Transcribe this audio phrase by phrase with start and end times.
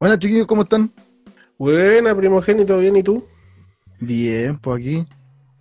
[0.00, 0.92] Buenas chiquillos, ¿cómo están?
[1.58, 3.24] Buena, primogénito, bien, ¿y tú?
[4.00, 5.06] Bien, pues aquí,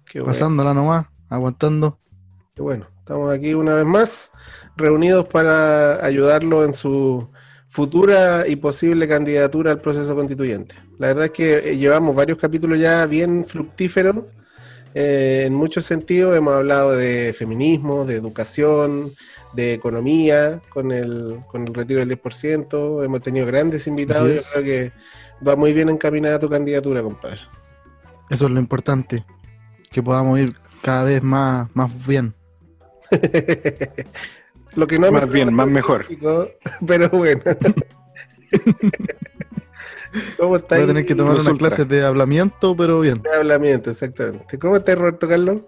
[0.05, 1.99] Qué bueno, pasándola nomás, aguantando.
[2.55, 2.87] qué bueno.
[2.99, 4.31] Estamos aquí una vez más,
[4.77, 7.29] reunidos para ayudarlo en su
[7.67, 10.75] futura y posible candidatura al proceso constituyente.
[10.99, 14.17] La verdad es que eh, llevamos varios capítulos ya bien fructíferos.
[14.93, 19.13] eh, en muchos sentidos hemos hablado de feminismo, de educación,
[19.53, 23.03] de economía, con el, con el retiro del 10%.
[23.03, 24.45] Hemos tenido grandes invitados.
[24.53, 24.91] Yo creo que
[25.47, 27.39] va muy bien encaminada tu candidatura, compadre.
[28.29, 29.25] Eso es lo importante,
[29.91, 32.33] que podamos ir cada vez más, más bien.
[34.75, 36.03] Lo que no es Más mejor bien, más mejor.
[36.03, 36.47] físico,
[36.85, 37.41] pero bueno.
[40.37, 40.87] ¿Cómo está Voy a ahí?
[40.87, 43.21] tener que tomar unas clases de hablamiento, pero bien.
[43.21, 44.57] De hablamiento, exactamente.
[44.59, 45.61] ¿Cómo está Roberto Carlos?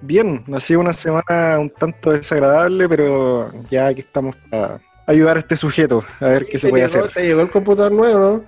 [0.00, 5.40] Bien, ha sido una semana un tanto desagradable, pero ya aquí estamos para ayudar a
[5.40, 7.14] este sujeto a ver qué se ¿Te puede llegó- hacer.
[7.14, 8.44] ¿Te llegó el computador nuevo,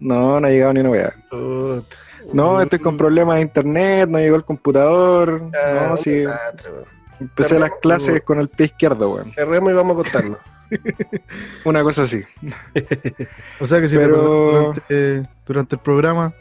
[0.00, 1.14] No, no ha llegado ni una weá.
[1.30, 1.82] no?
[2.32, 5.50] No, estoy con problemas de internet, no llegó el computador.
[5.54, 6.70] Ah, No, sí, desastre,
[7.20, 9.32] empecé las clases con el pie izquierdo, weón.
[9.34, 10.38] Cerremos y vamos a contarnos.
[11.64, 12.22] Una cosa así.
[13.60, 14.16] O sea que si Pero-
[14.82, 16.32] durante, durante el programa,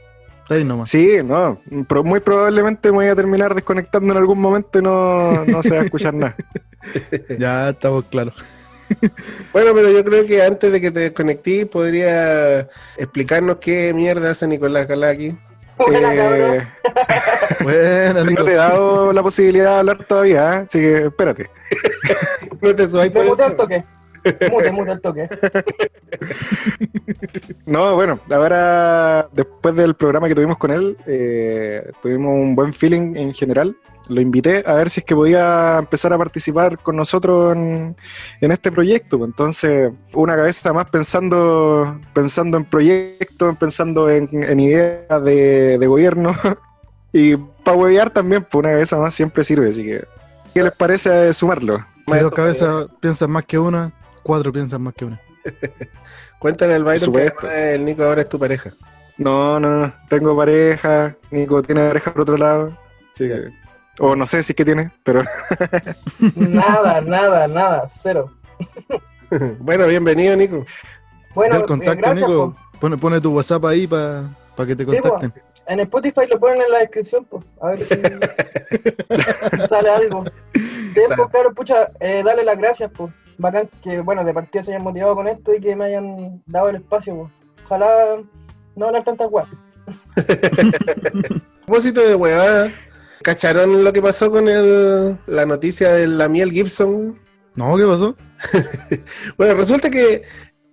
[0.50, 0.89] ahí nomás.
[0.89, 5.45] Sí, no, pro- muy probablemente me voy a terminar desconectando en algún momento y no,
[5.45, 6.36] no se va a escuchar nada.
[7.38, 8.33] Ya estamos claros.
[9.53, 12.61] Bueno, pero yo creo que antes de que te desconectís, podría
[12.97, 15.38] explicarnos qué mierda hace Nicolás Galaki.
[15.77, 16.55] Buena, cabrón.
[16.55, 16.67] Eh,
[17.64, 20.64] Bueno, no Nico, te he dado la posibilidad de hablar todavía, ¿eh?
[20.66, 21.50] así que espérate.
[22.61, 23.83] No te subáis por el- toque.
[24.52, 25.30] Mute, mute al toque.
[27.66, 33.16] No, bueno, ahora después del programa que tuvimos con él, eh, tuvimos un buen feeling
[33.16, 33.76] en general.
[34.08, 37.95] Lo invité a ver si es que podía empezar a participar con nosotros en,
[38.42, 39.23] en este proyecto.
[39.23, 46.36] Entonces, una cabeza más pensando, pensando en proyectos, pensando en, en ideas de, de gobierno.
[47.11, 49.70] Y para huevear también, pues una cabeza más siempre sirve.
[49.70, 50.06] Así que,
[50.54, 51.83] ¿qué les parece sumarlo?
[52.08, 53.92] si dos cabezas piensan más que una,
[54.24, 55.20] cuatro piensan más que una.
[56.40, 58.72] Cuéntale al Byron que el Nico ahora es tu pareja.
[59.18, 59.94] No, no, no.
[60.08, 61.16] Tengo pareja.
[61.32, 62.78] Nico tiene pareja por otro lado.
[63.16, 63.50] Que-
[64.00, 65.22] o no sé si es que tiene, pero
[66.36, 68.32] Nada, nada, nada, cero.
[69.60, 70.66] bueno, bienvenido, Nico.
[71.36, 72.56] Bueno, el eh, contacto, gracias, Nico.
[72.56, 72.80] po.
[72.80, 74.24] Pone, pone tu WhatsApp ahí para
[74.66, 75.34] que te Sí, contacten.
[75.68, 77.44] En Spotify lo ponen en la descripción, pues.
[77.62, 80.24] A ver si sale algo.
[80.54, 83.12] Sí, pues, claro, pucha, eh, dale las gracias, pues.
[83.39, 86.70] Bacán que, bueno, de partida se hayan motivado con esto y que me hayan dado
[86.70, 87.32] el espacio, pues.
[87.66, 88.17] Ojalá
[88.76, 89.48] no hablar tantas guas.
[89.88, 89.92] A
[91.66, 92.72] propósito de huevada,
[93.23, 97.17] ¿cacharon lo que pasó con el, la noticia de la miel Gibson?
[97.55, 98.16] No, ¿qué pasó?
[99.38, 100.23] Bueno, resulta que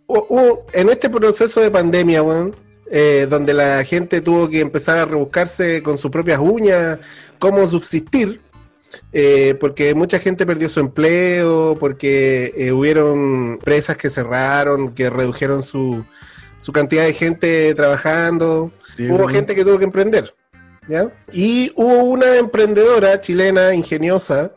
[0.06, 2.54] hu- hubo- en este proceso de pandemia, weón,
[2.90, 6.98] eh, donde la gente tuvo que empezar a rebuscarse con sus propias uñas
[7.38, 8.40] cómo subsistir,
[9.12, 15.62] eh, porque mucha gente perdió su empleo, porque eh, hubieron empresas que cerraron, que redujeron
[15.62, 16.04] su,
[16.60, 20.32] su cantidad de gente trabajando, Sí, hubo gente que tuvo que emprender,
[20.88, 21.10] ¿ya?
[21.32, 24.54] Y hubo una emprendedora chilena ingeniosa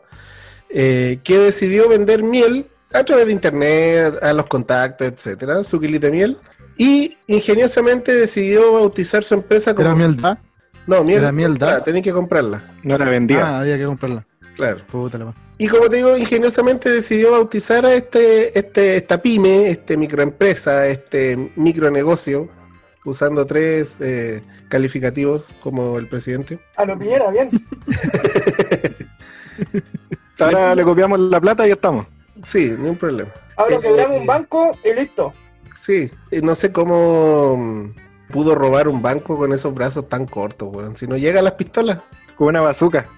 [0.70, 6.06] eh, que decidió vender miel a través de internet, a los contactos, etcétera, su kilito
[6.06, 6.38] de miel.
[6.76, 9.88] Y ingeniosamente decidió bautizar su empresa como...
[9.88, 10.38] ¿Era miel da?
[10.90, 11.18] No, miel.
[11.22, 11.76] era miel da?
[11.76, 13.46] Ah, tenés que comprarla, no la vendía.
[13.46, 14.26] Ah, había que comprarla.
[14.56, 14.78] claro.
[14.90, 19.96] Puta la Y como te digo, ingeniosamente decidió bautizar a este, este, esta pyme, este
[19.96, 22.48] microempresa, este micronegocio,
[23.04, 26.58] usando tres eh, calificativos como el presidente.
[26.76, 27.50] A lo Piñera, bien.
[30.38, 32.06] Ahora le copiamos la plata y ya estamos.
[32.42, 33.30] Sí, ni un problema.
[33.56, 35.32] Ahora Eh, quebramos un banco y listo.
[35.76, 37.92] Sí, y no sé cómo
[38.30, 40.96] pudo robar un banco con esos brazos tan cortos, weón.
[40.96, 41.98] Si no llega a las pistolas.
[42.36, 43.08] Con una bazooka.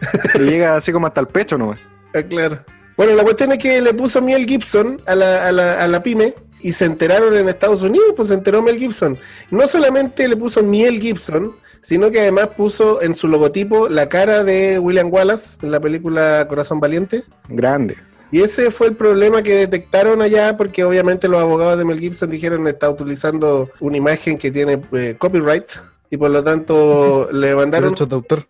[0.34, 1.78] Y llega así como hasta el pecho nomás.
[2.14, 2.64] Ah, claro.
[2.96, 6.02] Bueno, la cuestión es que le puso Mel Gibson a la, a la, a la
[6.02, 9.18] pyme y se enteraron en Estados Unidos, pues se enteró Mel Gibson.
[9.50, 14.44] No solamente le puso Miel Gibson, sino que además puso en su logotipo la cara
[14.44, 17.24] de William Wallace en la película Corazón Valiente.
[17.48, 17.96] Grande.
[18.32, 22.30] Y ese fue el problema que detectaron allá, porque obviamente los abogados de Mel Gibson
[22.30, 25.70] dijeron que está utilizando una imagen que tiene eh, copyright
[26.10, 28.46] y por lo tanto le mandaron Derechos de autor.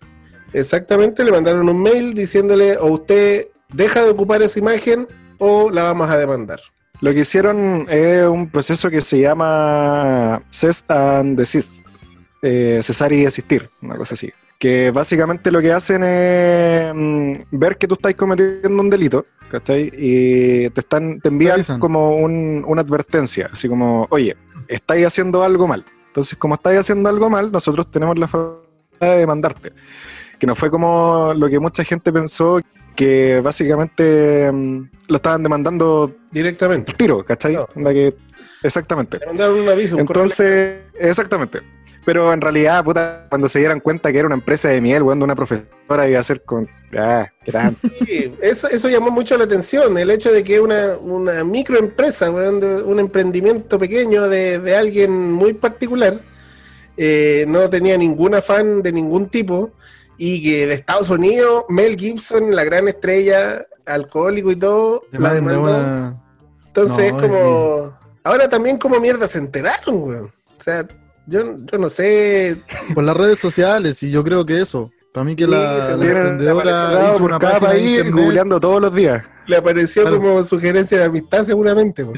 [0.52, 5.84] exactamente le mandaron un mail diciéndole o usted deja de ocupar esa imagen o la
[5.84, 6.60] vamos a demandar.
[7.00, 11.80] Lo que hicieron es un proceso que se llama Cest and Desist.
[12.42, 14.32] Eh, cesar y desistir, una cosa así.
[14.60, 19.90] Que básicamente lo que hacen es mm, ver que tú estás cometiendo un delito, ¿cachai?
[19.92, 24.36] Y te están te envían como un- una advertencia, así como, oye,
[24.68, 25.84] estáis haciendo algo mal.
[26.08, 28.66] Entonces, como estáis haciendo algo mal, nosotros tenemos la facultad
[29.00, 29.72] de demandarte.
[30.38, 32.60] Que no fue como lo que mucha gente pensó,
[32.94, 36.92] que básicamente mm, lo estaban demandando Directamente.
[36.94, 37.54] tiro, ¿cachai?
[37.56, 37.66] No.
[37.90, 38.14] Que-
[38.62, 39.18] exactamente.
[39.20, 41.60] Le mandaron un aviso, un correo Entonces, exactamente.
[42.04, 45.18] Pero en realidad, puta, cuando se dieran cuenta que era una empresa de miel, weón,
[45.18, 46.66] de una profesora iba a ser con.
[46.96, 47.76] Ah, gran.
[48.06, 52.58] Sí, eso, eso llamó mucho la atención, el hecho de que una, una microempresa, weón,
[52.60, 56.14] de- un emprendimiento pequeño de, de alguien muy particular,
[56.96, 59.70] eh, no tenía ningún afán de ningún tipo,
[60.16, 65.34] y que de Estados Unidos, Mel Gibson, la gran estrella, alcohólico y todo, la Demanda
[65.34, 65.62] demandó.
[65.62, 66.22] una-
[66.66, 67.98] Entonces No, es como...
[68.24, 70.24] Ahora también como mierda se enteraron, weón.
[70.26, 70.86] O sea,
[71.26, 72.62] yo, yo no sé...
[72.94, 74.90] Por las redes sociales, y yo creo que eso.
[75.12, 78.80] Para mí que Sí, la, se la emprendedora hizo por una cada país, googleando todos
[78.80, 79.22] los días.
[79.46, 80.18] Le apareció Claro.
[80.18, 82.06] como sugerencia de amistad seguramente.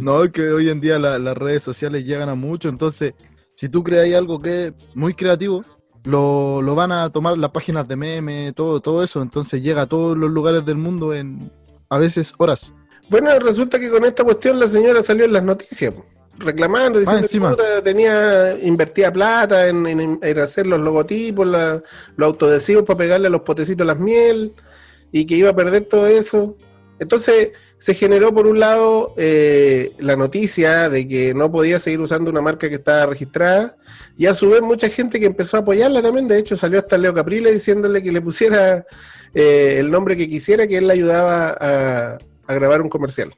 [0.00, 3.14] No, que hoy en día la- las redes sociales llegan a mucho, entonces
[3.54, 5.64] si tú creas algo que es muy creativo,
[6.04, 9.86] lo, lo van a tomar las páginas de meme, todo, todo eso, entonces llega a
[9.86, 11.50] todos los lugares del mundo en
[11.88, 12.74] a veces horas.
[13.08, 16.04] Bueno, resulta que con esta cuestión la señora salió en las noticias, po,
[16.38, 21.82] reclamando, diciendo que puta, tenía invertida plata en, en- en hacer los logotipos, la-
[22.16, 24.52] los autoadhesivos para pegarle a los potecitos las miel,
[25.12, 26.56] y que iba a perder todo eso.
[26.98, 32.30] Entonces se generó por un lado eh, la noticia de que no podía seguir usando
[32.30, 33.76] una marca que estaba registrada,
[34.16, 36.96] y a su vez mucha gente que empezó a apoyarla también, de hecho salió hasta
[36.98, 38.84] Leo Caprile diciéndole que le pusiera
[39.34, 43.34] eh, el nombre que quisiera, que él le ayudaba a, a grabar un comercial.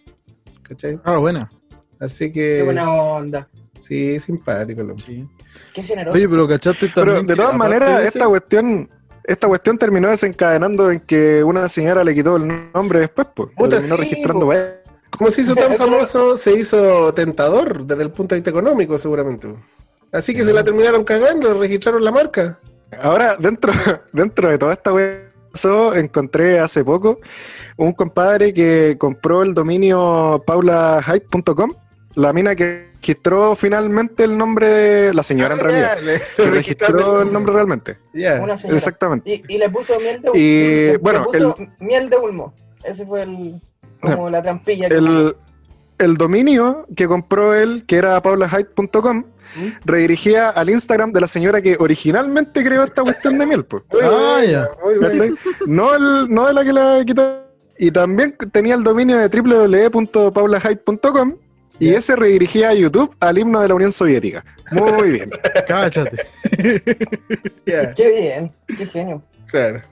[0.62, 0.98] ¿Cachai?
[1.04, 1.50] Ah, buena.
[2.04, 3.48] Así Qué que buena onda.
[3.82, 4.80] sí, simpático.
[4.82, 5.04] el hombre.
[5.06, 5.28] Sí.
[5.72, 6.14] Qué generoso.
[6.16, 7.26] Oye, pero cachaste Pero también.
[7.26, 8.90] de que todas maneras, de esta ese- cuestión,
[9.24, 13.50] esta cuestión terminó desencadenando en que una señora le quitó el nombre después, pues.
[13.56, 14.54] Puta, terminó sí, registrando po.
[15.18, 18.98] Como se hizo tan Eso- famoso, se hizo tentador desde el punto de vista económico,
[18.98, 19.48] seguramente.
[20.12, 22.58] Así que se la terminaron cagando, registraron la marca.
[23.00, 23.72] Ahora, dentro,
[24.12, 27.18] dentro de toda esta weá, pasó, encontré hace poco
[27.76, 31.72] un compadre que compró el dominio paulahype.com,
[32.16, 35.98] la mina que registró finalmente el nombre de la señora en Ah, realidad.
[36.36, 37.98] Que registró el nombre realmente.
[38.12, 38.40] Ya.
[38.42, 38.76] Una señora.
[38.78, 39.42] Exactamente.
[39.48, 42.54] Y, y le puso miel de Y, le- bueno, le puso miel de ulmo.
[42.82, 43.60] Ese fue el
[44.00, 45.36] como la trampilla que El,
[45.98, 49.24] el dominio que compró él, que era paulahype.com,
[49.56, 49.68] ¿Mm?
[49.84, 53.82] redirigía al Instagram de la señora que originalmente creó esta cuestión de miel, pues.
[54.02, 54.66] Ah.
[55.66, 57.40] No, el, no de la que la quitó.
[57.78, 61.34] Y también tenía el dominio de www.paulahype.com
[61.78, 64.44] y ese redirigía a YouTube al himno de la Unión Soviética.
[64.72, 65.30] Muy bien.
[65.66, 66.26] Cáchate.
[67.66, 69.22] Ya, Qué bien, qué genio.
[69.46, 69.82] claro.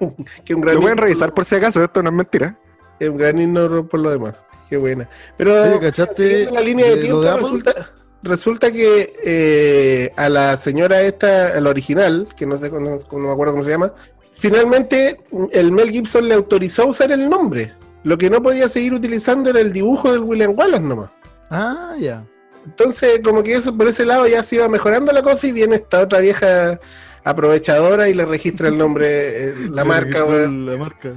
[0.44, 2.58] que un gran Lo pueden revisar por si acaso, esto no es mentira.
[2.98, 4.44] Es un gran himno por lo demás.
[4.68, 5.08] Qué buena.
[5.36, 7.42] Pero Oye, ¿cachaste siguiendo la línea de de lo tiempo, de Apple?
[7.42, 7.90] resulta,
[8.22, 13.18] resulta que eh, a la señora esta, a la original, que no sé, no, no
[13.18, 13.92] me acuerdo cómo se llama,
[14.34, 15.20] finalmente
[15.52, 17.72] el Mel Gibson le autorizó a usar el nombre.
[18.04, 21.10] Lo que no podía seguir utilizando era el dibujo del William Wallace nomás.
[21.50, 22.24] Ah, ya.
[22.64, 25.74] Entonces, como que eso por ese lado ya se iba mejorando la cosa y viene
[25.76, 26.78] esta otra vieja
[27.24, 30.18] aprovechadora y le registra el nombre, eh, la Le marca.
[30.26, 31.12] La marca.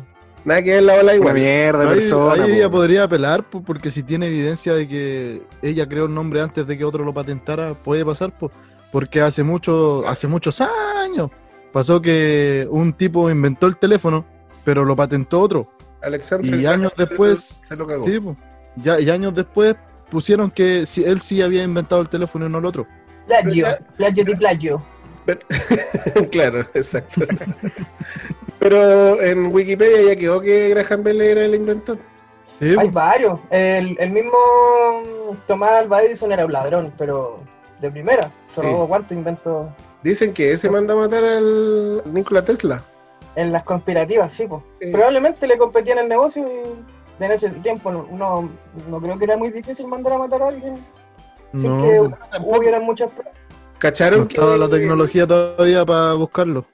[0.46, 1.34] Nada que ver la ola Una igual.
[1.36, 2.44] mierda de Ahí, persona.
[2.46, 6.40] ahí ella podría apelar, po, porque si tiene evidencia de que ella creó el nombre
[6.42, 8.50] antes de que otro lo patentara, puede pasar, po,
[8.94, 11.30] porque hace mucho, hace muchos años
[11.74, 14.26] pasó que un tipo inventó el teléfono,
[14.64, 15.68] pero lo patentó otro.
[16.02, 18.04] Alexander Y años después- se lo cagó.
[18.04, 18.20] Sí.
[18.78, 19.76] Ya, y años después
[20.10, 22.86] pusieron que si él sí había inventado el teléfono y no el otro.
[23.28, 23.66] Plagio,
[23.98, 24.82] plagio de plagio.
[26.32, 27.22] claro, exacto.
[28.60, 31.98] Pero en Wikipedia ya quedó que Graham Bell era el inventor.
[32.60, 32.76] Sí.
[32.78, 33.40] Hay varios.
[33.50, 34.32] El, el mismo
[35.46, 37.42] Tomás Alva Edison era un ladrón, pero
[37.82, 38.32] de primera.
[38.56, 38.68] Se Sí.
[38.68, 39.70] robó cuánto inventó
[40.04, 42.84] Dicen que ese manda a matar al al Nikola Tesla.
[43.38, 44.64] En las conspirativas, sí, pues.
[44.82, 44.92] Sí.
[44.92, 48.50] Probablemente le competía en el negocio y en ese tiempo no, no,
[48.90, 50.76] no creo que era muy difícil mandar a matar a alguien
[51.54, 52.18] sin no, que po.
[52.32, 52.58] Tampoco.
[52.58, 53.34] hubieran muchas pruebas.
[53.78, 56.66] ¿Cacharon no que estaba la tecnología todavía para buscarlo.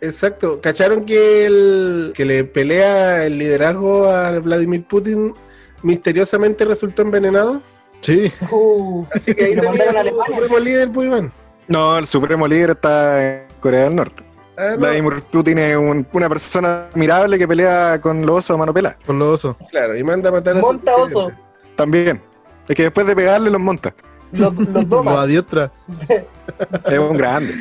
[0.00, 0.60] Exacto.
[0.60, 5.34] ¿Cacharon que el que le pelea el liderazgo a Vladimir Putin
[5.82, 7.60] misteriosamente resultó envenenado?
[8.00, 11.32] Sí, Uh, Así que ahí tenía el supremo líder, pues Iván.
[11.66, 14.31] No, el supremo líder está en Corea del Norte.
[14.56, 18.58] Ah, no, Vladimir Putin es un- una persona admirable que pelea con los osos a
[18.58, 18.96] mano pelada.
[19.06, 19.56] con los osos.
[19.70, 21.30] claro, y manda a matar a Monta oso.
[21.76, 22.20] También.
[22.68, 23.94] Es que después de pegarle los monta.
[24.32, 25.26] los, los Lo doma.
[26.86, 27.54] Es un grande.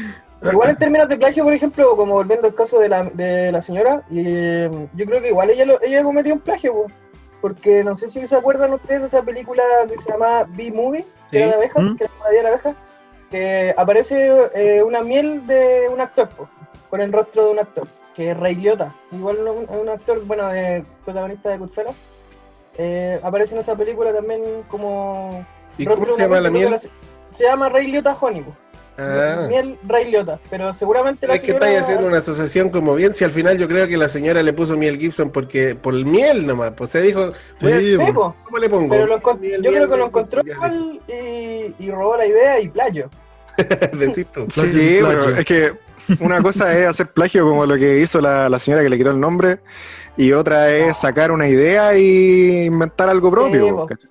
[0.51, 3.62] Igual en términos de plagio, por ejemplo, como volviendo al caso de la, de la
[3.62, 6.88] señora, y, eh, yo creo que igual ella, lo- ella cometió un plagio, po,
[7.41, 11.38] porque no sé si se acuerdan ustedes de esa película que se llama B-Movie, que
[11.38, 11.38] Sí.
[11.38, 11.95] era de abejas, ¿Mm?
[11.95, 12.74] que era la de la abeja,
[13.29, 16.50] que aparece eh, una miel de un actor, po,
[16.91, 20.50] con el rostro de un actor, que es Ray Liotta, igual un, un actor, bueno,
[20.50, 21.95] de protagonista de Goodfellas,
[22.77, 25.43] eh, aparece en esa película también como...
[25.77, 28.29] ¿Y cómo se llama la miel Se llama Ray Liotta po.
[29.00, 29.48] Ah.
[29.50, 33.24] Miel Ray Liotta, pero seguramente la Es que estáis haciendo una asociación como bien, si
[33.24, 36.45] al final yo creo que la señora le puso miel Gibson porque por el miel
[36.45, 37.95] nomás, pues se dijo, Sí.
[38.13, 38.89] ¿cómo le pongo?
[38.89, 40.41] Pero lo encon- Miel, yo miel, creo que lo miel, encontró
[41.07, 43.10] y, y robó la idea y playo.
[43.93, 44.45] Decís tú.
[44.50, 45.74] Sí, pero es que
[46.20, 49.12] una cosa es hacer plagio como lo que hizo la, la señora que le quitó
[49.12, 49.60] el nombre
[50.17, 53.88] y otra es sacar una idea y inventar algo propio.
[53.89, 54.08] Sí,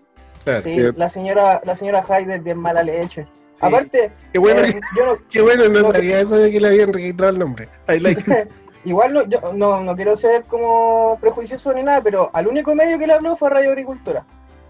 [0.65, 0.77] Sí.
[0.97, 3.27] la señora, la señora Hyde es bien mala leche.
[3.53, 3.67] Sí.
[3.67, 6.69] Aparte, Qué bueno, eh, yo no, qué bueno, no no- sabía eso de que le
[6.69, 7.69] habían registrado el nombre.
[7.89, 8.49] I like it.
[8.85, 12.99] igual no, yo no, no quiero ser como prejuicioso ni nada, pero al único medio
[12.99, 14.25] que le habló fue Radio Agricultura.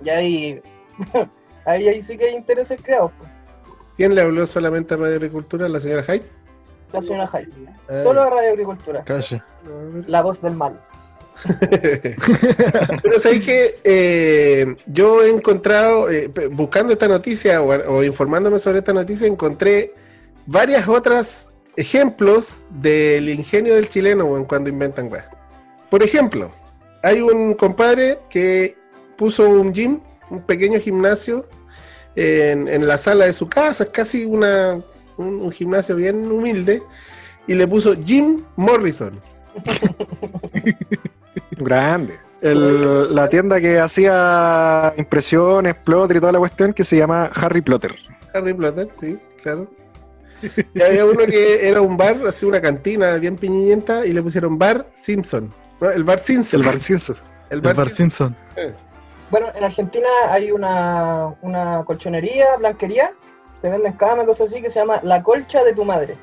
[0.05, 0.61] Y ahí,
[1.65, 3.31] ahí, ahí sí que hay intereses creados, pues,
[3.97, 5.69] ¿Quién le habló solamente a Radio Agricultura?
[5.69, 6.25] ¿La señora Hyde?
[6.93, 7.31] La señora
[7.89, 9.43] Solo a Radio Agricultura, Calle.
[10.07, 10.81] la voz del mal.
[13.03, 18.79] Pero sabéis que eh, yo he encontrado, eh, buscando esta noticia o, o informándome sobre
[18.79, 19.95] esta noticia, encontré
[20.47, 25.27] varias otras ejemplos del ingenio del chileno weón, cuando inventan weas.
[25.89, 26.51] Por ejemplo,
[27.03, 28.77] hay un compadre que
[29.17, 31.47] puso un gym, un pequeño gimnasio
[32.17, 34.81] en, en la sala de su casa, es casi una,
[35.21, 36.83] un, un gimnasio bien humilde,
[37.47, 39.19] y le puso Jim Morrison.
[41.53, 42.19] Grande.
[42.41, 47.61] El- la tienda que hacía impresiones, plotter y toda la cuestión que se llama Harry
[47.61, 47.95] Plotter.
[48.35, 49.69] Harry Potter, sí, claro.
[50.75, 54.59] Y había uno que era un bar, así una cantina bien piñienta, y le pusieron
[54.59, 55.53] Bar Simpson.
[55.81, 55.91] ¿no?
[55.91, 56.61] El Bar Simpson.
[56.61, 57.13] El Barcinso.
[57.51, 58.35] El El Bar Bar Simpson.
[58.57, 58.75] Simpson.
[59.31, 63.13] Bueno, en Argentina hay una, una colchonería, blanquería,
[63.61, 66.17] se venden camas, cosas así, que se llama La Colcha de tu Madre.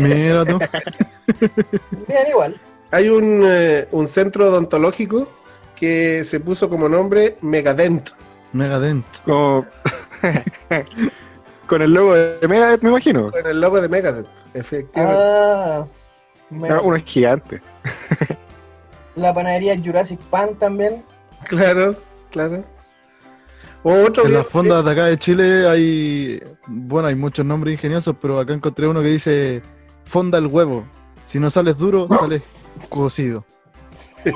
[0.00, 0.58] Mira tú.
[2.06, 2.60] Bien, igual.
[2.92, 5.28] Hay un, eh, un centro odontológico
[5.74, 8.10] que se puso como nombre Megadent.
[8.52, 9.04] Megadent.
[9.24, 9.66] Como-
[11.66, 13.30] Con el logo de Mega, me imagino.
[13.32, 15.20] Con el logo de Megadeth, efectivamente.
[15.20, 15.84] Ah,
[16.50, 17.60] me- Ah, Uno es gigante.
[19.16, 21.02] la panadería Jurassic Pan también.
[21.44, 21.96] Claro,
[22.30, 22.62] claro.
[23.88, 28.40] Otro En las fondas de acá de Chile hay, bueno, hay muchos nombres ingeniosos, pero
[28.40, 29.62] acá encontré uno que dice
[30.04, 30.84] fonda el huevo.
[31.24, 32.42] Si no sales duro, sales
[32.88, 33.44] cocido.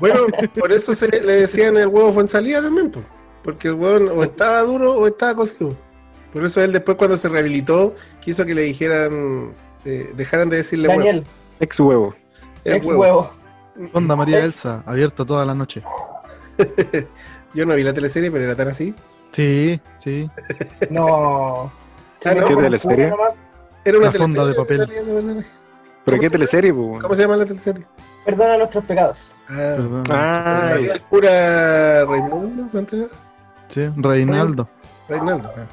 [0.00, 3.00] Bueno, por eso se le decían el huevo fue en salida también, po.
[3.42, 5.74] porque el huevo o estaba duro o estaba cocido.
[6.32, 9.54] Por eso él después cuando se rehabilitó quiso que le dijeran,
[9.86, 11.00] eh, dejaran de decirle huevo.
[11.00, 11.24] Daniel,
[11.58, 12.14] Ex huevo.
[12.64, 13.00] El ex huevo.
[13.00, 13.30] huevo.
[13.92, 15.82] Fonda María Elsa, abierta toda la noche.
[17.54, 18.94] Yo no vi la teleserie, pero era tan así.
[19.32, 20.30] Sí, sí.
[20.90, 21.70] No.
[22.24, 22.46] Ah, ¿no?
[22.46, 23.12] ¿Qué teleserie?
[23.84, 24.48] Era una La fonda teleserie.
[24.48, 25.44] de papel.
[26.04, 26.98] ¿Pero ¿Cómo qué se teleserie, po?
[27.00, 27.86] ¿Cómo se llama la teleserie?
[28.24, 29.18] Perdona nuestros pecados.
[29.48, 30.04] Ah, Perdón.
[30.10, 30.76] Ah,
[31.08, 33.06] cura Raimundo, ¿cuánto era?
[33.68, 34.68] Sí, Reinaldo.
[35.08, 35.52] Reinaldo.
[35.56, 35.66] ah.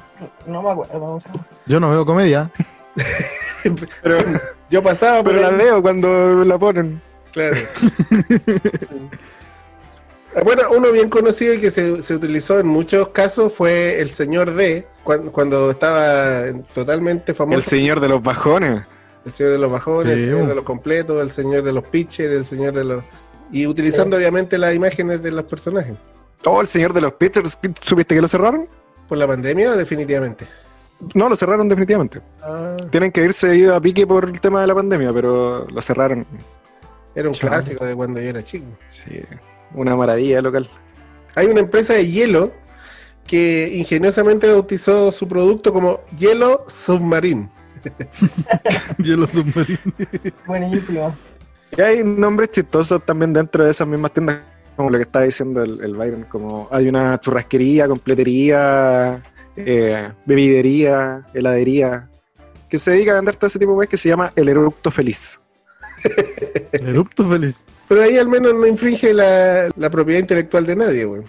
[0.46, 1.18] No me acuerdo.
[1.66, 2.50] Yo no veo comedia.
[4.02, 4.18] pero,
[4.70, 7.02] Yo pasaba pero la veo cuando la ponen.
[7.32, 7.56] Claro.
[10.44, 14.54] Bueno, uno bien conocido y que se, se utilizó en muchos casos fue el señor
[14.54, 17.56] D, cuan- cuando, estaba totalmente famoso.
[17.56, 18.82] El señor de los bajones.
[19.24, 22.32] El señor de los bajones, el señor de los completos, el señor de los pitchers,
[22.32, 23.04] el señor de los...
[23.50, 25.94] Y utilizando obviamente las imágenes de los personajes.
[26.44, 27.58] Oh, el señor de los pitchers.
[27.82, 28.68] ¿Supiste que lo cerraron?
[29.08, 30.46] ¿Por la pandemia o definitivamente?
[31.14, 32.20] No, lo cerraron definitivamente.
[32.42, 36.26] Ah, Tienen que irse a pique por el tema de la pandemia, pero lo cerraron.
[37.14, 38.66] era un clásico de cuando yo era chico.
[38.86, 39.22] Sí,
[39.76, 40.68] una maravilla local.
[41.34, 42.50] Hay una empresa de hielo
[43.26, 47.48] que ingeniosamente bautizó su producto como Hielo Submarine.
[48.98, 49.78] Hielo submarino.
[50.46, 51.16] Buenísimo.
[51.76, 54.38] Y hay nombres chistosos también dentro de esas mismas tiendas,
[54.76, 59.20] como lo que estaba diciendo el, el Byron, como hay una churrasquería, completería,
[59.56, 62.08] eh, bebidería, heladería,
[62.68, 64.90] que se dedica a vender todo ese tipo de cosas que se llama el eructo
[64.90, 65.40] feliz.
[66.72, 67.64] Erupto feliz.
[67.88, 71.22] Pero ahí al menos no infringe la, la propiedad intelectual de nadie, güey.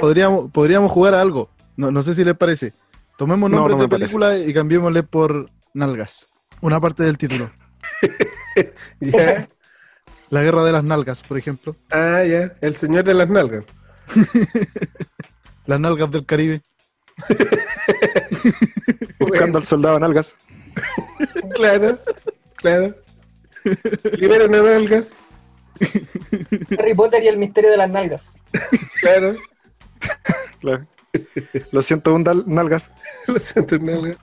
[0.00, 1.50] Podríamos, podríamos jugar a algo.
[1.76, 2.72] No, no sé si les parece.
[3.18, 6.28] Tomemos No, nombres no me de película y cambiémosle por nalgas.
[6.60, 7.50] Una parte del título.
[9.00, 9.48] ¿Ya?
[10.30, 11.76] La guerra de las nalgas, por ejemplo.
[11.90, 12.52] Ah, ya.
[12.60, 13.64] El señor de las nalgas.
[15.66, 16.62] Las nalgas del Caribe.
[19.18, 20.36] Buscando al soldado nalgas.
[21.54, 21.96] Claro,
[22.56, 22.92] claro.
[24.18, 25.16] Liberen a nalgas,
[26.78, 28.32] Harry Potter y el misterio de las nalgas.
[29.00, 29.34] claro.
[30.60, 30.86] Claro.
[31.72, 32.90] Lo siento, un dal- nalgas.
[33.26, 34.16] Lo siento, nalgas.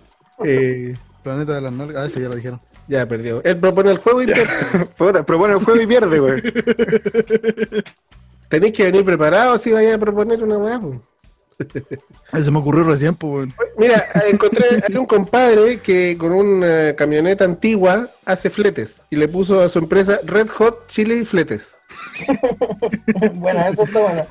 [0.44, 2.04] Eh, Planeta de las nalgas.
[2.04, 2.60] Ah, ese ya lo dijeron.
[2.88, 3.44] ya perdió.
[3.44, 4.86] Él propone el juego y pierde.
[4.98, 6.42] Puta, propone el juego y pierde, güey.
[8.50, 10.80] Tenéis que venir preparados si vayas a proponer una weá.
[10.80, 11.00] po.
[12.34, 13.50] Ese me ocurrió recién, pues.
[13.78, 19.62] Mira, encontré hay un compadre que con una camioneta antigua hace fletes y le puso
[19.62, 21.78] a su empresa Red Hot Chili Fletes.
[23.34, 24.26] bueno, eso está bueno.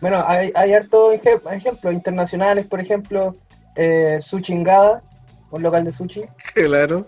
[0.00, 3.34] Bueno, hay, hay hartos eje- ejemplos internacionales, por ejemplo,
[3.76, 5.02] eh, Suchingada,
[5.50, 6.22] un local de sushi.
[6.54, 7.06] Claro.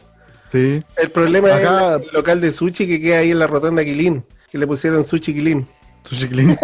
[0.53, 0.83] Sí.
[0.97, 4.25] El problema Acá- es el local de sushi que queda ahí en la rotonda Quilín,
[4.51, 5.67] que le pusieron Sushi Quilín.
[6.05, 6.57] Sushi Clean.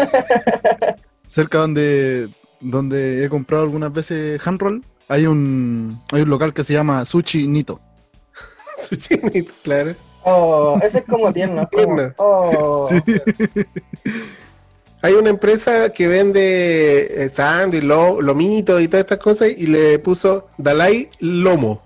[1.26, 2.28] Cerca donde,
[2.62, 7.46] donde he comprado algunas veces handroll, hay un, hay un local que se llama Sushi
[7.46, 7.80] Nito.
[8.78, 9.94] Sushi Nito, claro.
[10.24, 11.62] Oh, ese es como tierno.
[11.62, 12.14] es como, Tierno.
[12.18, 13.02] oh, Sí.
[15.04, 19.98] Hay una empresa que vende eh, sándwich, lo, lomito y todas estas cosas y le
[19.98, 21.82] puso Dalai Lomo.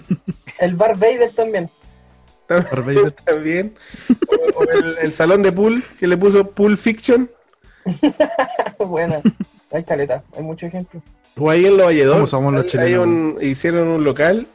[0.58, 1.70] El Bar Vader también.
[2.48, 3.12] Vader.
[3.24, 3.74] También.
[4.28, 7.30] O, o el, el salón de pool que le puso Pool Fiction.
[8.78, 9.22] Buena.
[9.72, 11.02] Hay caleta, hay muchos ejemplos.
[11.38, 12.14] O ahí en Los Valledor.
[12.16, 14.46] ¿Cómo somos los hay- hay un- hicieron un local,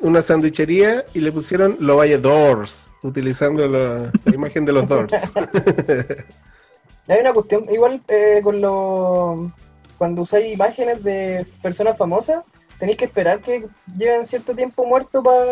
[0.00, 5.12] una sandwichería y le pusieron Los Valledors, utilizando la, la imagen de los Doors.
[7.08, 9.52] Hay una cuestión, igual eh, con lo
[9.98, 12.44] cuando usáis imágenes de personas famosas,
[12.78, 13.66] tenéis que esperar que
[13.96, 15.44] lleven cierto tiempo muertos para...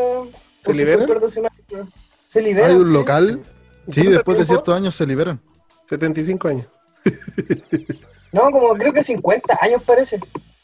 [0.60, 1.08] ¿Se liberan?
[2.28, 2.70] Se liberan.
[2.70, 2.92] Hay un sí.
[2.92, 3.40] local.
[3.88, 5.40] Sí, ¿Cuánto después de ciertos años se liberan.
[5.84, 6.66] 75 años.
[8.32, 10.20] No, como creo que 50 años parece.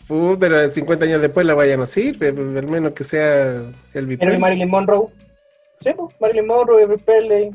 [0.08, 3.56] Uh, pero 50 años después la vaya no sirve, pues, al menos que sea
[3.92, 4.38] el Pero Presley.
[4.38, 5.08] Marilyn Monroe.
[5.80, 7.50] Sí, pues, Marilyn Monroe, Elvis Presley.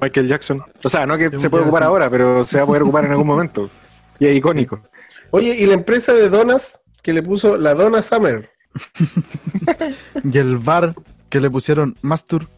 [0.00, 0.62] Michael Jackson.
[0.84, 3.12] O sea, no que se puede ocupar ahora, pero se va a poder ocupar en
[3.12, 3.70] algún momento.
[4.18, 4.82] Y es icónico.
[5.30, 8.50] Oye, y la empresa de donas que le puso la Donna Summer.
[10.32, 10.94] Y el bar
[11.30, 12.48] que le pusieron Mastur.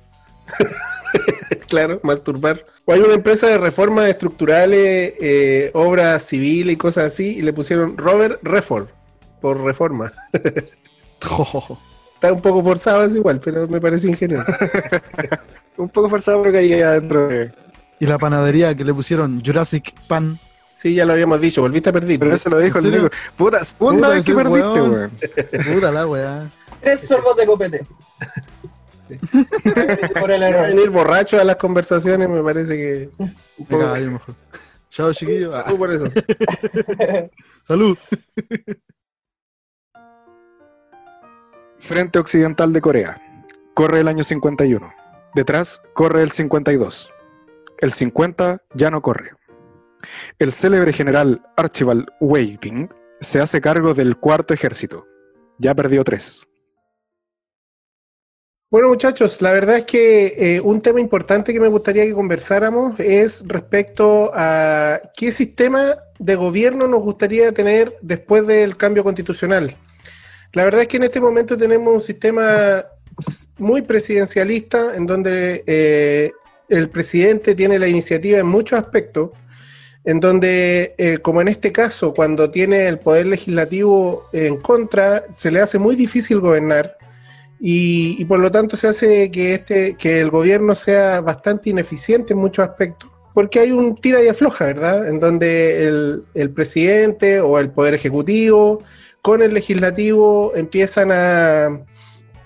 [1.69, 2.65] Claro, masturbar.
[2.87, 7.53] O hay una empresa de reformas estructurales, eh, obras civiles y cosas así, y le
[7.53, 8.89] pusieron Robert Refor
[9.41, 10.11] por reforma.
[12.15, 14.51] Está un poco forzado, es igual, pero me parece ingenioso.
[15.77, 17.29] Un poco forzado, pero que ahí adentro.
[17.29, 17.53] de-
[18.01, 20.41] Y la panadería que le pusieron Jurassic Pan.
[20.75, 22.19] Sí, ya lo habíamos dicho, volviste a perder.
[22.19, 23.05] Pero eso lo dijo ¿En el serio?
[23.05, 23.17] Nico.
[23.37, 25.11] Puta, segunda Puta, vez que perdiste, weón.
[25.75, 26.51] Puta la weá.
[26.81, 27.87] Tres sorbos de copete.
[30.21, 30.69] Por el error.
[30.69, 33.83] venir borracho a las conversaciones me parece que un poco...
[33.83, 34.35] caballo mejor.
[34.91, 35.55] Chao, chiquillos.
[35.59, 36.11] Ah, Salud por eso.
[37.67, 37.99] salud.
[41.79, 43.45] Frente Occidental de Corea.
[43.75, 44.93] Corre el año 51.
[45.35, 47.13] Detrás corre el 52.
[47.79, 49.33] El 50 ya no corre.
[50.39, 52.89] El célebre general Archibald Waving
[53.21, 55.07] se hace cargo del cuarto ejército.
[55.59, 56.49] Ya perdió tres.
[58.71, 63.01] Bueno, muchachos, la verdad es que eh, un tema importante que me gustaría que conversáramos
[63.01, 69.75] es respecto a qué sistema de gobierno nos gustaría tener después del cambio constitucional.
[70.53, 72.85] La verdad es que en este momento tenemos un sistema
[73.57, 76.33] muy presidencialista en donde eh,
[76.69, 79.31] el presidente tiene la iniciativa en muchos aspectos,
[80.05, 85.51] en donde, eh, como en este caso, cuando tiene el poder legislativo en contra, se
[85.51, 86.98] le hace muy difícil gobernar
[87.61, 92.33] y, y por lo tanto se hace que, este, que el gobierno sea bastante ineficiente
[92.33, 93.11] en muchos aspectos.
[93.35, 95.09] Porque hay un tira y afloja, ¿verdad?
[95.09, 98.83] En donde el, el presidente o el poder ejecutivo
[99.23, 101.85] con el legislativo empiezan a,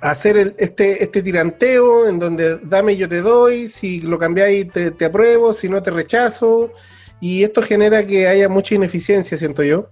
[0.01, 4.91] hacer el- este, este tiranteo en donde dame yo te doy, si lo cambiáis te,
[4.91, 6.73] te apruebo, si no te rechazo.
[7.21, 9.91] Y esto genera que haya mucha ineficiencia, siento yo.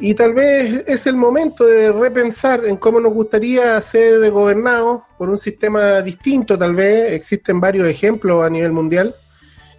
[0.00, 5.28] Y tal vez es el momento de repensar en cómo nos gustaría ser gobernados por
[5.28, 7.12] un sistema distinto, tal vez.
[7.12, 9.14] Existen varios ejemplos a nivel mundial.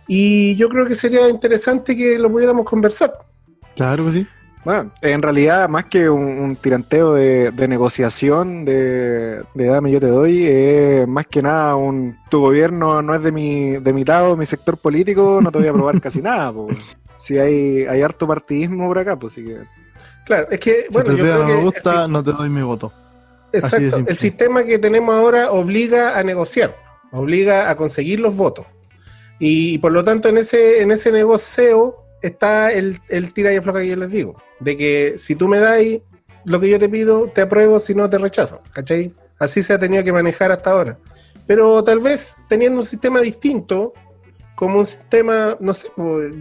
[0.08, 3.14] Y yo creo que sería interesante que lo pudiéramos conversar.
[3.76, 4.28] Claro que sí.
[4.64, 10.00] Bueno, en realidad, más que un, un tiranteo de, de negociación de, de dame yo
[10.00, 14.04] te doy, es más que nada un tu gobierno no es de mi, de mi
[14.04, 16.52] lado, mi sector político, no te voy a aprobar casi nada.
[16.52, 16.68] po.
[17.18, 19.85] Si hay, hay harto partidismo por acá, pues sí que.
[20.26, 22.50] Claro, es que, bueno, si yo tu idea creo no me gusta, no te doy
[22.50, 22.92] mi voto.
[23.54, 24.04] Exacto.
[24.08, 26.76] El sistema que tenemos ahora obliga a negociar,
[27.12, 28.66] obliga a conseguir los votos.
[29.40, 33.82] Y, por lo tanto, en ese, en ese negocio está el, el tira y afloja
[33.82, 34.42] que yo les digo.
[34.60, 35.82] De que si tú me das
[36.46, 39.14] lo que yo te pido, te apruebo, si no te rechazo, ¿cachai?
[39.40, 40.98] Así se ha tenido que manejar hasta ahora.
[41.48, 43.94] Pero tal vez teniendo un sistema distinto,
[44.56, 45.90] como un sistema, no sé,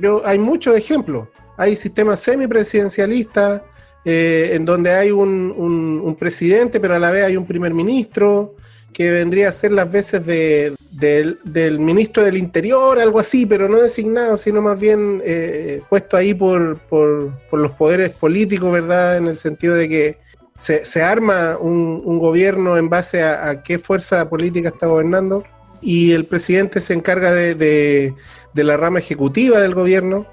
[0.01, 1.29] yo, hay muchos ejemplos.
[1.57, 3.62] Hay sistemas semipresidencialistas,
[4.05, 8.55] eh, en donde hay un, presidente, pero a la vez hay un primer ministro,
[8.93, 13.81] que vendría a ser las veces de, del, ministro del Interior, algo así, pero no
[13.81, 19.17] designado, sino más bien eh, puesto ahí por, por, por los poderes políticos, ¿verdad?
[19.17, 20.19] En el sentido de que
[20.55, 25.43] se, arma un, un gobierno en base a, a qué fuerza política está gobernando
[25.83, 28.14] y el presidente se encarga de, de-
[28.55, 30.27] de la rama ejecutiva del gobierno,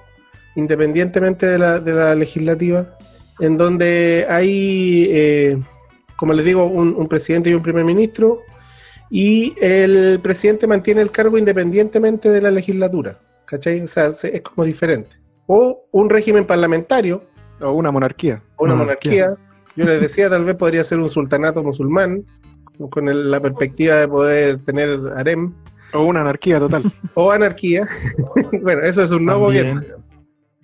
[0.55, 2.95] independientemente de la, de la legislativa,
[3.41, 5.57] en donde hay, eh,
[6.15, 8.39] como les digo, un, un presidente y un primer ministro,
[9.09, 13.81] y el presidente mantiene el cargo independientemente de la legislatura, ¿cachai?
[13.81, 15.17] O sea, se- es como diferente.
[15.47, 17.23] O un régimen parlamentario,
[17.59, 18.41] O una monarquía.
[18.55, 19.25] o una Monarquía.
[19.31, 19.45] monarquía.
[19.75, 22.23] Yo les decía, tal vez podría ser un sultanato musulmán,
[22.89, 25.53] con el- la perspectiva de poder tener harem,
[25.93, 26.83] O una anarquía total.
[27.15, 27.85] o anarquía.
[28.61, 29.75] bueno, eso es un nuevo También.
[29.77, 30.03] gobierno.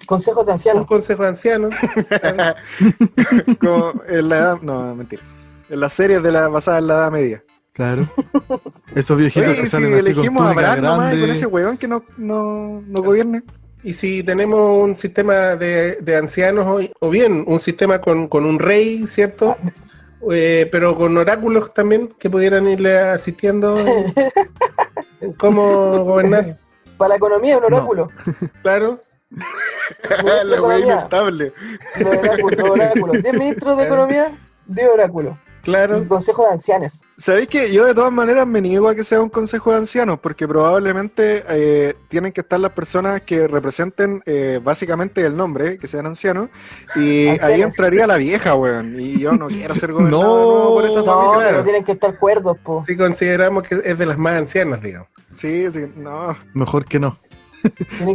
[0.08, 0.86] Consejos de Un ancianos.
[0.88, 1.76] consejo de ancianos.
[3.60, 4.62] Como en la edad.
[4.62, 5.22] No, mentira.
[5.70, 7.44] En las series de la basada en la Edad Media.
[7.74, 8.10] Claro.
[8.96, 11.20] Esos viejitos Oye, que ¿y si salen así con elegimos a túnica Brad nomás y
[11.22, 13.44] con ese weón que no, no, no gobierne.
[13.84, 18.46] Y si tenemos un sistema de, de ancianos, hoy, o bien un sistema con, con
[18.46, 19.56] un rey, ¿cierto?
[20.32, 24.14] Eh, pero con oráculos también que pudieran irle asistiendo en,
[25.22, 26.58] en cómo gobernar,
[26.98, 27.68] Para la economía, un No.
[27.78, 28.10] oráculo.
[28.64, 29.04] claro.
[30.46, 31.54] la weá inestable.
[31.98, 34.32] 10 ministros de economía,
[34.68, 35.36] 10 oráculos.
[35.64, 37.02] Claro, Un consejo de ancianos.
[37.18, 40.18] ¿Sabéis que yo de todas maneras me niego a que sea un consejo de ancianos?
[40.22, 45.88] Porque probablemente eh, tienen que estar las personas que representen eh, básicamente el nombre, que
[45.88, 46.48] sean ancianos,
[46.96, 48.98] y ahí entraría la vieja, weón.
[48.98, 50.38] Y yo no quiero ser gobernado No.
[50.38, 51.34] de nuevo por esa No, familia.
[51.34, 51.50] claro.
[51.50, 52.82] pero tienen que estar cuerdos, po.
[52.86, 55.10] si consideramos que es de las más ancianas, digamos.
[55.36, 56.34] Sí, sí, no.
[56.54, 57.18] Mejor que no.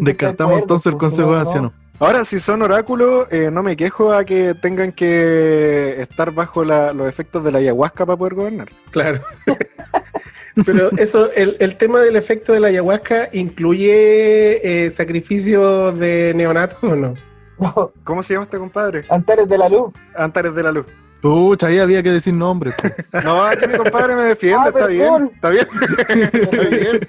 [0.00, 1.40] Descartamos entonces el po, consejo de no.
[1.40, 1.72] ancianos.
[1.98, 6.92] Ahora, si son oráculos, eh, no me quejo a que tengan que estar bajo la-
[6.92, 8.68] los efectos de la ayahuasca para poder gobernar.
[8.90, 9.20] Claro.
[10.66, 16.82] Pero eso, el, el tema del efecto de la ayahuasca incluye eh, sacrificio de neonatos
[16.82, 17.14] o no?
[17.58, 19.04] No, ¿Cómo se llama este compadre?
[19.08, 19.92] Antares de la luz.
[20.16, 20.86] Antares de la Luz.
[21.22, 22.74] Pucha, ahí había que decir nombres.
[23.24, 25.30] No, aquí mi compadre me defiende, Ah, está bien, perdón.
[25.34, 25.66] está bien.
[26.42, 27.08] Está bien.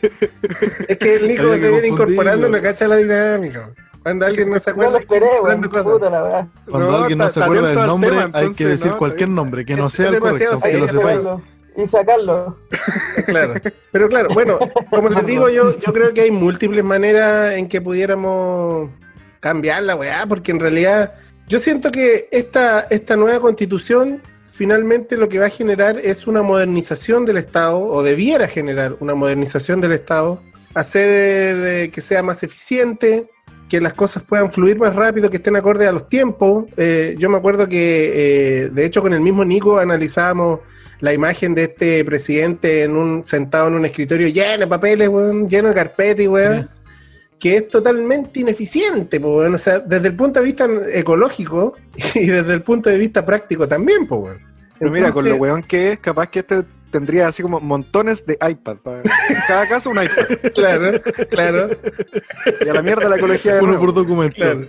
[0.88, 3.72] Es que el Nico que se viene incorporando, no cacha la dinámica.
[4.04, 5.38] Cuando alguien no se No lo acuerda, esperé, weón.
[5.42, 5.92] hablando cosas.
[5.94, 6.48] Puta la weá.
[6.70, 8.98] Cuando No, alguien no se acuerda del nombre, tema, hay que decir ¿no?
[8.98, 11.20] cualquier nombre, que no Es sea el correcto, lo que serio, sepáis.
[11.78, 12.58] y sacarlo.
[13.26, 13.54] claro.
[13.92, 17.80] Pero claro, bueno, como les digo, yo, yo creo que hay múltiples maneras en que
[17.82, 18.90] pudiéramos
[19.40, 21.14] cambiar la weá, porque en realidad
[21.54, 26.42] yo siento que esta, esta nueva constitución finalmente lo que va a generar es una
[26.42, 30.42] modernización del Estado, o debiera generar una modernización del Estado,
[30.74, 31.06] hacer
[31.68, 33.30] eh, que sea más eficiente,
[33.70, 36.66] que las cosas puedan fluir más rápido, que estén acordes a los tiempos.
[36.76, 40.62] Eh, yo me acuerdo que, eh, de hecho, con el mismo Nico analizábamos
[41.02, 45.48] la imagen de este presidente en un, sentado en un escritorio lleno de papeles, weón,
[45.48, 46.68] lleno de carpetas weón,
[47.40, 51.76] que es totalmente ineficiente, po, o sea, desde el punto de vista ecológico
[52.16, 54.42] y desde el punto de vista práctico también, pues, weón.
[54.80, 58.34] Pero mira, con lo weón que es, capaz que este tendría así como montones de
[58.48, 58.78] iPad.
[58.78, 60.26] pa- En cada caso un iPad.
[60.54, 61.70] Claro, claro,
[62.66, 64.36] Y a la mierda la ecología de Uno por documento.
[64.36, 64.68] claro.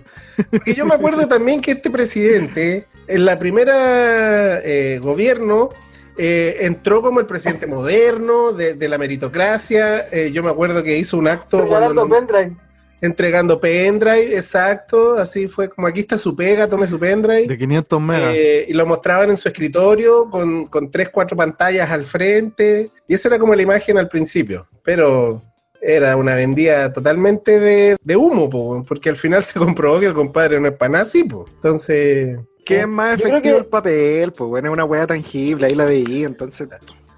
[0.50, 5.70] Porque yo me acuerdo también que este presidente, en la primera eh, gobierno,
[6.16, 10.08] eh, entró como el presidente moderno de, de la meritocracia.
[10.10, 12.56] Eh, yo me acuerdo que hizo un acto cuando nom- pendrive.
[13.00, 17.46] entregando pendrive, exacto, así fue como aquí está su pega, tome su pendrive.
[17.46, 18.32] De 500 megas.
[18.34, 22.90] Eh, y lo mostraban en su escritorio con, con tres, cuatro pantallas al frente.
[23.08, 24.66] Y esa era como la imagen al principio.
[24.82, 25.42] Pero
[25.86, 30.14] era una vendida totalmente de, de humo, po, porque al final se comprobó que el
[30.14, 31.44] compadre no es para nada po.
[31.54, 35.74] Entonces, Que es más efectivo que- el papel, pues bueno, es una weá tangible, ahí
[35.74, 36.68] la veía, entonces.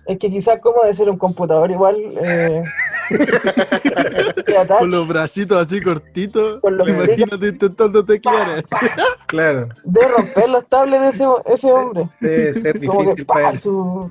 [0.07, 1.97] Es que quizás como de ser un computador igual.
[2.23, 2.63] Eh,
[4.79, 6.61] Con los bracitos así cortitos.
[6.61, 8.65] Con los Imagínate intentando teclear.
[9.27, 12.09] claro, de romper los tablets de ese, ese hombre.
[12.21, 13.59] debe ser que difícil para pa, él.
[13.59, 14.11] su...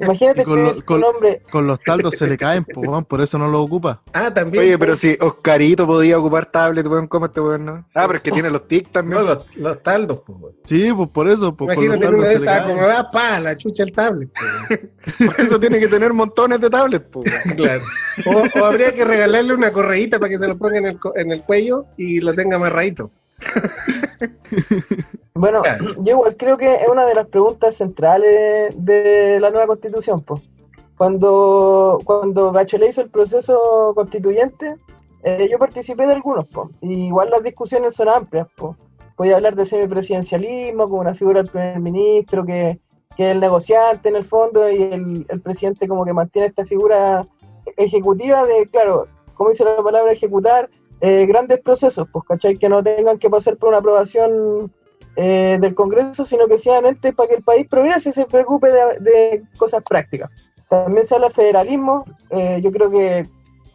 [0.00, 1.42] Imagínate con que lo- con- un hombre.
[1.50, 4.02] Con los taldos se le caen, po, por eso no lo ocupa.
[4.12, 4.64] Ah, también.
[4.64, 7.84] Oye, pero si Oscarito podía ocupar tablet, weón, ¿cómo este weón no?
[7.94, 9.20] Ah, pero es que tiene los TIC también.
[9.22, 10.54] No, los, los taldos, po, weón.
[10.64, 11.54] Sí, pues por eso.
[11.54, 12.76] Pues, con los Imagínate una de esas, caen.
[12.76, 14.28] como va, pa, la chucha el tablet.
[14.32, 14.76] po.
[15.24, 17.30] Por eso tiene que tener montones de tablets, pues.
[17.56, 17.82] Claro.
[18.26, 21.16] O, o habría que regalarle una correíta para que se lo ponga en el, co-
[21.16, 23.10] en el cuello y lo tenga amarradito.
[25.34, 25.62] Bueno,
[25.98, 30.42] yo igual creo que es una de las preguntas centrales de la nueva constitución, pues.
[30.96, 34.74] Cuando, cuando Bachelet hizo el proceso constituyente,
[35.22, 36.70] eh, yo participé de algunos, pues.
[36.80, 38.76] igual las discusiones son amplias, pues.
[39.14, 42.80] Podía hablar de semipresidencialismo, con una figura del primer ministro que,
[43.16, 46.64] que es el negociante en el fondo, y el, el presidente como que mantiene esta
[46.64, 47.24] figura
[47.76, 50.68] ejecutiva de, claro, como dice la palabra ejecutar,
[51.00, 52.56] eh, grandes procesos, pues, ¿cachai?
[52.58, 54.72] Que no tengan que pasar por una aprobación
[55.16, 58.68] eh, del Congreso, sino que sean entes para que el país progrese y se preocupe
[59.00, 60.30] de, cosas prácticas.
[60.68, 63.26] También se habla de federalismo, eh, yo creo que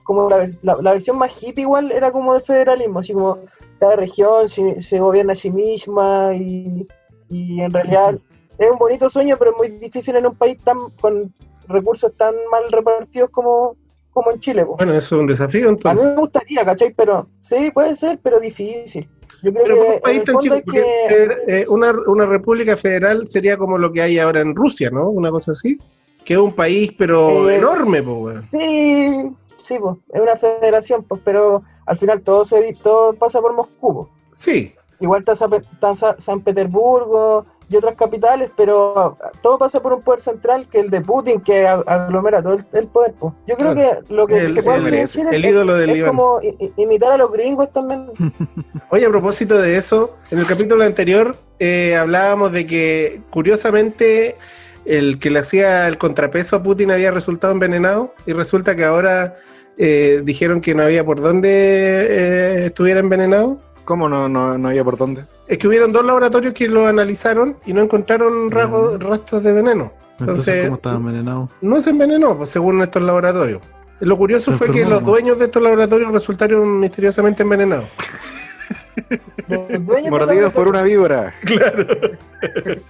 [0.04, 3.40] como la, la- la versión más hippie igual era como del federalismo, así como
[3.80, 6.88] cada región se, se gobierna a sí misma y,
[7.30, 8.20] y en realidad
[8.58, 11.34] es un bonito sueño, pero es muy difícil en un país tan con
[11.68, 13.76] recursos tan mal repartidos como,
[14.14, 14.66] como en Chile.
[14.66, 14.76] po.
[14.78, 16.06] Bueno, eso es un desafío A mí entonces.
[16.06, 16.94] me gustaría, ¿cachai?
[16.96, 19.10] Pero sí, puede ser, pero difícil.
[19.42, 21.28] Yo creo Pero que país tan chico, que...
[21.48, 25.10] eh, una, una república federal sería como lo que hay ahora en Rusia, ¿no?
[25.10, 25.78] Una cosa así.
[26.24, 28.46] Que es un país, pero Eh, enorme, pues.
[28.50, 33.54] Sí, sí, pues, es una federación, pues, pero al final todo se todo pasa por
[33.54, 34.08] Moscú.
[34.32, 39.94] Sí, Igual está, Sa- está Sa- San Petersburgo y otras capitales, pero todo pasa por
[39.94, 43.14] un poder central que es el de Putin, que aglomera todo el, el poder.
[43.20, 43.34] pues.
[43.48, 46.10] Yo creo que lo que El- se puede hacer El es- ídolo del es Iván.
[46.16, 46.40] como
[46.78, 48.12] imitar a los gringos también.
[48.90, 54.36] Oye, a propósito de eso, en el capítulo anterior eh, hablábamos de que, curiosamente,
[54.86, 59.36] el que le hacía el contrapeso a Putin había resultado envenenado y resulta que ahora
[59.78, 63.60] eh, dijeron que no había por dónde eh, estuviera envenenado.
[63.86, 65.24] ¿Cómo no, no, no había por dónde?
[65.48, 69.92] Es que hubieron dos laboratorios que lo analizaron y no encontraron rasgos- rastros de veneno.
[70.20, 71.50] Entonces, Entonces- ¿cómo estaba envenenado?
[71.62, 73.62] No se envenenó, pues, según estos laboratorios.
[74.00, 77.88] Lo curioso Se fue que los dueños de estos laboratorios resultaron misteriosamente envenenados.
[80.10, 81.34] Mordidos por una víbora.
[81.42, 81.86] Claro.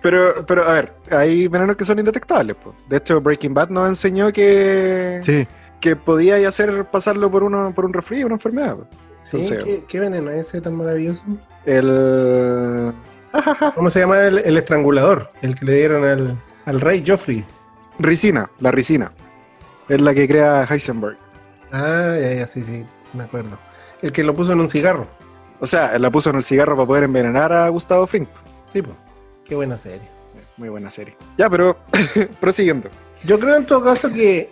[0.00, 2.54] Pero, pero a ver, hay venenos que son indetectables.
[2.54, 2.72] po.
[2.88, 5.44] De hecho, Breaking Bad nos enseñó que, Sí,
[5.80, 8.76] que podía hacer pasarlo por, uno, por un resfrío, una enfermedad.
[8.76, 8.86] po.
[9.22, 11.24] Sí, Entonces- ¿qué, qué veneno es ese tan maravilloso?
[11.68, 12.94] El.
[13.74, 15.30] ¿Cómo se llama el, el estrangulador?
[15.42, 17.44] El que le dieron al, al rey Joffrey.
[17.98, 19.12] Ricina, la ricina.
[19.88, 21.18] Es la que crea Heisenberg.
[21.70, 23.58] Ah, ya, ya, sí, sí, me acuerdo.
[24.00, 25.06] El que lo puso en un cigarro.
[25.60, 28.26] O sea, él la puso en el cigarro para poder envenenar a Gustavo Fring.
[28.68, 28.96] Sí, pues.
[29.44, 30.08] Qué buena serie.
[30.56, 31.16] Muy buena serie.
[31.36, 31.76] Ya, pero
[32.40, 32.88] prosiguiendo.
[33.24, 34.50] Yo creo en todo caso que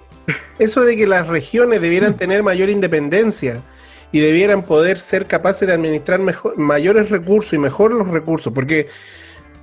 [0.59, 3.63] eso de que las regiones debieran tener mayor independencia
[4.13, 8.89] y debieran poder ser capaces de administrar mejor, mayores recursos y mejor los recursos, porque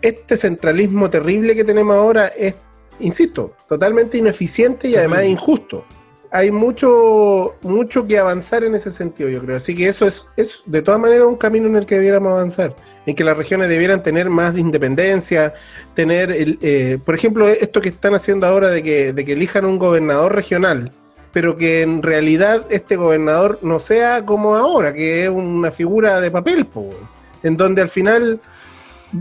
[0.02, 2.58] este centralismo terrible que tenemos ahora es,
[3.00, 5.86] insisto, totalmente ineficiente y además injusto.
[6.32, 9.56] Hay mucho, mucho que avanzar en ese sentido, yo creo.
[9.56, 12.76] Así que eso es, es de todas maneras un camino en el que debiéramos avanzar,
[13.06, 15.54] en que las regiones debieran tener más de independencia,
[15.94, 19.64] tener, el, eh, por ejemplo, esto que están haciendo ahora de que, de que elijan
[19.64, 20.92] un gobernador regional,
[21.34, 26.30] pero que en realidad este gobernador no sea como ahora, que es una figura de
[26.30, 26.96] papel, weón.
[27.42, 28.40] en donde al final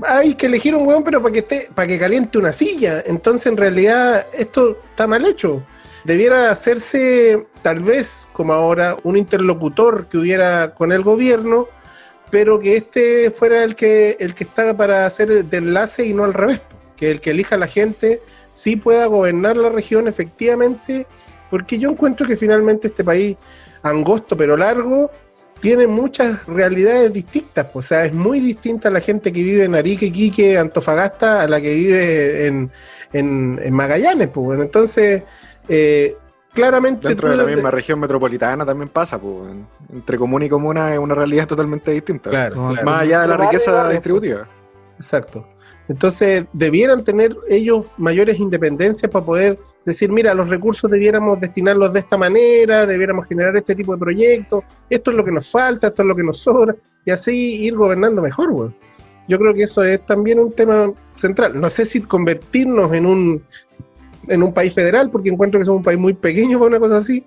[0.07, 3.03] hay que elegir un hueón, pero para que esté, para que caliente una silla.
[3.07, 5.65] Entonces, en realidad, esto está mal hecho.
[6.05, 11.69] Debiera hacerse, tal vez, como ahora, un interlocutor que hubiera con el gobierno,
[12.31, 16.25] pero que este fuera el que, el que está para hacer de enlace y no
[16.25, 16.63] al revés.
[16.97, 18.23] Que el que elija a la gente
[18.53, 21.07] sí pueda gobernar la región efectivamente,
[21.53, 23.37] porque yo encuentro que finalmente este país,
[23.83, 25.11] angosto pero largo,
[25.61, 27.67] tiene muchas realidades distintas.
[27.67, 31.47] pues, O sea, es muy distinta la gente que vive en Arique, Quique, Antofagasta, a
[31.49, 32.71] la que vive en,
[33.13, 34.29] en- en Magallanes.
[34.29, 34.63] Pues, bueno.
[34.63, 35.25] entonces,
[35.69, 36.17] eh,
[36.55, 37.07] claramente...
[37.09, 39.21] Dentro de la misma región metropolitana también pasa.
[39.21, 39.47] po.
[39.47, 42.31] En- Entre comuna y comuna es una realidad totalmente distinta.
[42.31, 42.87] Claro, No, claro.
[42.87, 44.49] Más allá de la riqueza barrio, distributiva.
[44.97, 45.47] Exacto.
[45.89, 52.01] Entonces, debieran tener ellos mayores independencias para poder decir, mira, los recursos debiéramos destinarlos de
[52.01, 56.03] esta manera, debiéramos generar este tipo de proyectos, esto es lo que nos falta, esto
[56.03, 58.71] es lo que nos sobra, y así ir gobernando mejor, güey.
[59.29, 61.61] Yo creo que eso es también un tema central.
[61.61, 63.43] No sé si convertirnos en un,
[64.29, 66.97] en un país federal, porque encuentro que somos un país muy pequeño para una cosa
[66.97, 67.25] así,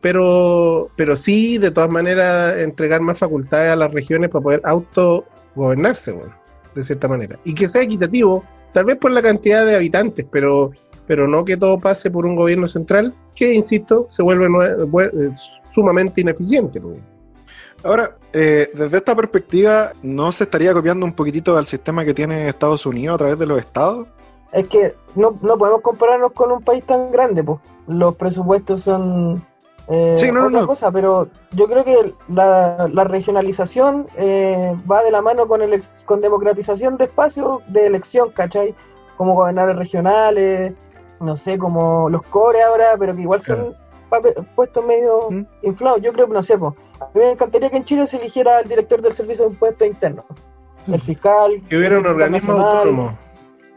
[0.00, 6.12] pero, pero sí, de todas maneras, entregar más facultades a las regiones para poder autogobernarse,
[6.12, 6.28] güey
[6.74, 7.38] de cierta manera.
[7.44, 10.72] Y que sea equitativo, tal vez por la cantidad de habitantes, pero,
[11.06, 15.30] pero no que todo pase por un gobierno central que, insisto, se vuelve eh,
[15.70, 16.80] sumamente ineficiente.
[16.80, 16.96] pues.
[17.82, 22.48] Ahora, eh, desde esta perspectiva, ¿no se estaría copiando un poquitito al sistema que tiene
[22.48, 24.06] Estados Unidos a través de los estados?
[24.52, 27.58] Es que no, no podemos compararnos con un país tan grande, pues.
[27.86, 29.44] Los presupuestos son
[29.88, 30.66] eh, Sí, no, no, otra no.
[30.66, 35.82] cosa, pero yo creo que la, la regionalización eh, va de la mano con, el,
[36.06, 38.74] con democratización de espacios de elección, ¿cachai?
[39.18, 40.72] Como gobernadores regionales,
[41.24, 43.74] no sé, como los core ahora, pero que igual son
[44.10, 45.44] pape- puestos medio ¿Mm?
[45.62, 46.00] inflados.
[46.02, 48.60] Yo creo que, no sé, po, a mí me encantaría que en Chile se eligiera
[48.60, 50.24] el director del Servicio de Impuestos Internos,
[50.86, 53.18] el fiscal, Que hubiera un organismo nacional, autónomo.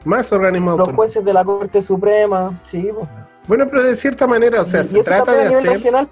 [0.05, 0.95] Más organismos los autónomos.
[0.95, 3.07] jueces de la Corte Suprema, sí, po.
[3.47, 6.09] Bueno, pero de cierta manera, o sea, Y- se trata de hacer, regional,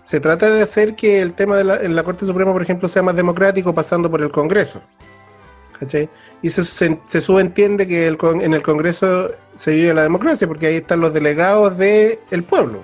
[0.00, 2.88] se trata de hacer que el tema de la, en la Corte Suprema, por ejemplo,
[2.88, 4.80] sea más democrático pasando por el Congreso.
[5.78, 6.08] ¿Cachai?
[6.42, 10.66] Y se, se, se subentiende que el en el Congreso se vive la democracia, porque
[10.68, 12.78] ahí están los delegados del pueblo,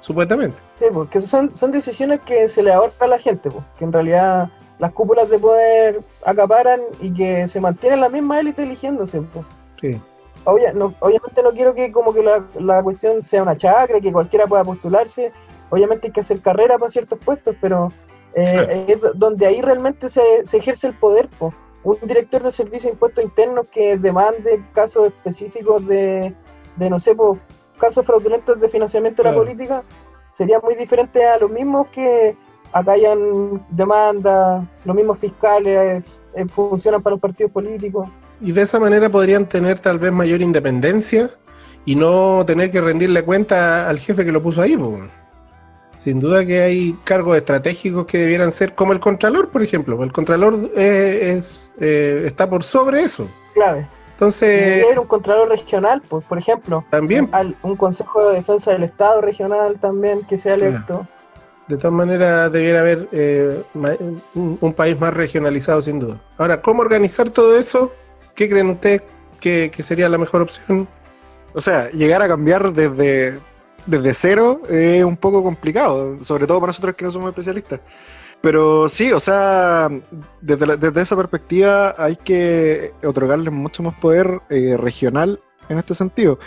[0.00, 0.56] supuestamente.
[0.74, 3.92] Sí, porque son, son decisiones que se le ahorra a la gente, pues, que en
[3.92, 9.20] realidad las cúpulas de poder acaparan y que se mantiene la misma élite eligiéndose.
[9.20, 9.46] pues.
[9.80, 10.00] Sí.
[10.44, 14.12] Obvia- no- obviamente no quiero que como que la, la cuestión sea una chacra, que
[14.12, 15.32] cualquiera pueda postularse.
[15.70, 17.90] Obviamente hay que hacer carrera para ciertos puestos, pero
[18.34, 21.28] eh, es do- donde ahí realmente se, se ejerce el poder.
[21.38, 21.54] pues.
[21.86, 26.34] Un director de servicio de impuestos internos que demande casos específicos de,
[26.74, 27.40] de no sé, pues,
[27.78, 29.84] casos fraudulentos de financiamiento de la política
[30.32, 32.36] sería muy diferente a los mismos que
[32.72, 38.08] acá hayan demandas, los mismos fiscales eh, funcionan para los partidos políticos.
[38.40, 41.30] Y de esa manera podrían tener tal vez mayor independencia
[41.84, 44.76] y no tener que rendirle cuenta al jefe que lo puso ahí.
[44.76, 44.98] po.
[45.96, 50.02] Sin duda que hay cargos estratégicos que debieran ser como el Contralor, por ejemplo.
[50.04, 53.28] El Contralor eh, es, eh, está por sobre eso.
[53.54, 53.88] Clave.
[54.12, 56.84] Entonces, Debería haber un contralor regional, pues, por ejemplo.
[56.90, 60.70] también, Al- un consejo de defensa del Estado regional también que sea Claro.
[60.70, 61.08] electo.
[61.68, 66.20] de todas maneras, debiera haber eh, un, un país más regionalizado, sin duda.
[66.38, 67.92] Ahora, ¿cómo organizar todo eso?
[68.36, 69.02] ¿Qué creen ustedes
[69.40, 70.86] que, que sería la mejor opción?
[71.54, 73.40] O sea, llegar a cambiar desde,
[73.86, 77.80] desde cero es un poco complicado, sobre todo para nosotros que no somos especialistas.
[78.40, 79.88] Pero sí, o sea,
[80.40, 85.94] desde, la- desde esa perspectiva hay que otorgarles mucho más poder eh, regional en este
[85.94, 86.38] sentido.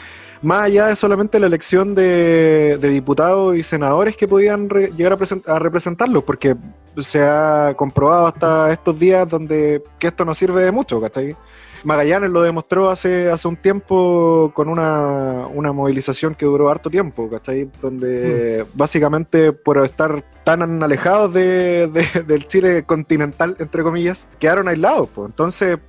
[0.42, 5.14] Más allá de solamente la elección de, de diputados y senadores que podían re- llegar
[5.14, 6.56] a, a representarlos, porque
[6.98, 11.36] se ha comprobado hasta estos días donde que esto no sirve de mucho, ¿cachai?
[11.84, 17.30] Magallanes lo demostró hace, hace un tiempo con una, una movilización que duró harto tiempo,
[17.30, 17.70] ¿cachai?
[17.82, 25.10] Donde básicamente por estar tan alejados de, de- del Chile continental, entre comillas, quedaron aislados.
[25.14, 25.28] Pues.
[25.30, 25.80] Entonces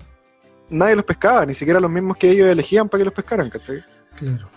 [0.69, 3.83] nadie los pescaba, ni siquiera los mismos que ellos elegían para que los pescaran, ¿cachai?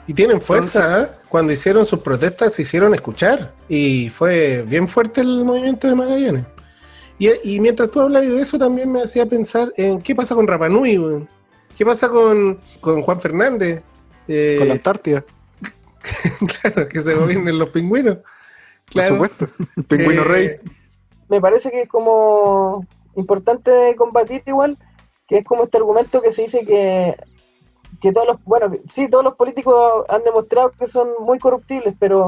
[0.08, 1.08] Y tienen fuerza, ¿eh?
[1.30, 3.54] Cuando hicieron sus protestas se hicieron escuchar.
[3.70, 6.46] Y fue bien fuerte el movimiento de Magallanes.
[7.20, 10.48] Y, y mientras tú hablabas de eso, también me hacía pensar en qué pasa con
[10.48, 11.28] Rapanui.
[11.78, 13.84] ¿Qué pasa con, con Juan Fernández?
[14.28, 15.26] Eh, Con la Antártida,
[16.62, 18.20] claro, que se gobiernen los pingüinos.
[18.94, 19.48] por supuesto.
[19.76, 20.50] El pingüino Eh, rey.
[21.30, 24.78] Me parece que es como importante combatir igual,
[25.28, 27.16] que es como este argumento que se dice que,
[28.02, 32.28] que todos los, bueno, sí, todos los políticos han demostrado que son muy corruptibles, pero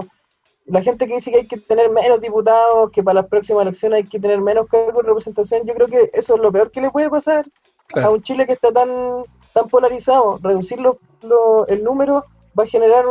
[0.65, 3.97] la gente que dice que hay que tener menos diputados, que para las próximas elecciones
[3.97, 6.81] hay que tener menos cargos de representación, yo creo que eso es lo peor que
[6.81, 7.45] le puede pasar
[7.93, 8.89] a un Chile que está tan,
[9.53, 10.39] tan polarizado.
[10.41, 12.25] Reducir los- lo- el número
[12.57, 13.05] va a generar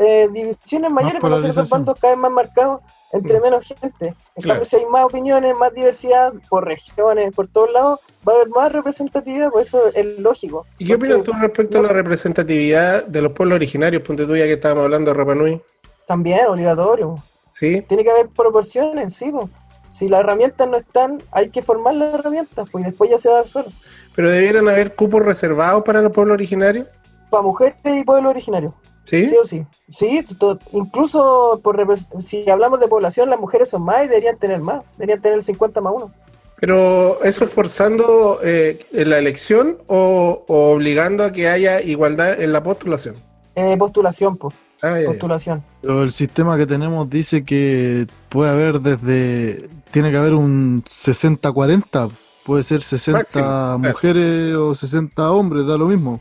[0.00, 1.68] eh, divisiones mayores, esos polarización.
[1.70, 2.80] bandos cada vez más marcados
[3.12, 4.06] entre menos gente.
[4.06, 4.40] En Mm.
[4.42, 4.60] Claro.
[4.60, 8.48] cambio, si hay más opiniones, más diversidad por regiones, por todos lados, va a haber
[8.50, 10.64] más representatividad, pues eso es lógico.
[10.78, 14.02] ¿Y qué opinas tú respecto a la representatividad de los pueblos originarios?
[14.02, 15.60] Ponte tú ya que estábamos hablando de Rapanui.
[16.06, 17.16] También obligatorio.
[17.50, 17.82] ¿Sí?
[17.88, 19.30] Tiene que haber proporciones, sí.
[19.32, 19.46] pues.
[19.92, 23.28] Si las herramientas no están, hay que formar las herramientas, pues y después ya se
[23.28, 23.66] va a dar solo.
[24.14, 26.86] Pero debieran haber cupos reservados para los pueblos originarios.
[27.28, 28.72] Para mujeres y pueblo originario.
[29.04, 29.28] ¿Sí?
[29.28, 29.66] Sí o sí.
[29.88, 30.24] Sí,
[30.72, 31.76] incluso por
[32.20, 34.82] si hablamos de población, las mujeres son más y deberían tener más.
[34.96, 36.12] Deberían tener el 50 más 1.
[36.60, 42.52] Pero eso forzando eh, en la elección o, o obligando a que haya igualdad en
[42.52, 43.16] la postulación.
[43.54, 44.54] Eh, postulación, pues.
[44.82, 45.06] Ah, ya, ya.
[45.08, 45.64] Postulación.
[45.80, 49.70] Pero el sistema que tenemos dice que puede haber desde.
[49.90, 52.10] Tiene que haber un 60-40.
[52.44, 53.78] Puede ser 60 Máximo, claro.
[53.78, 56.20] mujeres o 60 hombres, da lo mismo.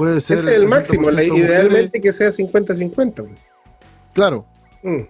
[0.00, 3.26] Puede ser Ese es el máximo, la- 60% mujeres, idealmente que sea 50-50.
[4.14, 4.46] Claro,
[4.82, 5.00] Mm,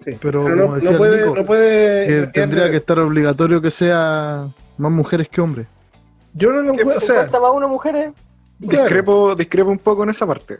[0.00, 0.18] sí.
[0.20, 2.98] pero, Pero como no, decía no puede, Nico, no puede que quedarse- tendría que estar
[2.98, 5.68] obligatorio que sea más mujeres que hombres.
[6.34, 8.12] Yo no lo ¿Qué- puedo, o sea, 50 más 1 mujeres.
[8.68, 10.58] claro, Discrepo, discrepo un poco en esa parte.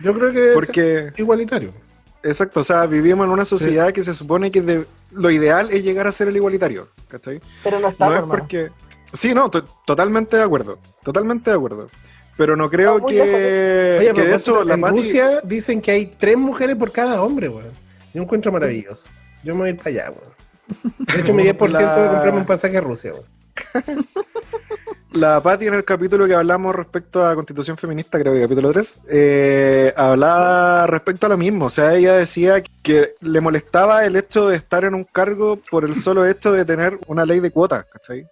[0.00, 1.72] yo creo que es Porque, igualitario.
[2.22, 5.82] exacto, o sea, vivimos en una sociedad que se supone que de- lo ideal es
[5.82, 7.40] llegar a ser el igualitario, ¿cachai?
[7.64, 8.70] Pero no está, No es porque...
[9.12, 11.90] Sí, no, to- totalmente de acuerdo, totalmente de acuerdo.
[12.36, 13.20] Pero no creo que,
[14.00, 14.82] Oye, que de hecho la en.
[14.82, 17.72] Rusia dicen que hay tres mujeres por cada hombre, weón.
[18.14, 19.10] Yo encuentro maravilloso.
[19.44, 20.32] Yo me voy a ir para allá, weón.
[20.98, 23.26] De hecho, mi 10% de comprarme un pasaje a Rusia, weón.
[25.14, 29.00] La Patti en el capítulo que hablamos respecto a Constitución Feminista, creo que capítulo 3,
[29.10, 31.66] eh, hablaba respecto a lo mismo.
[31.66, 35.84] O sea, ella decía que le molestaba el hecho de estar en un cargo por
[35.84, 38.26] el solo hecho de tener una ley de cuotas, ¿cachai?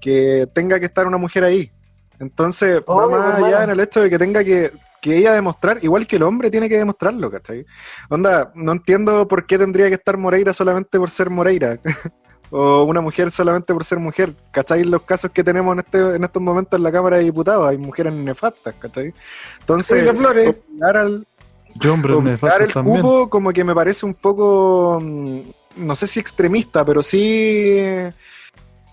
[0.00, 1.70] Que tenga que estar una mujer ahí.
[2.18, 3.46] Entonces, más hermano.
[3.46, 6.50] allá en el hecho de que tenga que, que ella demostrar, igual que el hombre
[6.50, 7.66] tiene que demostrarlo, ¿cachai?
[8.08, 11.78] Onda, no entiendo por qué tendría que estar Moreira solamente por ser Moreira.
[12.50, 14.32] o una mujer solamente por ser mujer.
[14.50, 14.84] ¿Cachai?
[14.84, 17.78] Los casos que tenemos en, este, en estos momentos en la Cámara de Diputados, hay
[17.78, 19.12] mujeres nefastas, ¿cachai?
[19.60, 21.26] Entonces, obligar al,
[21.74, 23.02] Yo, hombre, obligar el también.
[23.02, 25.40] cupo como que me parece un poco, mm,
[25.76, 27.76] no sé si extremista, pero sí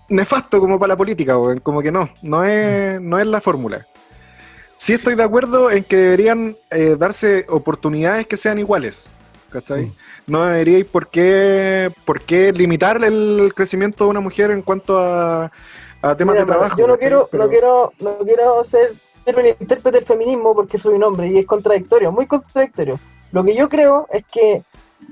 [0.08, 1.60] nefasto como para la política, weón.
[1.60, 3.86] como que no, no es, no es la fórmula.
[4.76, 9.10] Sí estoy de acuerdo en que deberían eh, darse oportunidades que sean iguales,
[9.50, 9.86] ¿cachai?
[9.86, 9.92] Mm.
[10.26, 15.50] No deberíais por qué, por qué limitar el crecimiento de una mujer en cuanto a,
[16.02, 16.76] a temas Mira, de trabajo.
[16.78, 18.92] Yo no quiero, Pero- no quiero, no quiero ser,
[19.24, 22.98] un intérprete del feminismo porque soy un hombre y es contradictorio, muy contradictorio.
[23.30, 24.62] Lo que yo creo es que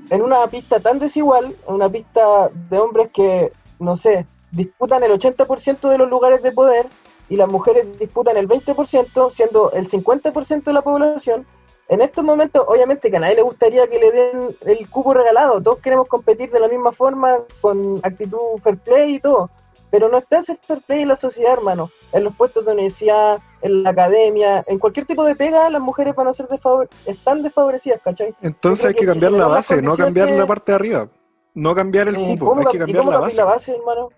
[0.09, 5.11] en una pista tan desigual, en una pista de hombres que, no sé, disputan el
[5.11, 6.87] 80% de los lugares de poder
[7.29, 11.45] y las mujeres disputan el 20%, siendo el 50% de la población,
[11.87, 15.61] en estos momentos, obviamente que a nadie le gustaría que le den el cupo regalado,
[15.61, 19.49] todos queremos competir de la misma forma, con actitud fair play y todo,
[19.89, 21.89] pero no está ese fair play en la sociedad, hermano.
[22.13, 26.15] En los puestos de universidad, en la academia, en cualquier tipo de pega, las mujeres
[26.15, 28.33] van a ser desfavor están desfavorecidas, ¿cachai?
[28.41, 31.07] Entonces hay que que cambiar la base, no cambiar la condiciones- parte de arriba.
[31.53, 33.37] No cambiar el Eh, cupo, ¿cómo hay que cam- ¿Y cambiar cómo la cambiar base.
[33.37, 34.09] la base, hermano?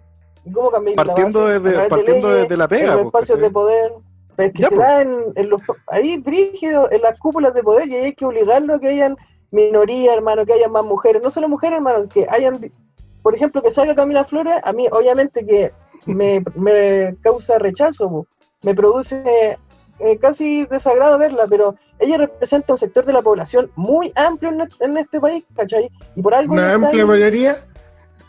[0.46, 1.60] ¿Y cómo cambiar Partiendo la base?
[1.60, 3.94] desde- de partiendo leyes, desde la pega, En los pues, espacios de poder.
[4.36, 4.88] Pero es que Ya, se pues.
[4.88, 8.26] da en, en los, ahí brígido, en las cúpulas de poder, y ahí hay que
[8.26, 9.16] obligarlo a que hayan
[9.52, 11.22] minoría, hermano, que hayan más mujeres.
[11.22, 12.60] No solo mujeres, hermano, que hayan,
[13.22, 15.72] por ejemplo, que salga Camila Flores, a mí obviamente que
[16.08, 18.28] me, me causa rechazo, po.
[18.64, 19.58] me produce
[20.00, 24.62] eh, casi desagrado verla, pero ella representa un sector de la población muy amplio en,
[24.62, 25.92] este- en este país, ¿cachai?
[26.16, 27.08] Y por algo Una amplia ahí.
[27.08, 27.56] mayoría.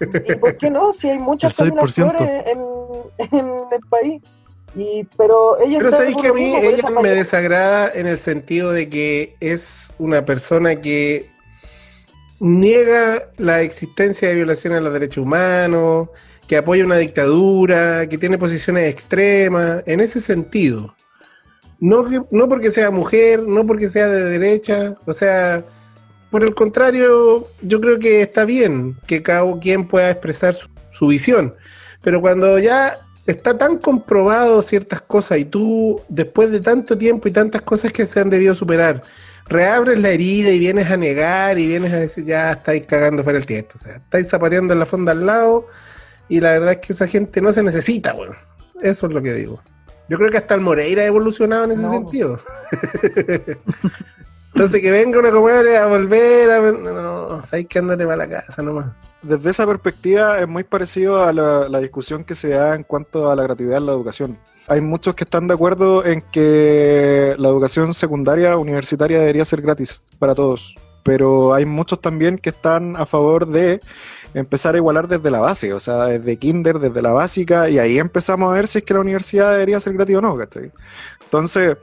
[0.01, 0.93] ¿Y por qué no?
[0.93, 1.89] Si hay muchas 6%.
[1.89, 4.23] Flores en, en el país.
[4.77, 8.89] Y, pero ella Pero sabéis que a mí ella me desagrada en el sentido de
[8.89, 11.31] que es una persona que
[12.41, 16.09] niega la existencia de violaciones a los derechos humanos,
[16.49, 20.95] que apoya una dictadura, que tiene posiciones extremas, en ese sentido.
[21.79, 25.65] No, no porque sea mujer, no porque sea de derecha, o sea,
[26.35, 31.07] por el contrario, yo creo que está bien que cada quien pueda expresar su, su
[31.07, 31.55] visión,
[32.03, 37.31] pero cuando ya está tan comprobado ciertas cosas y tú, después de tanto tiempo y
[37.31, 39.05] tantas cosas que se han debido superar,
[39.47, 43.39] reabres la herida y vienes a negar y vienes a decir, ya estáis cagando fuera
[43.39, 45.69] el tiesto, o sea, estáis zapateando en la fonda al lado
[46.29, 48.35] y la verdad es que esa gente no se necesita, bueno,
[48.83, 49.63] eso es lo que digo.
[50.09, 51.91] Yo creo que hasta el Moreira ha evolucionado en ese No.
[51.91, 52.39] sentido.
[54.55, 56.61] Entonces que venga una comadre a volver a...
[56.61, 58.93] No, no, sabes que ándate para la casa nomás.
[59.21, 63.33] Desde esa perspectiva es muy parecido a la, la discusión que se da en cuanto
[63.33, 64.39] a la gratuidad en la educación.
[64.69, 70.05] Hay muchos que están de acuerdo en que la educación secundaria universitaria debería ser gratis
[70.21, 73.81] para todos, pero hay muchos también que están a favor de
[74.35, 77.99] empezar a igualar desde la base, o sea, desde kinder, desde la básica, y ahí
[77.99, 80.71] empezamos a ver si es que la universidad debería ser gratis o no, ¿cachai?
[81.25, 81.77] Entonces,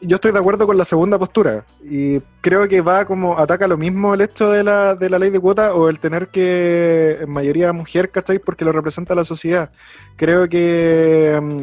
[0.00, 3.76] yo estoy de acuerdo con la segunda postura y creo que va como ataca lo
[3.76, 7.30] mismo el hecho de la, de la ley de cuota o el tener que en
[7.30, 8.38] mayoría mujer, ¿cachai?
[8.38, 9.70] Porque lo representa la sociedad.
[10.16, 11.62] Creo que mm,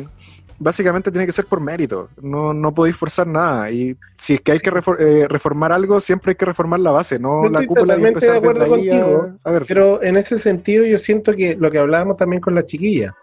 [0.60, 4.54] básicamente tiene que ser por mérito, no, no podéis forzar nada y si es que
[4.54, 7.60] hay que refor- eh, reformar algo, siempre hay que reformar la base, no Yo la
[7.60, 8.64] estoy cúpula y totalmente de empezar acuerdo
[9.44, 9.66] a- a, ver.
[9.68, 13.14] Pero en ese sentido yo siento que lo que hablábamos también con la chiquilla,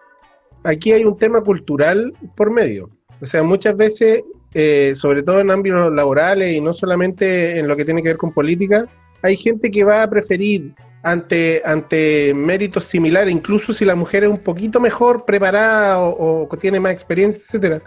[0.65, 2.91] aquí hay un tema cultural por medio.
[3.21, 4.23] O sea, muchas veces,
[4.55, 8.19] eh, sobre todo en ámbitos laborales y no solamente en lo que tiene que ver
[8.19, 8.87] con política,
[9.23, 14.31] hay gente que va a preferir ante, ante méritos similares, incluso si la mujer es
[14.31, 17.83] un poquito mejor preparada o, o tiene más experiencia, etcétera.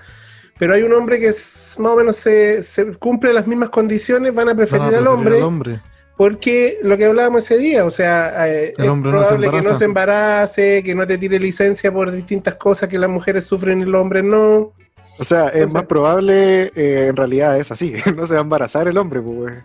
[0.58, 4.34] Pero hay un hombre que es, más o menos se, se cumple las mismas condiciones,
[4.34, 5.80] van a preferir, Van a al hombre al hombre.
[6.16, 9.70] porque lo que hablábamos ese día, o sea, eh, es hombre no se probable que
[9.70, 13.82] no se embarace, que no te tire licencia por distintas cosas que las mujeres sufren
[13.82, 14.72] y los hombres no.
[15.18, 18.88] O sea, es más probable, eh, en realidad es así, no se va a embarazar
[18.88, 19.56] el hombre, pues.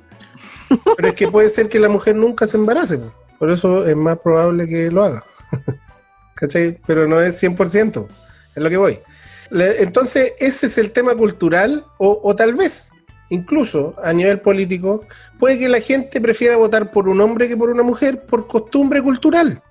[0.96, 3.12] Pero es que puede ser que la mujer nunca se embarace, po.
[3.38, 5.24] por eso es más probable que lo haga.
[6.34, 6.78] ¿Cachai?
[6.86, 8.06] Pero no es 100%,
[8.54, 9.00] es lo que voy.
[9.50, 12.92] Entonces, ese es el tema cultural, o, o tal vez
[13.30, 15.04] incluso a nivel político,
[15.38, 19.00] puede que la gente prefiera votar por un hombre que por una mujer por costumbre
[19.00, 19.62] cultural.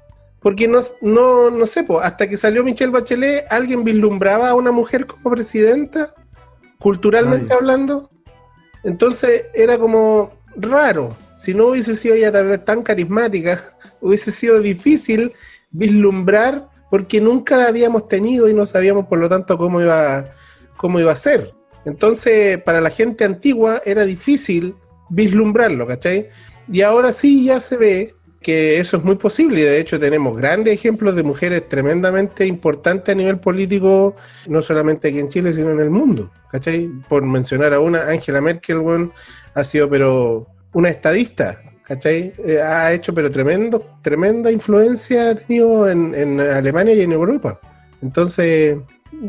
[0.41, 4.71] Porque no, no, no sé, po, hasta que salió Michelle Bachelet, ¿alguien vislumbraba a una
[4.71, 6.13] mujer como presidenta?
[6.79, 8.09] Culturalmente hablando.
[8.83, 11.17] Entonces era como raro.
[11.35, 13.59] Si no hubiese sido ella tal vez tan carismática,
[14.01, 15.33] hubiese sido difícil
[15.71, 20.29] vislumbrar porque nunca la habíamos tenido y no sabíamos por lo tanto cómo iba,
[20.77, 21.53] cómo iba a ser.
[21.85, 24.75] Entonces, para la gente antigua era difícil
[25.09, 26.29] vislumbrarlo, ¿cachai?
[26.71, 30.37] Y ahora sí ya se ve que eso es muy posible y de hecho tenemos
[30.37, 34.15] grandes ejemplos de mujeres tremendamente importantes a nivel político,
[34.47, 36.89] no solamente aquí en Chile, sino en el mundo, ¿cachai?
[37.09, 39.11] Por mencionar a una, Angela Merkel, weón,
[39.55, 42.33] ha sido pero una estadista, ¿cachai?
[42.45, 47.59] Eh, ha hecho pero tremendo, tremenda influencia ha tenido en, en Alemania y en Europa.
[48.01, 48.77] Entonces,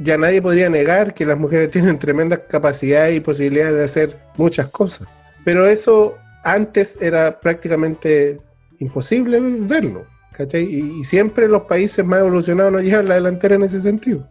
[0.02, 4.68] ya nadie podría negar que las mujeres tienen tremendas capacidades y posibilidades de hacer muchas
[4.68, 5.08] cosas.
[5.44, 8.40] Pero eso antes era prácticamente
[8.80, 10.64] imposible verlo, ¿cachai?
[10.64, 14.28] Y, siempre los países más evolucionados nos llevan la delantera en ese sentido.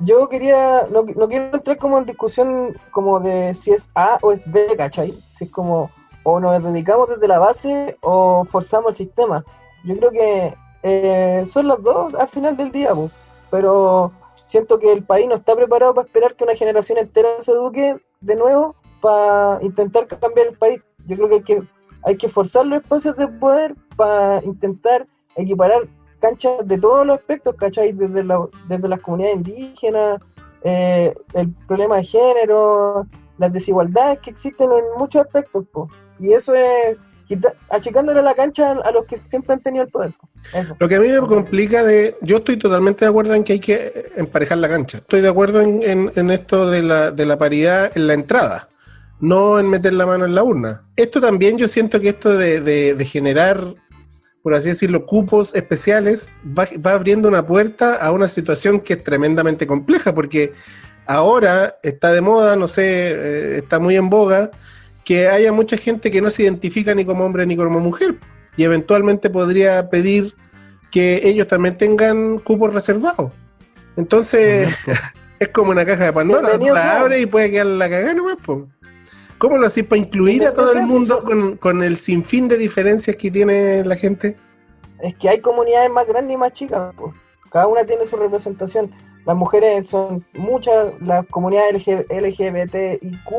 [0.00, 4.32] Yo quería, no, no quiero entrar como en discusión como de si es A o
[4.32, 5.14] es B, ¿cachai?
[5.34, 5.90] Si es como
[6.24, 9.44] o nos dedicamos desde la base o forzamos el sistema.
[9.84, 13.10] Yo creo que eh, son los dos al final del día, pues.
[13.50, 14.12] pero
[14.44, 17.96] siento que el país no está preparado para esperar que una generación entera se eduque
[18.20, 20.80] de nuevo para intentar cambiar el país.
[21.06, 21.62] Yo creo que hay que,
[22.04, 25.82] hay que forzar los espacios de poder para intentar equiparar
[26.20, 27.92] canchas de todos los aspectos, ¿cachai?
[27.92, 28.24] Desde,
[28.68, 30.20] desde las comunidades indígenas,
[30.62, 33.06] eh, el problema de género,
[33.38, 35.88] las desigualdades que existen en muchos aspectos, po.
[36.20, 36.96] y eso es
[37.70, 40.12] achicándole la cancha a los que siempre han tenido el poder.
[40.78, 42.14] Lo que a mí me complica de...
[42.20, 44.98] Yo estoy totalmente de acuerdo en que hay que emparejar la cancha.
[44.98, 48.68] Estoy de acuerdo en, en- en esto de la, de la paridad en la entrada,
[49.22, 50.82] no en meter la mano en la urna.
[50.96, 53.74] Esto también yo siento que esto de, de- de generar,
[54.42, 59.04] por así decirlo, cupos especiales, va, va abriendo una puerta a una situación que es
[59.04, 60.52] tremendamente compleja, porque
[61.06, 64.50] ahora está de moda, no sé, eh, está muy en boga,
[65.04, 68.16] que haya mucha gente que no se identifica ni como hombre ni como mujer
[68.56, 70.34] y eventualmente podría pedir
[70.90, 73.30] que ellos también tengan cupos reservados.
[73.96, 74.68] Entonces,
[75.38, 77.00] es como una caja de Pandora, la sea.
[77.00, 78.68] abres y puede quedar la cagada nomás, po.
[79.42, 83.16] ¿Cómo lo hacís para incluir a todo el mundo con, con el sinfín de diferencias
[83.16, 84.36] que tiene la gente?
[85.00, 87.12] Es que hay comunidades más grandes y más chicas, po.
[87.50, 88.92] cada una tiene su representación.
[89.26, 93.30] Las mujeres son muchas, las comunidades LG LGBTIQ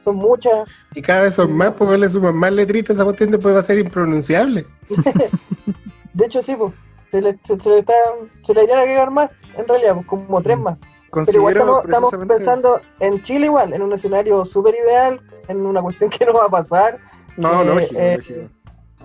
[0.00, 0.68] son muchas.
[0.94, 3.62] Y cada vez son más, porque le suman más letritas, esa cuestión después va a
[3.62, 4.66] ser impronunciable.
[6.12, 6.74] De hecho, sí, pues,
[7.10, 7.94] se le, se, se le está,
[8.42, 10.76] se le irían a agregar más, en realidad, pues, como tres más.
[11.10, 15.18] Pero igual estamos, estamos pensando en Chile igual, en un escenario súper ideal,
[15.48, 16.98] en una cuestión que no va a pasar.
[17.36, 18.40] No, eh, lógico, eh, lógico.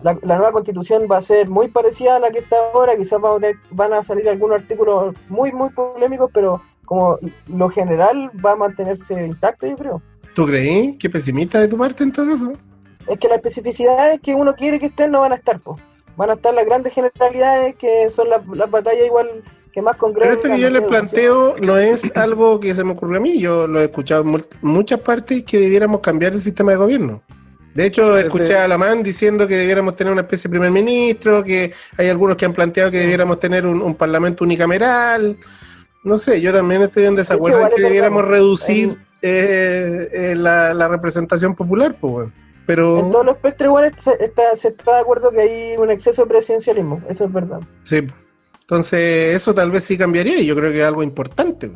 [0.04, 3.22] La, la nueva constitución va a ser muy parecida a la que está ahora, quizás
[3.22, 7.18] vamos a tener- van a salir algunos artículos muy, muy polémicos, pero como
[7.48, 10.02] lo general va a mantenerse intacto, yo creo.
[10.34, 10.98] ¿Tú creí?
[10.98, 12.54] Qué pesimista de tu parte en todo caso.
[13.08, 15.80] Es que las especificidades que uno quiere que estén no van a estar, pues.
[16.18, 20.00] Van a estar las grandes generalidades que son las, las batallas igual que más Pero
[20.00, 20.38] concretas.
[20.38, 23.68] esto que yo les planteo no es algo que se me ocurrió a mí, yo
[23.68, 27.22] lo he escuchado en muchas partes que debiéramos cambiar el sistema de gobierno.
[27.74, 31.42] De hecho, Desde- escuché a Alamán diciendo que debiéramos tener una especie de primer ministro,
[31.42, 35.38] que hay algunos que han planteado que debiéramos tener un, un parlamento unicameral.
[36.04, 40.74] No sé, yo también estoy en desacuerdo en que debiéramos verdad, reducir eh, eh, la,
[40.74, 42.32] la representación popular, pues, bueno.
[42.66, 45.90] Pero En todo el espectro igual se está, se está de acuerdo que hay un
[45.92, 47.60] exceso de presidencialismo, eso es verdad.
[47.84, 48.02] Sí.
[48.72, 51.70] Entonces, eso tal vez sí cambiaría y yo creo que es algo importante,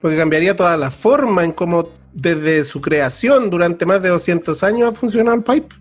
[0.00, 4.88] porque cambiaría toda la forma en cómo desde su creación durante más de 200 años
[4.88, 5.76] ha funcionado el pipe.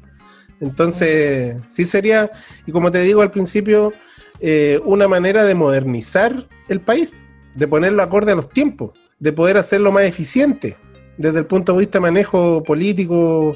[0.60, 2.30] Entonces, sí sería,
[2.66, 3.94] y como te digo al principio,
[4.42, 7.14] eh, una manera de modernizar el país,
[7.56, 10.76] de ponerlo acorde a los tiempos, de poder hacerlo más eficiente
[11.18, 13.56] desde el punto de vista de manejo político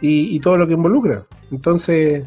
[0.00, 1.26] y, y todo lo que involucra.
[1.52, 2.24] Entonces,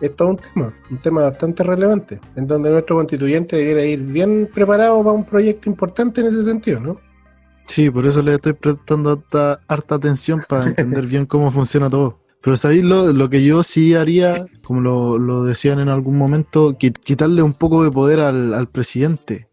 [0.00, 4.48] es todo un tema, un tema bastante relevante, en donde nuestro constituyente debiera ir bien
[4.52, 7.00] preparado para un proyecto importante en ese sentido, ¿no?
[7.66, 12.18] Sí, por eso le estoy prestando harta, harta atención para entender bien cómo funciona todo.
[12.40, 16.70] Pero ¿sabéis lo, lo que yo sí haría, como lo, lo decían en algún momento,
[16.78, 19.48] qui- quitarle un poco de poder al, al presidente?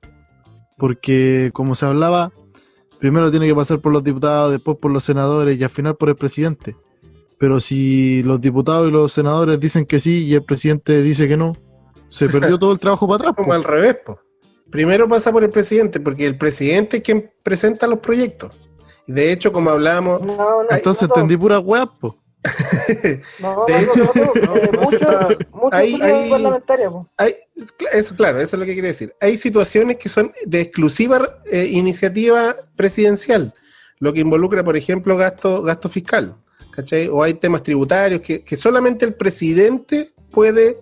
[0.78, 2.32] Porque como se hablaba,
[3.00, 6.10] primero tiene que pasar por los diputados, después por los senadores y al final por
[6.10, 6.76] el presidente.
[7.38, 11.38] Pero si los diputados y los senadores dicen que sí y el presidente dice que
[11.38, 11.54] no,
[12.08, 13.34] se perdió todo el trabajo para atrás.
[13.36, 13.54] Como po.
[13.54, 14.20] al revés, po.
[14.72, 18.52] Primero pasa por el presidente, porque el presidente es quien presenta los proyectos.
[19.08, 22.18] Y de hecho, como hablábamos, No, no, Entonces no entendí pura weá, po.
[23.40, 25.74] No, De no, hecho, no, no, no,
[27.20, 27.38] eh,
[27.94, 29.16] eso, claro, eso es lo que quiere decir.
[29.20, 33.54] Hay situaciones que son de exclusiva eh, iniciativa presidencial,
[34.00, 36.38] lo que involucra, por ejemplo, gasto, gasto fiscal,
[36.76, 37.08] ¿cachai?
[37.08, 40.78] O hay temas tributarios que, que solamente el presidente puede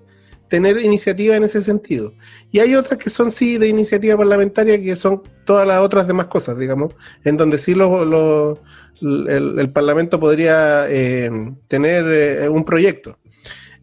[0.49, 2.13] tener iniciativa en ese sentido.
[2.51, 6.27] Y hay otras que son sí de iniciativa parlamentaria, que son todas las otras demás
[6.27, 8.59] cosas, digamos, en donde sí lo- lo-
[9.01, 11.29] el, Parlamento podría eh,
[11.67, 12.05] tener
[12.43, 13.17] eh, un proyecto.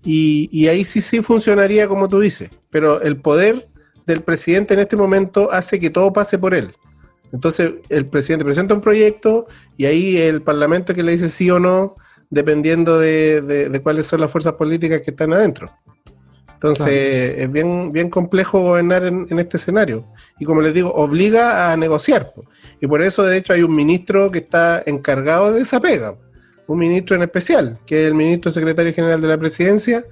[0.04, 3.68] Y, y ahí sí sí funcionaría como tú dices, pero el poder
[4.06, 6.72] del presidente en este momento hace que todo pase por él.
[7.32, 11.58] Entonces el presidente presenta un proyecto y ahí el Parlamento que le dice sí o
[11.58, 11.96] no,
[12.30, 15.70] dependiendo de, de- de cuáles son las fuerzas políticas que están adentro.
[16.54, 20.04] Entonces es bien, bien complejo gobernar en, en este escenario.
[20.38, 22.32] Y como les digo, obliga a negociar.
[22.80, 26.16] Y por eso de hecho hay un ministro que está encargado de esa pega
[26.66, 30.04] un ministro en especial, que es el ministro secretario general de la presidencia,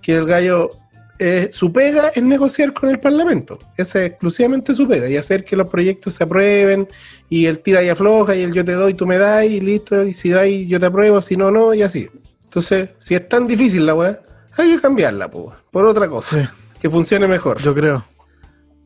[0.00, 0.70] que el gallo,
[1.18, 3.58] eh, su pega es negociar con el Parlamento.
[3.76, 6.88] Esa es exclusivamente su pega, y hacer que los proyectos se aprueben,
[7.28, 10.02] y el tira y afloja, y el yo te doy, tú me das, y listo,
[10.04, 12.08] y si dais, yo te apruebo, si no, no, y así.
[12.44, 14.20] Entonces, si es tan difícil la weá,
[14.58, 16.48] hay que cambiarla, po, por otra cosa, Sí.
[16.80, 17.58] que funcione mejor.
[17.60, 18.04] Yo creo.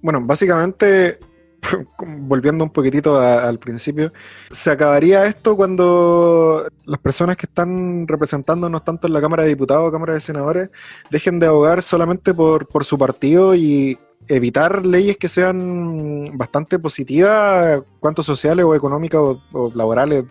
[0.02, 1.18] Bueno, básicamente,
[1.98, 4.12] volviendo un poquitito a- al principio,
[4.50, 9.88] se acabaría esto cuando las personas que están representándonos tanto en la Cámara de Diputados
[9.88, 10.70] o Cámara de Senadores
[11.10, 13.98] dejen de abogar solamente por, por su partido y
[14.28, 20.24] evitar leyes que sean bastante positivas, cuanto sociales o económicas o, laborales,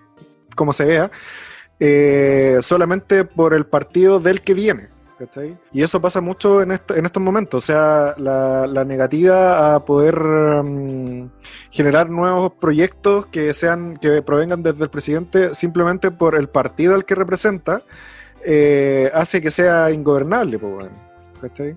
[0.56, 1.12] como se vea,
[1.80, 4.88] eh, solamente por el partido del que viene.
[5.20, 5.58] ¿Cachai?
[5.74, 10.16] Y eso pasa mucho en, en estos momentos, o sea, la, la negativa a poder
[10.16, 11.30] mm,
[11.70, 17.04] generar nuevos proyectos que sean que provengan desde el presidente simplemente por el partido al
[17.04, 17.82] que representa,
[18.46, 20.56] eh, hace que sea ingobernable.
[20.56, 20.90] weón,
[21.42, 21.76] ¿cachai?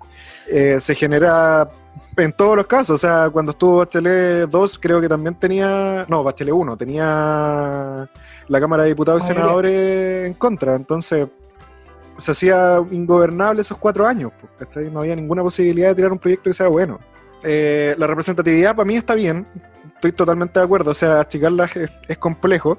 [0.49, 1.69] Eh, se genera
[2.17, 6.23] en todos los casos, o sea, cuando estuvo Bachelet 2 creo que también tenía, no,
[6.23, 8.09] Bachelet 1 tenía
[8.49, 9.27] la Cámara de Diputados y.
[9.27, 11.27] Senadores en contra, entonces
[12.19, 14.91] se hacía ingobernable esos cuatro años, ¿cachai?
[14.91, 16.99] No había ninguna posibilidad de tirar un proyecto que sea bueno.
[17.45, 19.47] Eh, la representatividad para mí está bien,
[19.95, 21.69] estoy totalmente de acuerdo, o sea, achicarla
[22.09, 22.79] es, complejo,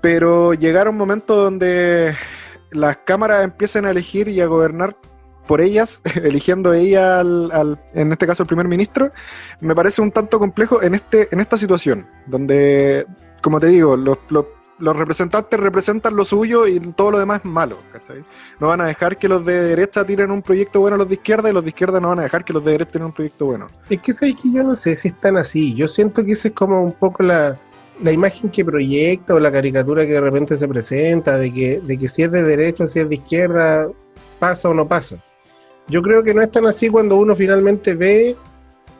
[0.00, 2.14] pero llegar a un momento donde
[2.70, 4.96] las cámaras empiecen a elegir y a gobernar
[5.46, 9.10] por ellas, eligiendo ella al, al- en este caso el primer ministro,
[9.60, 13.06] me parece un tanto complejo en, este, en esta situación, donde,
[13.42, 14.18] como te digo, los-
[14.82, 18.24] los representantes representan lo suyo y todo lo demás es malo, ¿cachai?
[18.58, 21.14] No van a dejar que los de derecha tiren un proyecto bueno a los de
[21.14, 23.12] izquierda y los de izquierda no van a dejar que los de derecha tiren un
[23.12, 23.68] proyecto bueno.
[23.88, 25.72] Es que sabes que yo no sé si es tan así.
[25.76, 27.56] Yo siento que esa es como un poco la,
[28.00, 31.96] la imagen que proyecta o la caricatura que de repente se presenta de que, de
[31.96, 33.88] que si es de derecha o si es de izquierda,
[34.40, 35.22] pasa o no pasa.
[35.86, 38.36] Yo creo que no es tan así cuando uno finalmente ve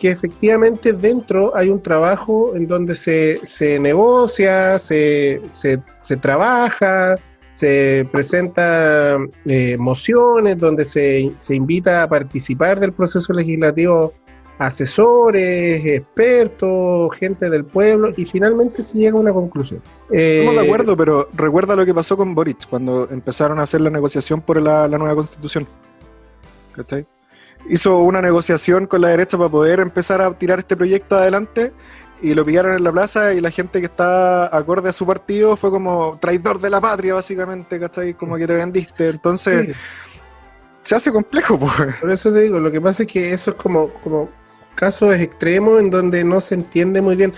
[0.02, 7.14] que efectivamente dentro hay un trabajo en donde se, se negocia, se, se, se trabaja,
[7.52, 14.12] se presenta eh, mociones, donde se, se invita a participar del proceso legislativo
[14.58, 19.80] asesores, expertos, gente del pueblo, y finalmente se llega a una conclusión.
[20.10, 23.80] Eh, Estamos de acuerdo, pero recuerda lo que pasó con Boric cuando empezaron a hacer
[23.80, 25.68] la negociación por la, la nueva constitución.
[26.72, 27.06] ¿Cachai?
[27.68, 31.72] Hizo una negociación con la derecha para poder empezar a tirar este proyecto adelante
[32.20, 35.56] y lo pillaron en la plaza y la gente que está acorde a su partido
[35.56, 38.14] fue como traidor de la patria, básicamente, ¿cachai?
[38.14, 39.08] Como que te vendiste.
[39.08, 39.72] Entonces, sí,
[40.84, 41.96] se hace complejo, pues.
[42.00, 44.28] por eso te digo, lo que pasa es que eso es como, como
[44.74, 47.32] casos extremos en donde no se entiende muy bien.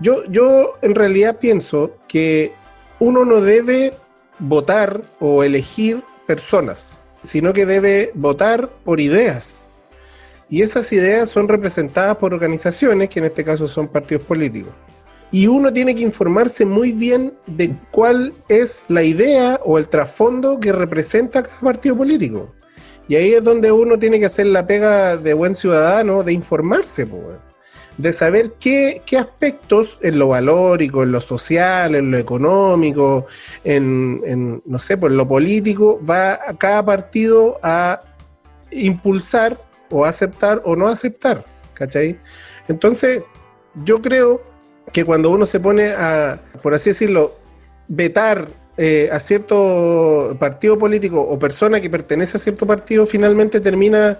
[0.00, 2.52] Yo, yo en realidad pienso que
[2.98, 3.94] uno no debe
[4.38, 9.69] votar o elegir personas, sino que debe votar por ideas.
[10.50, 14.72] Y esas ideas son representadas por organizaciones, que en este caso son partidos políticos.
[15.30, 20.58] Y uno tiene que informarse muy bien de cuál es la idea o el trasfondo
[20.58, 22.52] que representa cada partido político.
[23.06, 27.08] Y ahí es donde uno tiene que hacer la pega de buen ciudadano, de informarse,
[27.96, 33.26] de saber qué, qué aspectos en lo valórico, en lo social, en lo económico,
[33.62, 38.02] en, en, no sé, por lo político, va cada partido a
[38.72, 42.18] impulsar o aceptar o no aceptar, ¿cachai?
[42.68, 43.22] Entonces,
[43.84, 44.40] yo creo
[44.92, 47.36] que cuando uno se pone a, por así decirlo,
[47.88, 54.18] vetar eh, a cierto partido político o persona que pertenece a cierto partido, finalmente termina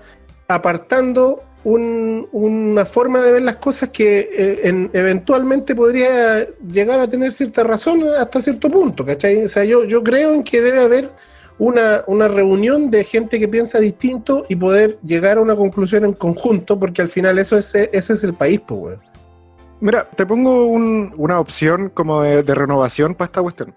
[0.49, 7.09] apartando un- una forma de ver las cosas que eh, en- eventualmente podría llegar a
[7.09, 9.45] tener cierta razón hasta cierto punto, ¿cachai?
[9.45, 11.11] O sea, yo, yo creo en que debe haber
[11.61, 16.15] una, una reunión de gente que piensa distinto y poder llegar a una conclusión en
[16.15, 18.99] conjunto, porque al final eso es, ese es el país, pues.
[19.79, 23.75] Mira, te pongo un- una opción como de, de renovación para esta cuestión.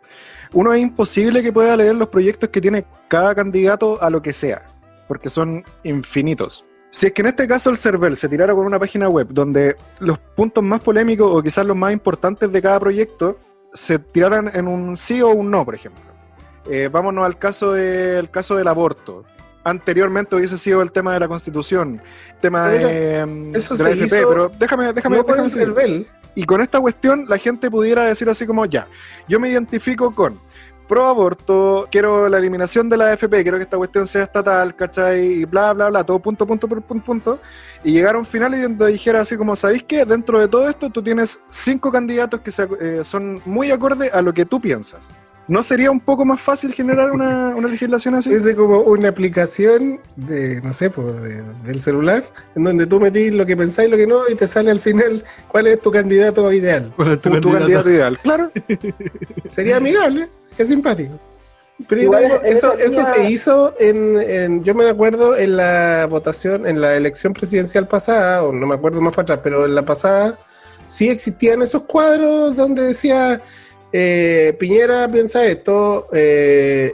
[0.53, 4.33] Uno es imposible que pueda leer los proyectos que tiene cada candidato a lo que
[4.33, 4.63] sea,
[5.07, 6.65] porque son infinitos.
[6.89, 9.75] Si es que en este caso el CERVEL se tirara con una página web donde
[9.99, 13.39] los puntos más polémicos o quizás los más importantes de cada proyecto
[13.73, 16.12] se tiraran en un sí o un no, por ejemplo.
[16.69, 19.25] Eh, vámonos al caso, del caso del aborto.
[19.65, 22.01] Anteriormente hubiese sido el tema de la constitución,
[22.41, 23.21] tema de,
[23.53, 25.73] eso de la FP, hizo- pero déjame, déjame, No déjame el.
[26.35, 28.87] Y con esta cuestión la gente pudiera decir así como, ya,
[29.27, 30.39] yo me identifico con
[30.87, 35.21] pro aborto, quiero la eliminación de la AFP, quiero que esta cuestión sea estatal, ¿cachai?
[35.41, 37.39] Y bla, bla, bla, todo punto, punto, punto, punto.
[37.85, 40.03] Y llegar a un final y donde dijera así como, ¿sabéis qué?
[40.05, 44.21] Dentro de todo esto tú tienes cinco candidatos que se- eh, son muy acorde a
[44.21, 45.15] lo que tú piensas.
[45.47, 48.33] ¿No sería un poco más fácil generar una, una legislación así?
[48.33, 52.23] Es de como una aplicación de, no sé, pues, de- del celular,
[52.55, 54.79] en donde tú metís lo que pensáis y lo que no, y te sale al
[54.79, 56.93] final cuál es tu candidato ideal.
[56.95, 57.57] ¿Cuál es tu candidato?
[57.59, 58.51] candidato ideal, claro.
[59.53, 60.27] Sería amigable,
[60.57, 61.19] es simpático.
[61.89, 66.79] Pero Igual eso, eso se hizo en, en- yo me acuerdo en la votación, en
[66.79, 70.37] la elección presidencial pasada, o no me acuerdo más para atrás, pero en la pasada
[70.85, 73.41] sí existían esos cuadros donde decía
[73.93, 76.91] eh, Piñera piensa esto, eh,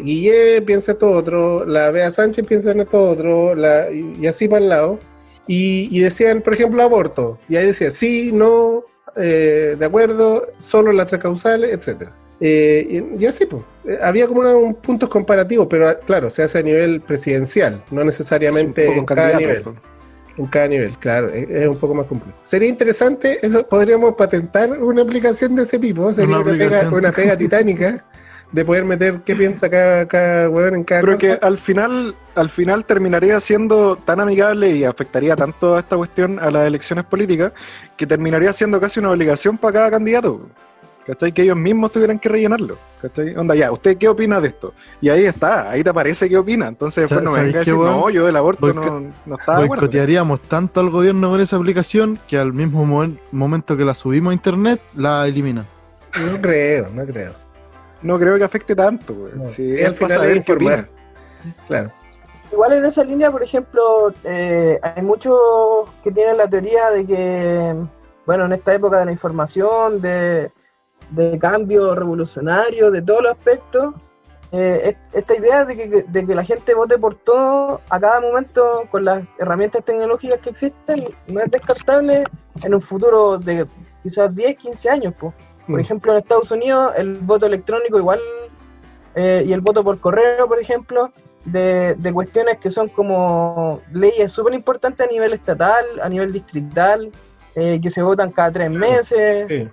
[0.65, 4.61] piensa esto otro, la Bea Sánchez piensa en esto otro, la- y, y así para
[4.61, 4.99] el lado.
[5.47, 7.39] Y, y decían, por ejemplo, aborto.
[7.49, 8.83] Y ahí decía, sí, no,
[9.17, 12.15] eh, de acuerdo, solo las tres causales, etcétera.
[12.41, 13.63] Eh, y, así, pues.
[13.87, 18.03] Eh, Había como una- un puntos comparativos, pero claro, se hace a nivel presidencial, no
[18.03, 19.61] necesariamente en cada nivel.
[19.63, 19.75] pues.
[20.39, 22.37] En cada nivel, claro, es, es un poco más complejo.
[22.43, 27.11] Sería interesante, eso podríamos patentar una aplicación de ese tipo, sería Una una, pega, una
[27.11, 28.05] pega titánica
[28.53, 32.49] de poder meter qué piensa cada, cada weón en cada Pero que al final, al
[32.49, 37.51] final terminaría siendo tan amigable y afectaría tanto a esta cuestión a las elecciones políticas
[37.97, 40.47] que terminaría siendo casi una obligación para cada candidato.
[41.09, 41.31] ¿Cachai?
[41.31, 42.77] Que ellos mismos tuvieran que rellenarlo.
[43.01, 43.35] ¿Cachai?
[43.35, 44.73] Onda, ya, ¿usted qué opina de esto?
[45.01, 46.67] Y ahí está, ahí te aparece qué opina.
[46.67, 47.91] Entonces después no me ¿sabéis venga a decir, weón?
[47.99, 49.59] no, yo del aborto Boico- no, no estaba.
[49.65, 54.31] Boicotearíamos tanto al gobierno con esa aplicación que al mismo momen- momento que la subimos
[54.31, 55.65] a internet, la eliminan.
[56.31, 57.33] No creo, no creo.
[58.03, 59.37] No creo que afecte tanto, weón.
[59.37, 60.87] No, Sí, sí, es al para final saber es qué opina.
[61.67, 61.91] Claro.
[62.51, 65.35] Igual en esa línea, por ejemplo, eh, hay muchos
[66.03, 67.75] que tienen la teoría de que,
[68.25, 70.51] bueno, en esta época de la información, de,
[71.11, 73.93] de cambio revolucionario, de todos los aspectos,
[74.51, 74.81] eh,
[75.11, 78.83] es- esta idea de que, de que la gente vote por todo a cada momento
[78.89, 82.23] con las herramientas tecnológicas que existen no es descartable
[82.63, 83.67] en un futuro de
[84.03, 85.13] quizás 10, 15 años.
[85.13, 85.33] po.
[85.67, 85.81] Por Mm.
[85.81, 88.19] ejemplo, en Estados Unidos el voto electrónico igual
[89.15, 91.11] eh, y el voto por correo, por ejemplo,
[91.45, 97.11] de, de cuestiones que son como leyes súper importantes a nivel estatal, a nivel distrital,
[97.55, 99.67] eh, que se votan cada tres meses, Sí.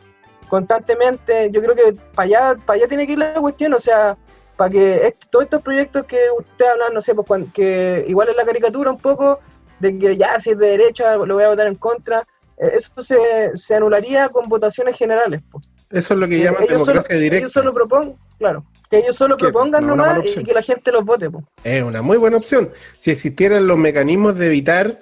[0.48, 1.50] Constantemente.
[1.52, 4.16] Yo creo que para allá, para allá tiene que ir la cuestión, o sea,
[4.56, 8.36] para que todos estos proyectos que usted habla, no sé, pues cuan- que igual es
[8.36, 9.40] la caricatura un poco,
[9.80, 12.26] de que ya si es de derecha lo voy a votar en contra,
[12.58, 13.16] eh, eso se,
[13.56, 15.42] se anularía con votaciones generales.
[15.50, 15.64] pues.
[15.90, 17.38] Eso es lo que Que llaman ellos, solo, democracia directa.
[17.38, 20.90] ellos solo propongan, claro, que ellos solo Que propongan no nomás y que la gente
[20.90, 21.30] los vote.
[21.30, 21.44] pues.
[21.62, 22.70] Es una muy buena opción.
[22.98, 24.98] Si existieran los mecanismos de evitar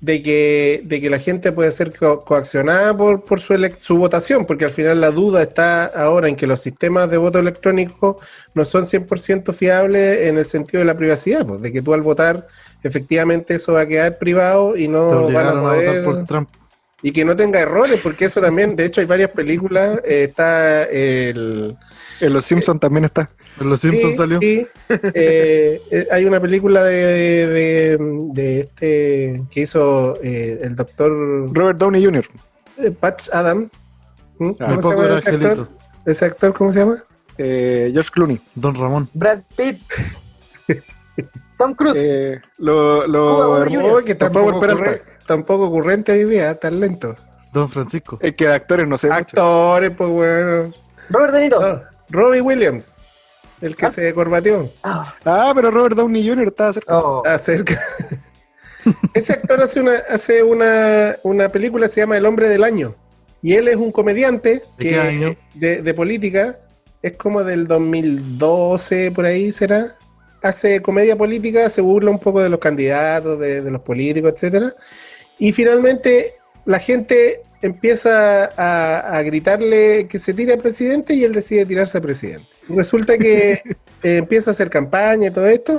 [0.00, 3.96] de que, de que la gente puede ser co- coaccionada por, por su, elec- su
[3.96, 8.18] votación, porque al final la duda está ahora en que los sistemas de voto electrónico
[8.54, 12.02] no son 100% fiables en el sentido de la privacidad, pues, de que tú al
[12.02, 12.46] votar
[12.82, 16.04] efectivamente eso va a quedar privado y no van a obligaron a votar poder...
[16.04, 16.48] por Trump.
[17.02, 20.84] Y que no tenga errores, porque eso también, de hecho hay varias películas, eh, está
[20.84, 21.76] el...
[22.20, 23.30] En Los Simpsons también está.
[23.60, 24.38] Los Simpsons Sí, salió.
[24.40, 24.66] sí.
[24.88, 27.98] Eh, eh, hay una película de, de,
[28.34, 31.10] de este que hizo eh, el doctor
[31.54, 32.26] Robert Downey Jr.
[32.78, 33.70] eh, Patch Adam.
[34.38, 34.50] ¿Mm?
[34.60, 35.34] Ah, ¿Cómo se llama ese actor?
[35.34, 35.68] Angelito.
[36.04, 37.02] ¿Ese actor cómo se llama?
[37.38, 38.40] eh, George Clooney.
[38.54, 39.08] Don Ramón.
[39.14, 39.80] Brad Pitt,
[41.58, 41.96] Tom Cruise.
[41.98, 43.62] Eh, lo, lo.
[43.62, 47.16] Oh, que tampoco, ocurre- tampoco ocurrente hoy día, tan lento.
[47.52, 48.18] Don Francisco.
[48.20, 49.18] es que actores no sé mucho.
[49.20, 50.72] Actores, pues bueno.
[51.08, 51.60] Robert De Niro.
[51.60, 52.94] No, Robbie Williams,
[53.60, 53.90] el que Ah.
[53.92, 54.70] se corbateó.
[54.82, 56.48] Ah, Ah, pero Robert Downey Jr.
[56.48, 56.98] estaba cerca.
[56.98, 57.22] oh.
[57.26, 57.80] Acerca.
[59.14, 62.94] Ese actor hace una, hace una, una película que se llama El Hombre del Año.
[63.42, 65.36] Y él es un comediante que, año?
[65.54, 66.56] de, de política.
[67.02, 69.96] Es como del 2012, por ahí será.
[70.42, 74.72] Hace comedia política, se burla un poco de los candidatos, de, de los políticos, etcétera.
[75.38, 76.34] Y finalmente
[76.64, 81.98] la gente empieza a, a gritarle que se tire al presidente y él decide tirarse
[81.98, 82.46] al presidente.
[82.68, 83.52] Resulta que
[84.02, 85.78] eh, empieza a hacer campaña y todo esto.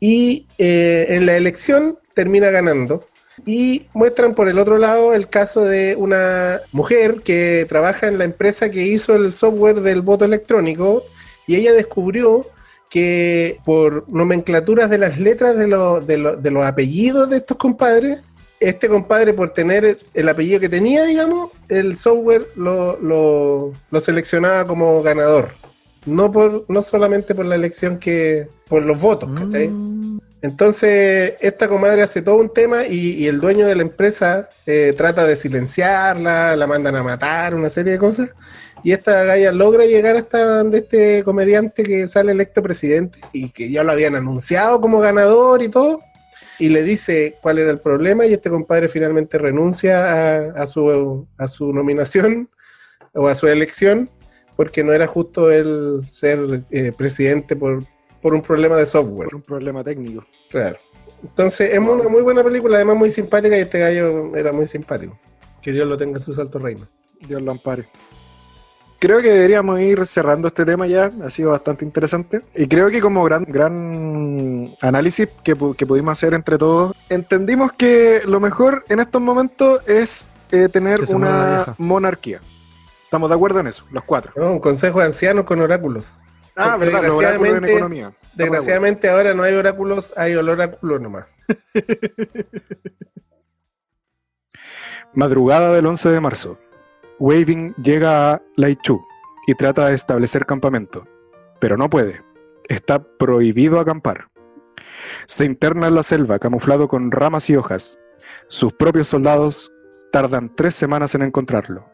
[0.00, 3.06] Y eh, en la elección termina ganando.
[3.46, 8.24] Y muestran por el otro lado el caso de una mujer que trabaja en la
[8.24, 11.04] empresa que hizo el software del voto electrónico
[11.48, 12.46] y ella descubrió
[12.88, 17.56] que por nomenclaturas de las letras de, lo- de lo- de los apellidos de estos
[17.56, 18.22] compadres,
[18.68, 24.66] este compadre por tener el apellido que tenía, digamos, el software lo, lo- lo seleccionaba
[24.66, 25.50] como ganador.
[26.06, 28.48] No, por, no solamente por la elección que...
[28.68, 29.68] por los votos, ¿cachai?
[29.68, 30.20] Mm.
[30.42, 34.92] Entonces, esta comadre hace todo un tema y, y el dueño de la empresa eh,
[34.94, 38.28] trata de silenciarla, la mandan a matar, una serie de cosas.
[38.82, 43.70] Y esta galla logra llegar hasta donde este comediante que sale electo presidente y que
[43.70, 46.00] ya lo habían anunciado como ganador y todo.
[46.58, 51.26] Y le dice cuál era el problema y este compadre finalmente renuncia a, a su,
[51.36, 52.48] a su nominación
[53.12, 54.08] o a su elección
[54.56, 57.84] porque no era justo él ser eh, presidente por,
[58.20, 59.28] por un problema de software.
[59.28, 60.24] Por un problema técnico.
[60.50, 60.78] Claro.
[61.22, 65.18] Entonces, es una muy buena película, además muy simpática y este gallo era muy simpático.
[65.62, 66.86] Que Dios lo tenga en su salto reino.
[67.26, 67.88] Dios lo ampare.
[69.04, 72.40] Creo que deberíamos ir cerrando este tema ya, ha sido bastante interesante.
[72.54, 77.70] Y creo que como gran, gran análisis que, pu- que pudimos hacer entre todos, entendimos
[77.72, 82.40] que lo mejor en estos momentos es eh, tener una monarquía.
[83.04, 83.84] ¿Estamos de acuerdo en eso?
[83.90, 84.32] Los cuatro.
[84.36, 84.52] ¿no?
[84.52, 86.22] Un consejo de ancianos con oráculos.
[86.56, 88.06] Ah, Porque verdad, los oráculos en desgraciadamente- economía.
[88.08, 88.52] Estamos de acuerdo.
[88.62, 91.26] Desgraciadamente ahora no hay oráculos, hay oráculos nomás.
[95.12, 96.58] Madrugada del 11 de marzo.
[97.18, 99.00] Waving llega a Laichu
[99.46, 101.06] y trata de establecer campamento,
[101.60, 102.22] pero no puede.
[102.68, 104.28] Está prohibido acampar.
[105.26, 107.98] Se interna en la selva camuflado con ramas y hojas.
[108.48, 109.72] Sus propios soldados
[110.12, 111.88] tardan tres semanas en encontrarlo.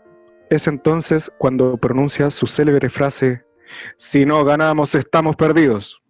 [0.49, 3.45] Es entonces cuando pronuncia su célebre frase,
[3.97, 6.03] si no ganamos estamos perdidos.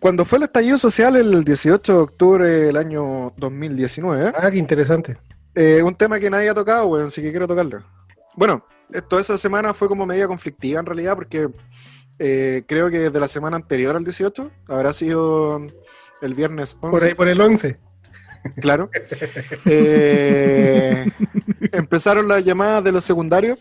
[0.00, 5.16] Cuando fue el estallido social el 18 de octubre del año 2019, Ah, qué interesante.
[5.54, 7.84] Eh, un tema que nadie ha tocado, weón, así que quiero tocarlo.
[8.36, 11.48] Bueno, esto esa semana fue como media conflictiva en realidad, porque
[12.18, 15.66] eh, creo que desde la semana anterior al 18, habrá sido
[16.20, 17.78] el viernes 11, Por ahí por el 11.
[18.60, 18.90] claro.
[19.66, 21.06] eh,
[21.72, 23.58] empezaron las llamadas de los secundarios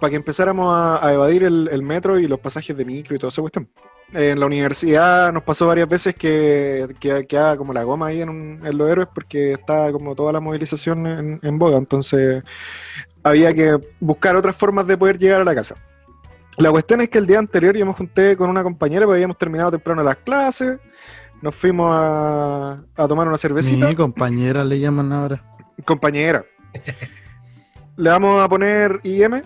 [0.00, 3.18] para que empezáramos a, a evadir el, el metro y los pasajes de micro y
[3.18, 3.68] toda esa cuestión.
[4.14, 8.28] En la universidad nos pasó varias veces que que quedaba como la goma ahí en,
[8.28, 12.42] un- en los héroes porque estaba como toda la movilización en, en boga, entonces
[13.22, 15.76] había que buscar otras formas de poder llegar a la casa.
[16.58, 19.38] La cuestión es que el día anterior yo me junté con una compañera, porque habíamos
[19.38, 20.78] terminado temprano las clases,
[21.40, 23.88] nos fuimos a, a tomar una cervecita.
[23.88, 25.42] Mi compañera le llaman ahora.
[25.86, 26.44] Compañera.
[27.96, 29.42] Le vamos a poner IM,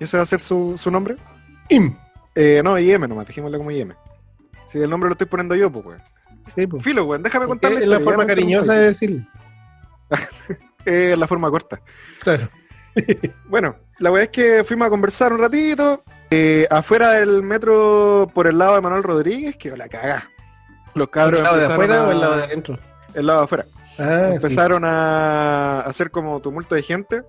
[0.00, 1.14] ese va a ser su, su nombre.
[1.68, 1.94] Im.
[2.34, 3.92] Eh, no, IM nomás, dejémosle como IM.
[4.68, 6.02] Si el nombre lo estoy poniendo yo, pues, weón.
[6.54, 6.78] Sí, po.
[6.78, 7.82] Filo, weón, déjame contarle.
[7.82, 9.26] es la forma cariñosa de decirlo.
[10.84, 11.80] Es la forma corta.
[12.20, 12.48] Claro.
[13.46, 16.02] Bueno, la weá es que fuimos a conversar un ratito.
[16.30, 20.24] eh, afuera del metro, por el lado de Manuel Rodríguez, que la cagá.
[20.94, 22.78] Los cabros ¿El lado de afuera a- o el lado de adentro?
[23.14, 23.66] El lado de afuera.
[24.00, 24.34] Ah, sí.
[24.36, 27.22] empezaron a hacer como tumulto de gente.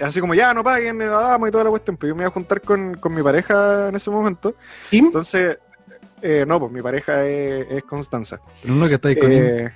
[0.00, 1.96] Así como, ya, no paguen, eh, vamos y toda la cuestión.
[1.96, 4.54] Pero yo me iba a juntar con, con mi pareja en ese momento.
[4.92, 5.58] Entonces,
[6.22, 8.40] eh, no, pues mi pareja es, es Constanza.
[8.62, 9.70] Pero no que estáis con Eh,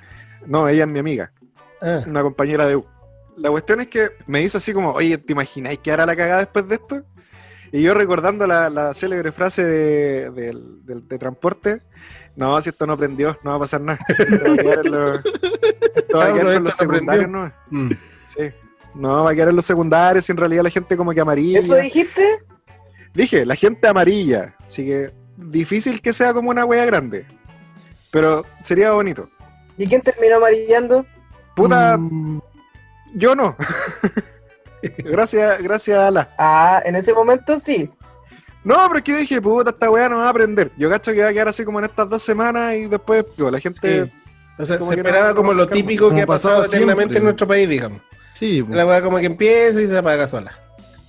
[0.46, 1.32] no, ella es mi amiga,
[1.80, 2.86] Ah, una compañera de U.
[3.36, 6.38] La cuestión es que me dice así como, oye, ¿te imagináis que hará la cagada
[6.40, 7.02] después de esto?
[7.72, 11.78] Y yo recordando la, la célebre frase de, transporte,
[12.36, 13.98] no, si esto no prendió, no va a pasar nada.
[14.08, 15.20] Esto va a quedar en los,
[16.14, 17.30] va a quedar secundarios.
[17.30, 17.52] ¿no?
[17.70, 17.90] mm.
[18.26, 18.50] Sí.
[18.94, 21.60] No, va a quedar en los secundarios y en realidad la gente como que amarilla.
[21.60, 22.40] ¿Eso dijiste?
[23.14, 24.54] Dije, la gente amarilla.
[24.66, 25.10] Así que
[25.50, 27.26] difícil que sea como una wea grande.
[28.10, 29.28] Pero sería bonito.
[29.78, 31.06] ¿Y quién terminó amarillando?
[31.56, 32.40] Puta, Mm,
[33.14, 33.56] yo no.
[34.98, 36.30] gracias, gracias a la.
[36.38, 37.90] Ah, en ese momento sí.
[38.64, 40.70] No, pero es que yo dije, puta, esta weá no va a aprender.
[40.76, 43.50] Yo cacho que va a quedar así como en estas dos semanas y después, digo,
[43.50, 44.04] la gente.
[44.04, 44.12] Sí.
[44.58, 47.18] O sea, se esperaba no como lo típico que ha pasado eternamente siempre.
[47.18, 48.00] en nuestro país, digamos.
[48.34, 48.64] sí.
[48.68, 50.52] La weá como que empieza y se apaga sola.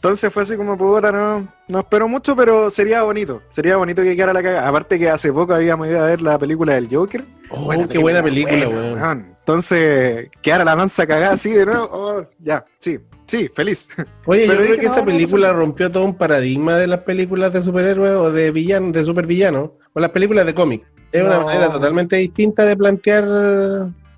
[0.03, 3.41] Entonces fue así como, puta, no, no espero mucho, pero sería bonito.
[3.51, 4.67] Sería bonito que quedara la cagada.
[4.67, 7.23] Aparte que hace poco habíamos ido a ver la película del Joker.
[7.49, 9.33] Oh, qué buena película, weón.
[9.39, 11.87] Entonces, quedara la mansa cagada así de nuevo.
[11.89, 13.87] oh, ya, sí, sí, feliz.
[14.25, 16.87] Oye, Pero yo creo que no, esa no, no película rompió todo un paradigma de
[16.87, 20.85] las películas de superhéroes o de villanos, de supervillanos, o las películas de cómic.
[21.13, 23.23] Es una manera totalmente distinta de plantear.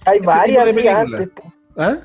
[0.05, 0.99] Hay tipo varias de sí, película.
[1.01, 1.29] antes.
[1.29, 1.53] po.
[1.77, 1.95] ¿Ah?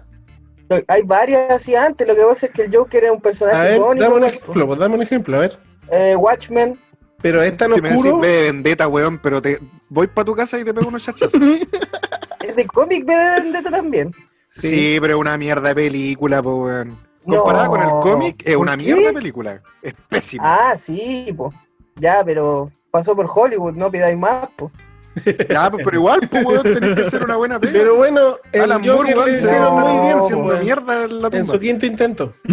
[0.88, 3.58] Hay varias así antes, lo que pasa es que el Joker es un A personaje
[3.70, 4.02] ver, icónico.
[4.04, 4.26] dame un ¿no?
[4.26, 5.58] ejemplo, pues dame un ejemplo, a ver.
[5.90, 6.78] Eh, Watchmen,
[7.20, 9.58] Pero es tan Si me decís ve de vendetta, weón, pero te
[9.88, 11.40] voy para tu casa y te pego unos chachazos.
[12.40, 14.12] es de cómic de Vendetta también.
[14.46, 14.98] sí.
[15.00, 16.96] pero es una mierda de película, po, weón.
[17.26, 17.38] No.
[17.42, 19.62] Comparada con el cómic, es ¿Por una mierda de película.
[19.82, 20.42] Es pésima.
[20.70, 21.54] Ah, sí, pues.
[21.96, 24.72] Ya, pero pasó por Hollywood, no pidáis más, pues.
[25.48, 27.82] Ya, pues, pero igual, pues, weón, tenés que hacer una buena película.
[27.82, 30.60] Pero bueno, el Alan Joker Moore, le weón, se hicieron no, muy bien haciendo weón,
[30.64, 31.54] mierda en la en tumba.
[31.54, 32.32] su quinto intento.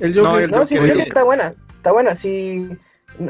[0.00, 0.42] El No, Joker.
[0.44, 2.14] el No, sí, el Joker- está buena, está buena.
[2.16, 2.70] Si,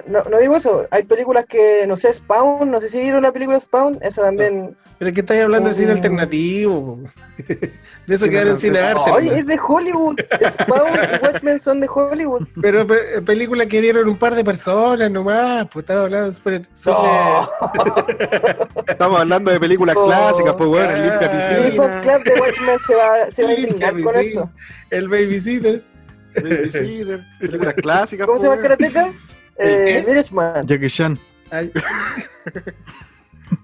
[0.07, 3.33] no, no digo eso, hay películas que, no sé, Spawn, no sé si vieron la
[3.33, 4.77] película Spawn, esa también.
[5.01, 5.97] Pero es que estáis hablando de cine Mm.
[5.97, 7.01] alternativo.
[8.07, 9.11] De eso que era en cine arte.
[9.13, 10.17] Oye, es de Hollywood.
[10.53, 12.47] Spawn y Watchmen son de Hollywood.
[12.61, 15.67] Pero pe- película que vieron un par de personas nomás.
[15.73, 16.57] Pues estaba hablando sobre.
[18.89, 21.37] Estamos hablando de películas Oh, clásicas, pues, weón, el limpia ah, El
[21.71, 24.23] piscina, Club de Watchmen se va, se va a indignar con piscina.
[24.23, 24.51] esto.
[24.91, 25.85] El babysitter.
[26.43, 28.97] Babysitter, películas clásicas, ¿Cómo se llama pues, el?
[29.57, 30.65] ¿El Eh.
[30.65, 31.19] Jackie Chan.
[31.51, 31.71] Ay,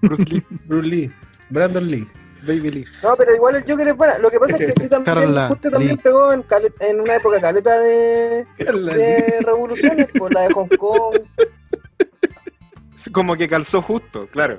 [0.01, 1.11] Bruce Lee, Bruce Lee.
[1.49, 2.07] Brandon Lee.
[2.43, 2.85] Baby Lee.
[3.03, 4.17] No, pero igual el Joker es buena.
[4.19, 6.01] Lo que pasa es que sí también, Carla justo también Lee.
[6.03, 11.17] pegó en, cale- en una época caleta de, de revoluciones, por la de Hong Kong.
[13.11, 14.57] Como que calzó justo, claro.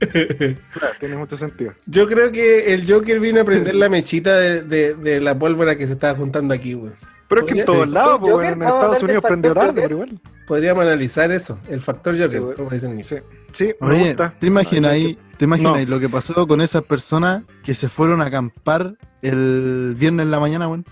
[0.00, 1.72] Claro, tiene mucho sentido.
[1.86, 5.76] Yo creo que el Joker vino a prender la mechita de, de- de la pólvora
[5.76, 6.92] que se estaba juntando aquí, güey.
[7.34, 10.20] Pero es que en todos lados, pues, weón, en Estados Unidos prendió tarde, pero igual.
[10.46, 13.04] Podríamos analizar eso, el factor Joker, Sí, como dicen.
[13.04, 13.16] Sí,
[13.52, 14.34] sí me Oye, gusta.
[14.38, 15.78] ¿te imaginas ahí, te imaginas No.
[15.78, 20.30] ahí lo que pasó con esas personas que se fueron a acampar el viernes en
[20.30, 20.84] la mañana, weón?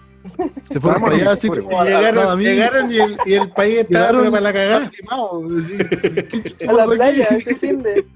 [0.71, 3.79] Se fueron para allá así como Y a- llegaron, llegaron y, el, y el país
[3.81, 4.91] estaba Llegaron- para la cagada.
[4.91, 5.79] quemados, así.
[6.31, 8.07] ¿Qué chucha A la playa, ese fin de.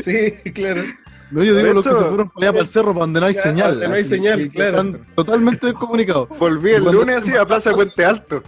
[0.00, 0.82] Sí, claro.
[1.30, 3.26] No, yo digo los que se fueron para allá para el cerro, para donde no
[3.26, 3.70] hay Ya, señal.
[3.72, 4.70] donde no hay así, señal, que- claro.
[4.78, 6.28] Están totalmente descomunicados.
[6.38, 8.42] Volví el Cuando- lunes así a Plaza de Puente Alto.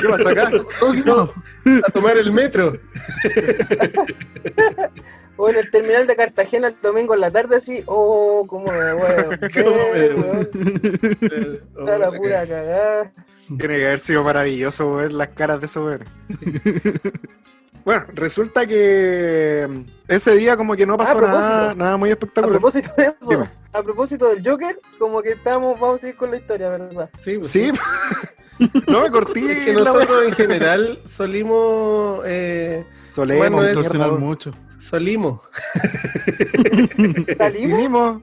[0.00, 0.50] ¿Qué pasa acá?
[0.92, 1.32] Quemado.
[1.86, 2.72] A tomar el metro.
[5.36, 7.82] O en el terminal de Cartagena el domingo en la tarde, así.
[7.86, 9.40] Oh, como de weón.
[9.40, 11.60] de- weón.
[11.76, 13.12] Está la pura cagada.
[13.48, 16.00] Tiene que haber sido maravilloso ver las caras de esos.
[17.84, 21.40] Bueno, resulta que mm, ese día como que no pasó A propósito.
[21.40, 22.52] nada, nada muy A espectacular.
[22.58, 23.50] propósito de eso, Dime.
[23.72, 27.10] a propósito del Joker, como que estamos, vamos a seguir con la historia, ¿verdad?
[27.20, 27.72] Sí, pues, Sí,
[28.88, 34.50] no me corté Es que nosotros en general solimos, eh, Solemos, Bueno, Distorsionar mucho.
[34.78, 35.40] solimos,
[37.36, 38.22] ¿Salimos?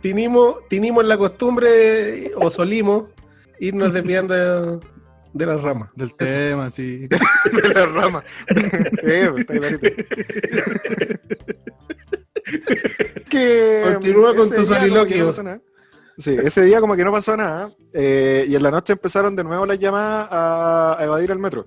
[0.00, 3.08] tinimos, tinimos la costumbre de- o solimos
[3.60, 4.80] irnos desviando
[5.32, 5.88] de, las ramas.
[5.96, 6.16] Del Eso.
[6.32, 7.08] tema, sí.
[7.52, 8.24] de la rama.
[8.48, 9.78] Sí, pues,
[13.30, 15.30] que Continúa con tu soliloquio.
[15.42, 15.60] no.
[16.18, 17.72] Sí, ese día como que no pasó nada.
[17.94, 21.64] eh, y en la noche empezaron de nuevo las llamadas a, a evadir el metro.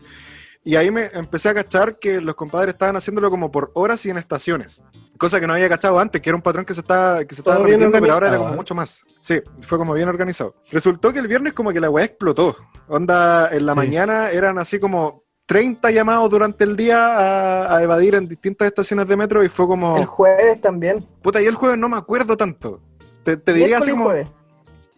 [0.67, 4.09] Y ahí me empecé a cachar que los compadres estaban haciéndolo como por horas y
[4.09, 4.81] en estaciones.
[5.19, 7.41] Cosa que no había cachado antes, que era un patrón que se estaba, que se
[7.41, 8.55] estaba repitiendo, pero ahora era como ¿eh?
[8.55, 9.03] mucho más.
[9.21, 10.55] Sí, fue como bien organizado.
[10.71, 12.57] Resultó que el viernes como que la weá explotó.
[12.87, 13.77] Onda, en la Sí.
[13.77, 16.97] mañana eran así como 30 llamados durante el día
[17.67, 19.97] a, a evadir en distintas estaciones de metro y fue como...
[19.97, 21.07] El jueves también.
[21.21, 22.81] Puta, yo el jueves no me acuerdo tanto.
[23.23, 24.05] Te, diría así como...
[24.05, 24.27] jueves.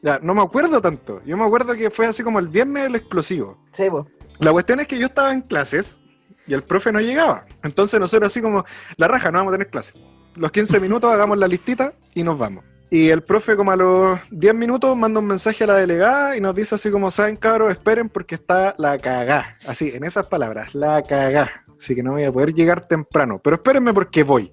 [0.01, 1.21] Ya, no me acuerdo tanto.
[1.25, 3.57] Yo me acuerdo que fue así como el viernes el explosivo.
[3.73, 4.05] Sí, pues.
[4.39, 5.99] La cuestión es que yo estaba en clases
[6.45, 7.45] y el profe no llegaba.
[7.63, 8.63] Entonces nosotros así como,
[8.97, 9.93] la raja, no vamos a tener clase.
[10.35, 12.63] Los 15 minutos hagamos la listita y nos vamos.
[12.89, 16.41] Y el profe como a los 10 minutos manda un mensaje a la delegada y
[16.41, 19.57] nos dice así como, saben cabros, esperen porque está la cagá.
[19.67, 21.65] Así, en esas palabras, la cagá.
[21.77, 23.41] Así que no voy a poder llegar temprano.
[23.43, 24.51] Pero espérenme porque voy.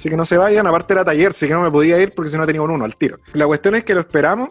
[0.00, 2.30] Así que no se vayan, aparte era taller, así que no me podía ir porque
[2.30, 3.18] si no tenía un uno al tiro.
[3.34, 4.48] La cuestión es que lo esperamos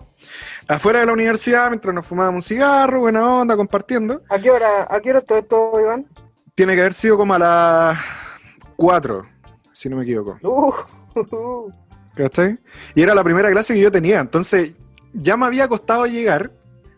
[0.68, 4.22] afuera de la universidad mientras nos fumábamos un cigarro, buena onda, compartiendo.
[4.30, 6.06] ¿A qué hora, a qué hora todo esto, Iván?
[6.54, 7.98] Tiene que haber sido como a las
[8.76, 9.26] 4,
[9.72, 10.38] si no me equivoco.
[10.44, 11.72] Uh,
[12.16, 12.60] ¿Cachai?
[12.94, 14.20] Y era la primera clase que yo tenía.
[14.20, 14.74] Entonces,
[15.14, 16.52] ya me había costado llegar,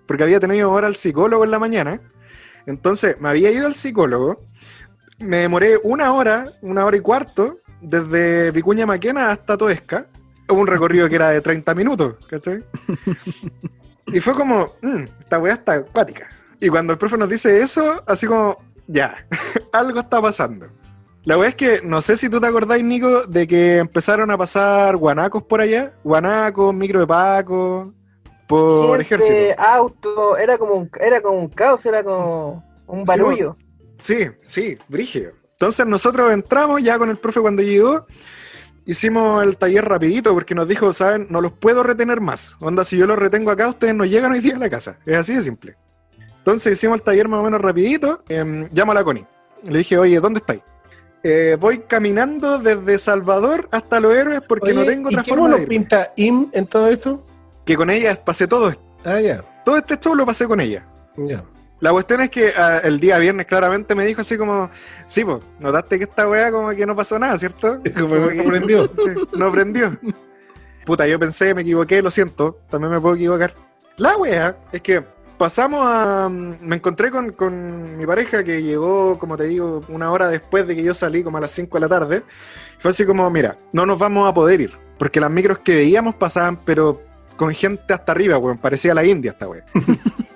[0.05, 2.01] porque había tenido hora al psicólogo en la mañana.
[2.65, 4.41] Entonces, me había ido al psicólogo.
[5.19, 10.07] Me demoré una hora, una hora y cuarto, desde Vicuña Maquena hasta Toesca.
[10.49, 12.63] Un recorrido que era de 30 minutos, ¿cachai?
[14.07, 16.27] Y fue como, "Mm, esta weá está acuática.
[16.59, 18.57] Y cuando el profe nos dice eso, así como,
[18.87, 19.25] ya,
[19.71, 20.67] algo está pasando.
[21.23, 24.37] La weá es que, no sé si tú te acordáis, Nico, de que empezaron a
[24.37, 25.93] pasar guanacos por allá.
[26.03, 27.93] Guanacos, micro de Paco,
[28.47, 29.61] por gente, ejército.
[29.61, 33.55] auto, era como un, era como un caos, era como un barullo.
[33.97, 35.31] Sí, sí, brígido.
[35.61, 38.07] Entonces nosotros entramos ya con el profe cuando llegó
[38.87, 42.55] hicimos el taller rapidito porque nos dijo, saben, no los puedo retener más.
[42.59, 44.97] Onda, si yo los retengo acá, ustedes no llegan hoy día a la casa.
[45.05, 45.75] Es así de simple.
[46.39, 48.23] Entonces hicimos el taller más o menos rapidito.
[48.27, 49.23] em, llamo a la Connie.
[49.63, 50.61] Le dije, oye, ¿dónde estáis?
[51.21, 55.43] "Eh, voy caminando desde Salvador hasta Los Héroes porque Oye, no tengo ¿y otra forma
[55.43, 55.75] mono de irme".
[55.75, 57.23] pinta Im en todo esto?
[57.65, 58.81] Que con ella pasé todo esto.
[59.05, 59.45] Ah, ya.
[59.63, 60.87] Todo este show lo pasé con ella.
[61.17, 61.43] Ya.
[61.81, 64.69] La cuestión es que ah, el día viernes claramente me dijo así como,
[65.07, 67.79] sí, pues, notaste que esta weá como que no pasó nada, ¿cierto?
[67.99, 68.85] Como Como que no prendió.
[68.95, 69.97] Sí, no prendió.
[70.85, 73.55] Puta, yo pensé, me equivoqué, lo siento, también me puedo equivocar.
[73.97, 75.03] La weá es que
[75.39, 76.29] pasamos a...
[76.29, 80.75] Me encontré con, con mi pareja que llegó, como te digo, una hora después de
[80.75, 82.23] que yo salí, como a las 5 de la tarde.
[82.77, 86.13] Fue así como, mira, no nos vamos a poder ir, porque las micros que veíamos
[86.13, 87.01] pasaban, pero
[87.37, 89.65] con gente hasta arriba, weón, parecía la India esta weá.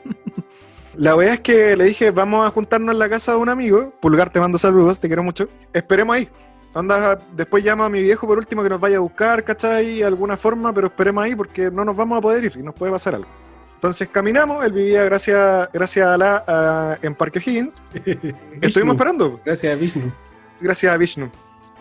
[0.98, 3.94] La weá es que le dije, vamos a juntarnos en la casa de un amigo.
[4.02, 5.48] Pulgar, te mando saludos, te quiero mucho.
[5.74, 6.30] Esperemos ahí.
[6.74, 10.04] Anda, después llamo a mi viejo por último que nos vaya a buscar, ¿cachai?
[10.04, 12.92] Alguna forma, pero esperemos ahí porque no nos vamos a poder ir y nos puede
[12.92, 13.28] pasar algo.
[13.76, 17.82] Entonces caminamos, él vivía gracias, gracias a la a- en Parque O'Higgins.
[18.62, 20.12] Estuvimos esperando, Gracias a Vishnu.
[20.60, 21.30] gracias a Vishnu.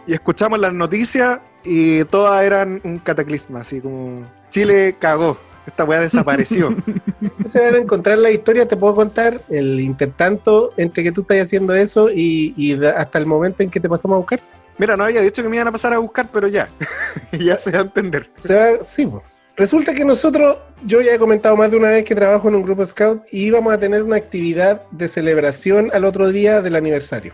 [0.06, 6.00] Y escuchamos las noticias y todas eran un cataclisma, así como Chile cagó, esta weá
[6.00, 6.76] desapareció.
[7.44, 11.38] Se van a encontrar la historia, te puedo contar el intertanto entre que tú estás
[11.40, 14.40] haciendo eso y, y hasta el momento en que te pasamos a buscar.
[14.76, 16.68] Mira, no había dicho que me iban a pasar a buscar, pero ya,
[17.32, 18.30] ya se va a entender.
[18.36, 19.22] Se va, sí, po.
[19.56, 22.62] Resulta que nosotros, yo ya he comentado más de una vez que trabajo en un
[22.64, 27.32] grupo scout y íbamos a tener una actividad de celebración al otro día del aniversario.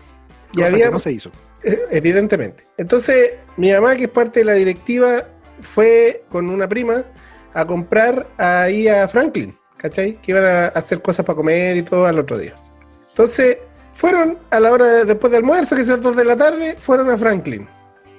[0.53, 1.31] Y Cosa había, que no se hizo.
[1.63, 2.63] eh, evidentemente.
[2.77, 5.23] Entonces, mi mamá, que es parte de la directiva,
[5.61, 7.05] fue con una prima
[7.53, 10.21] a comprar ahí a Franklin, ¿cachai?
[10.21, 12.55] Que iban a hacer cosas para comer y todo al otro día.
[13.09, 13.57] Entonces,
[13.93, 17.09] fueron a la hora de- después del almuerzo, que son dos de la tarde, fueron
[17.09, 17.67] a Franklin,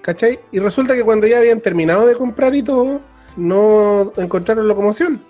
[0.03, 0.39] ¿cachai?
[0.51, 3.01] Y resulta que cuando ya habían terminado de comprar y todo,
[3.37, 5.25] no encontraron locomoción.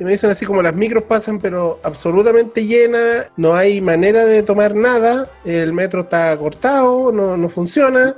[0.00, 4.44] Y me dicen así como las micros pasan pero absolutamente llenas, no hay manera de
[4.44, 8.14] tomar nada, el metro está cortado, no, no funciona.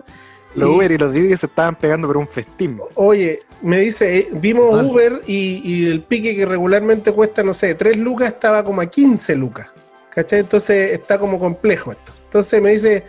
[0.54, 2.80] Los Y- Uber y los Didi se estaban pegando por un festín.
[2.94, 4.86] Oye, me dice, eh, vimos Total.
[4.86, 8.86] Uber y, y el pique que regularmente cuesta, no sé, 3 lucas estaba como a
[8.86, 9.68] 15 lucas.
[10.10, 10.40] ¿Cachai?
[10.40, 12.12] Entonces está como complejo esto.
[12.24, 13.04] Entonces me dice,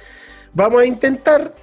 [0.54, 1.54] vamos a intentar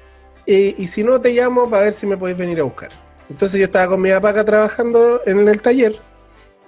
[0.46, 2.90] eh, y si no te llamo para ver si me podéis venir a buscar.
[3.30, 5.94] Entonces yo estaba con mi papá acá trabajando en el taller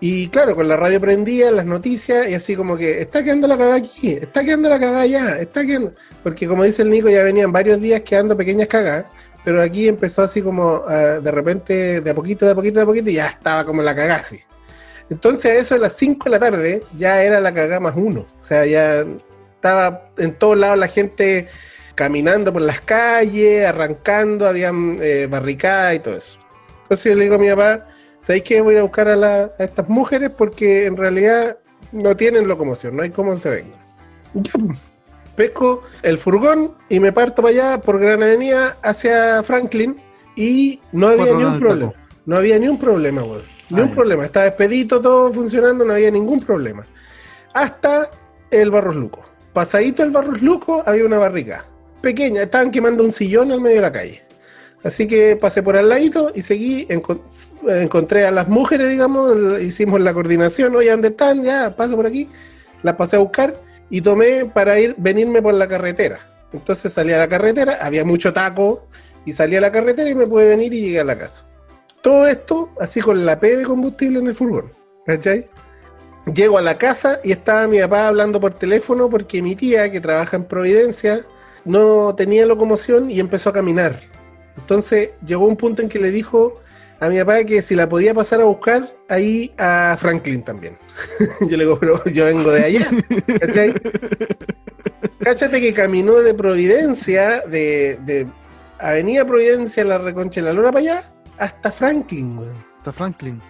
[0.01, 3.59] y claro, con la radio prendía, las noticias y así como que está quedando la
[3.59, 5.95] cagada aquí, está quedando la cagada allá, está quedando...
[6.23, 9.05] Porque como dice el Nico, ya venían varios días quedando pequeñas cagadas
[9.45, 12.83] pero aquí empezó así como ah, de repente, de a poquito, de a poquito, de
[12.83, 14.41] a poquito, y ya estaba como la cagada así.
[15.09, 18.21] Entonces, a eso de las 5 de la tarde, ya era la cagada más uno.
[18.21, 19.05] O sea, ya
[19.57, 21.49] estaba en todos lados la gente
[21.95, 26.39] caminando por las calles, arrancando, habían eh, barricadas y todo eso.
[26.83, 27.89] Entonces yo le digo a mi papá,
[28.23, 28.61] ¿sabéis qué?
[28.61, 31.59] Voy a ir a buscar a, la- a estas mujeres porque en realidad
[31.93, 33.81] no tienen locomoción, no hay cómo se vengan.
[34.35, 34.79] Ya, pues
[35.37, 39.97] pesco el furgón y me parto para allá por Gran Avenida hacia Franklin
[40.37, 41.93] y no había ni un problema.
[42.27, 43.43] No había ni un problema, weón.
[43.71, 43.95] Ni Ah, un ya.
[43.95, 44.25] problema.
[44.25, 46.87] Estaba expedito, todo funcionando, no había ningún problema.
[47.55, 48.11] Hasta
[48.51, 49.25] el Barros Luco.
[49.53, 51.65] Pasadito el Barros Luco había una barrica.
[52.03, 54.23] Pequeña, estaban quemando un sillón al medio de la calle.
[54.83, 57.21] Así que pasé por al ladito y seguí, encon-
[57.69, 61.45] encontré a las mujeres, digamos, hicimos la coordinación, oye, ¿dónde están?
[61.45, 62.29] Ya, paso por aquí.
[62.83, 63.61] Las pasé a buscar
[63.91, 66.19] y tomé para ir, venirme por la carretera.
[66.53, 68.87] Entonces salí a la carretera, había mucho taco
[69.27, 71.47] y salí a la carretera y me pude venir y llegué a la casa.
[72.01, 74.73] Todo esto así con la P de combustible en el furgón,
[75.05, 75.47] ¿cachai?
[76.35, 80.01] Llego a la casa y estaba mi papá hablando por teléfono porque mi tía, que
[80.01, 81.21] trabaja en Providencia,
[81.67, 84.01] no tenía locomoción y empezó a caminar.
[84.61, 86.61] Entonces llegó un punto en que le dijo
[87.01, 90.77] a mi papá que si la podía pasar a buscar ahí a Franklin también.
[91.49, 92.87] yo le digo, pero yo vengo de allá,
[93.41, 93.75] ¿cachai?
[95.19, 98.27] Cáchate que caminó de Providencia, de, de
[98.79, 101.03] Avenida Providencia, la Reconcha de la Lora para allá,
[101.39, 102.65] hasta Franklin, weón.
[102.79, 103.41] Está Franklin.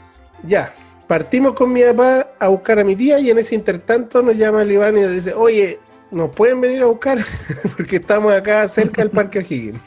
[0.44, 0.72] Ya,
[1.06, 4.62] partimos con mi papá a buscar a mi tía y en ese intertanto nos llama
[4.62, 5.78] el Iván y nos dice, oye,
[6.10, 7.18] ¿nos pueden venir a buscar?
[7.76, 9.80] Porque estamos acá cerca del Parque O'Higgins,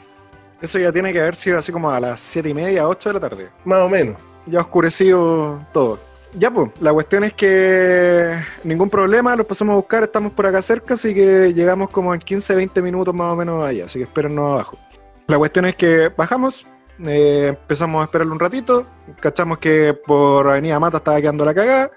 [0.64, 3.12] Eso ya tiene que haber sido así como a las 7 y media, 8 de
[3.12, 3.50] la tarde.
[3.66, 4.16] más o menos.
[4.46, 5.98] Ya oscurecido todo.
[6.38, 8.34] Ya pues, la cuestión es que
[8.64, 12.20] ningún problema, los pasamos a buscar, estamos por acá cerca, así que llegamos como en
[12.20, 14.78] 15, 20 minutos más o menos allá, así que espérennos abajo.
[15.26, 16.66] La cuestión es que bajamos,
[17.06, 18.86] eh, empezamos a esperarlo un ratito,
[19.20, 21.90] cachamos que por Avenida Mata estaba quedando la cagada,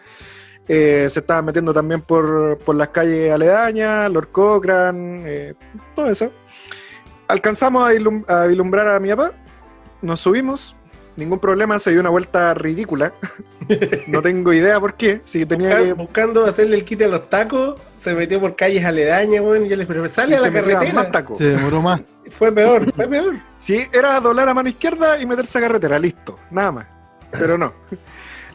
[0.67, 5.53] eh, se estaban metiendo también por, por las calles aledañas, Lord Cochrane, eh,
[5.95, 6.33] todo eso.
[7.27, 9.31] Alcanzamos a, ilum- a mi papá
[10.01, 10.75] nos subimos,
[11.15, 13.13] ningún problema, se dio una vuelta ridícula.
[14.07, 15.21] no tengo idea por qué.
[15.25, 15.93] Si tenía Busca- que.
[15.93, 19.75] Buscando hacerle el quite a los tacos, se metió por calles aledañas, weón, y yo
[19.75, 20.93] le dije, sale y a la carretera.
[20.93, 21.35] más taco.
[21.35, 22.01] Se demoró más.
[22.29, 23.35] Fue peor, fue peor.
[23.57, 26.87] Sí, era doblar a mano izquierda y meterse a carretera, listo, nada más.
[27.31, 27.73] Pero no.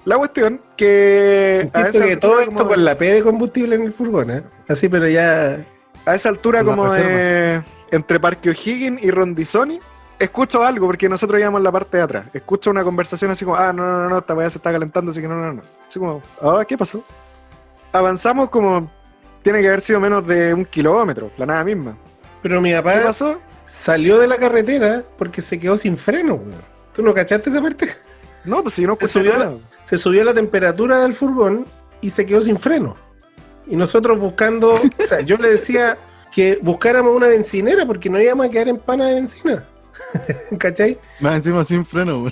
[0.05, 3.82] La cuestión que a esa, que todo esto como, con la P de combustible en
[3.82, 4.43] el furgón, ¿eh?
[4.69, 5.65] Así, pero ya.
[6.05, 7.09] a esa altura como reserva.
[7.09, 7.62] de
[7.93, 9.78] entre Parque O'Higgins y Rondizoni,
[10.19, 12.27] escucho algo porque nosotros íbamos la parte de atrás.
[12.32, 15.10] Escucho una conversación así como, ah, no, no, no, no, esta weá se está calentando,
[15.10, 15.62] así que no, no, no.
[15.86, 17.05] Así como, ah, ¿qué pasó?
[17.93, 18.90] Avanzamos como,
[19.43, 21.97] tiene que haber sido menos de un kilómetro, la nada misma.
[22.43, 23.39] Pero mi ¿Qué papá pasó?
[23.66, 26.73] salió de la carretera porque se quedó sin freno, weón.
[26.94, 27.89] ¿Tú no cachaste esa parte?
[28.44, 29.55] No, pues si no Se subió nada.
[29.85, 31.66] Se subió la temperatura del furgón
[32.01, 32.97] y se quedó sin freno.
[33.66, 35.98] Y nosotros buscando, o sea, yo le decía
[36.34, 39.68] que buscáramos una bencinera porque no íbamos a quedar en pana de benzina.
[40.59, 40.98] ¿Cachai?
[41.20, 42.28] Más encima sin freno.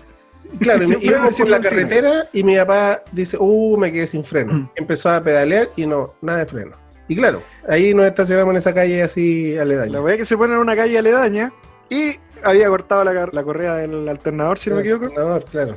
[0.59, 4.25] Claro, y Sin íbamos por la carretera y mi papá dice, uh, me quedé sin
[4.25, 4.71] freno.
[4.75, 6.77] Empezó a pedalear y no, nada de freno.
[7.07, 9.93] Y claro, ahí nos estacionamos en esa calle así aledaña.
[9.93, 11.53] La weá que se pone en una calle aledaña
[11.89, 15.09] y había cortado la, la correa del alternador, si no me equivoco.
[15.09, 15.77] No, claro.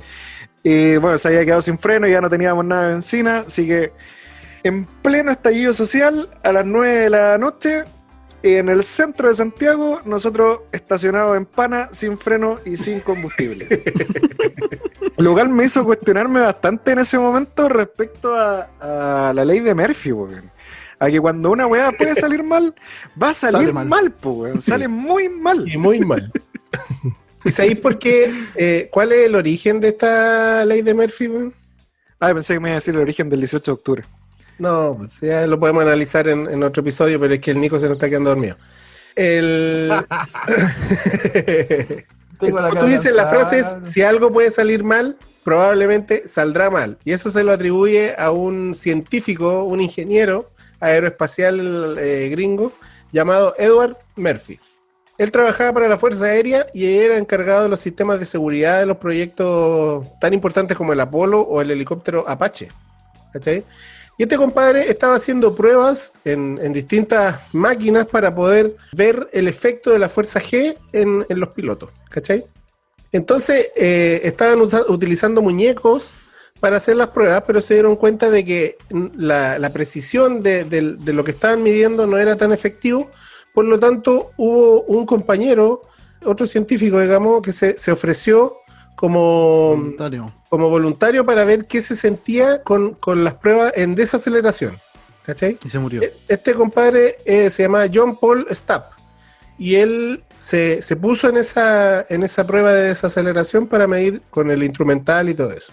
[0.63, 3.67] Y bueno, se había quedado sin freno y ya no teníamos nada de benzina, así
[3.67, 3.91] que
[4.63, 7.83] en pleno estallido social, a las 9 de la noche,
[8.43, 13.67] en el centro de Santiago, nosotros estacionados en pana, sin freno y sin combustible.
[15.17, 19.73] Lo cual me hizo cuestionarme bastante en ese momento respecto a, a la ley de
[19.73, 20.51] Murphy, weón.
[20.99, 22.73] A que cuando una weá puede salir mal,
[23.21, 24.13] va a salir Sale mal, mal.
[24.23, 24.61] weón.
[24.61, 25.67] Sale muy mal.
[25.67, 26.31] Y muy mal.
[27.45, 28.33] ¿Y sabéis por qué?
[28.55, 31.27] eh, ¿Cuál es el origen de esta ley de Murphy?
[31.27, 31.53] weón?
[32.19, 34.03] Ah, pensé que me iba a decir el origen del 18 de octubre.
[34.63, 37.77] No, pues ya lo podemos analizar en, en otro episodio, pero es que el Nico
[37.77, 38.55] se nos está quedando dormido.
[39.13, 39.89] El...
[42.79, 46.97] Tú dices, la frase es, si algo puede salir mal, probablemente saldrá mal.
[47.03, 50.49] Y eso se lo atribuye a un científico, un ingeniero
[50.79, 52.71] aeroespacial eh, gringo
[53.11, 54.61] llamado Edward Murphy.
[55.17, 58.85] Él trabajaba para la Fuerza Aérea y era encargado de los sistemas de seguridad de
[58.85, 62.69] los proyectos tan importantes como el Apolo o el helicóptero Apache.
[63.33, 63.65] ¿Cachai?
[64.17, 69.99] Y este compadre estaba haciendo pruebas en, distintas máquinas para poder ver el efecto de
[69.99, 71.89] la fuerza G en, los pilotos.
[72.09, 72.45] ¿Cachai?
[73.11, 76.13] Entonces eh, estaban utilizando muñecos
[76.59, 78.77] para hacer las pruebas, pero se dieron cuenta de que
[79.17, 80.65] la, precisión de,
[81.05, 83.09] lo que estaban midiendo no era tan efectivo.
[83.53, 85.83] Por lo tanto, hubo un compañero,
[86.23, 88.62] otro científico, digamos, que se ofreció
[88.95, 90.33] como Voluntario.
[90.49, 94.77] como voluntario para ver qué se sentía con, con las pruebas en desaceleración.
[95.25, 95.57] ¿Cachai?
[95.63, 96.01] Y se murió.
[96.03, 98.91] E- Este compadre eh, se llama John Paul Stapp
[99.57, 104.51] y él se, se puso en esa, en esa prueba de desaceleración para medir con
[104.51, 105.71] el instrumental y todo eso.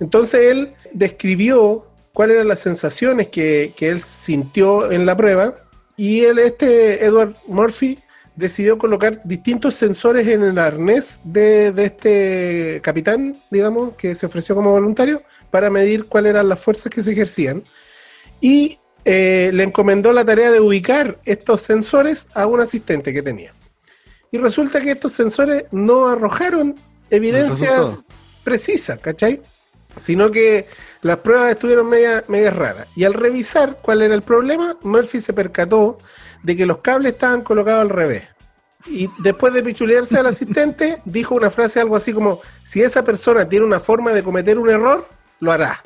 [0.00, 5.54] Entonces él describió cuáles eran las sensaciones que, que él sintió en la prueba
[5.96, 7.98] y él, este Edward Murphy
[8.40, 14.54] decidió colocar distintos sensores en el arnés de, de este capitán, digamos, que se ofreció
[14.54, 17.62] como voluntario, para medir cuáles eran las fuerzas que se ejercían.
[18.40, 23.54] Y eh, le encomendó la tarea de ubicar estos sensores a un asistente que tenía.
[24.30, 26.74] Y resulta que estos sensores no arrojaron
[27.10, 28.06] evidencias
[28.44, 29.42] precisas, ¿cachai?
[29.96, 30.66] Sino que
[31.02, 32.86] las pruebas estuvieron media, medias raras.
[32.94, 35.98] Y al revisar cuál era el problema, Murphy se percató
[36.42, 38.24] de que los cables estaban colocados al revés.
[38.86, 43.48] Y después de pichulearse al asistente, dijo una frase algo así como, si esa persona
[43.48, 45.06] tiene una forma de cometer un error,
[45.40, 45.82] lo hará.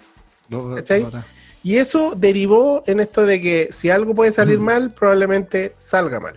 [0.49, 1.03] Lo- ¿cachai?
[1.03, 1.27] lo hará.
[1.63, 6.35] Y eso derivó en esto de que si algo puede salir mal, probablemente salga mal.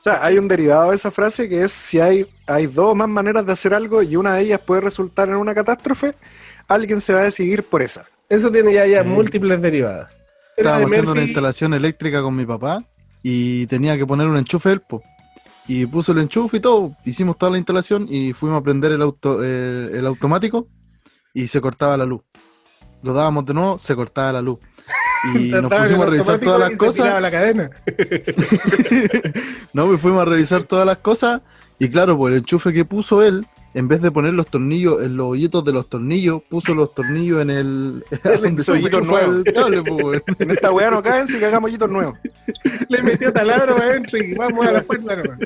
[0.00, 2.94] O sea, hay un derivado de esa frase que es si hay, hay dos o
[2.96, 6.14] más maneras de hacer algo y una de ellas puede resultar en una catástrofe,
[6.66, 8.04] alguien se va a decidir por esa.
[8.28, 9.08] Eso tiene ya, ya Sí.
[9.08, 10.20] múltiples derivadas.
[10.56, 12.84] Estábamos haciendo una instalación eléctrica con mi papá
[13.26, 15.02] y tenía que poner un enchufe él, po.
[15.66, 16.94] Y puso el enchufe y todo.
[17.06, 20.68] Hicimos toda la instalación y fuimos a prender el, auto, eh, el automático
[21.32, 22.20] y se cortaba la luz.
[23.02, 24.58] Lo dábamos de nuevo, se cortaba la luz.
[25.34, 27.22] Y nos pusimos a revisar todas las cosas.
[27.22, 27.70] la cadena.
[29.72, 31.40] No, pues fuimos a revisar todas las cosas.
[31.78, 35.16] Y claro, pues el enchufe que puso él, en vez de poner los tornillos en
[35.16, 38.04] los hoyitos de los tornillos, puso los tornillos en el.
[38.24, 38.64] el
[39.52, 40.22] cable, pues, weón.
[40.38, 42.16] En esta weá no caen si cagamos hoyitos nuevos.
[42.88, 45.38] Le metió taladro adentro y vamos a la fuerza nomás.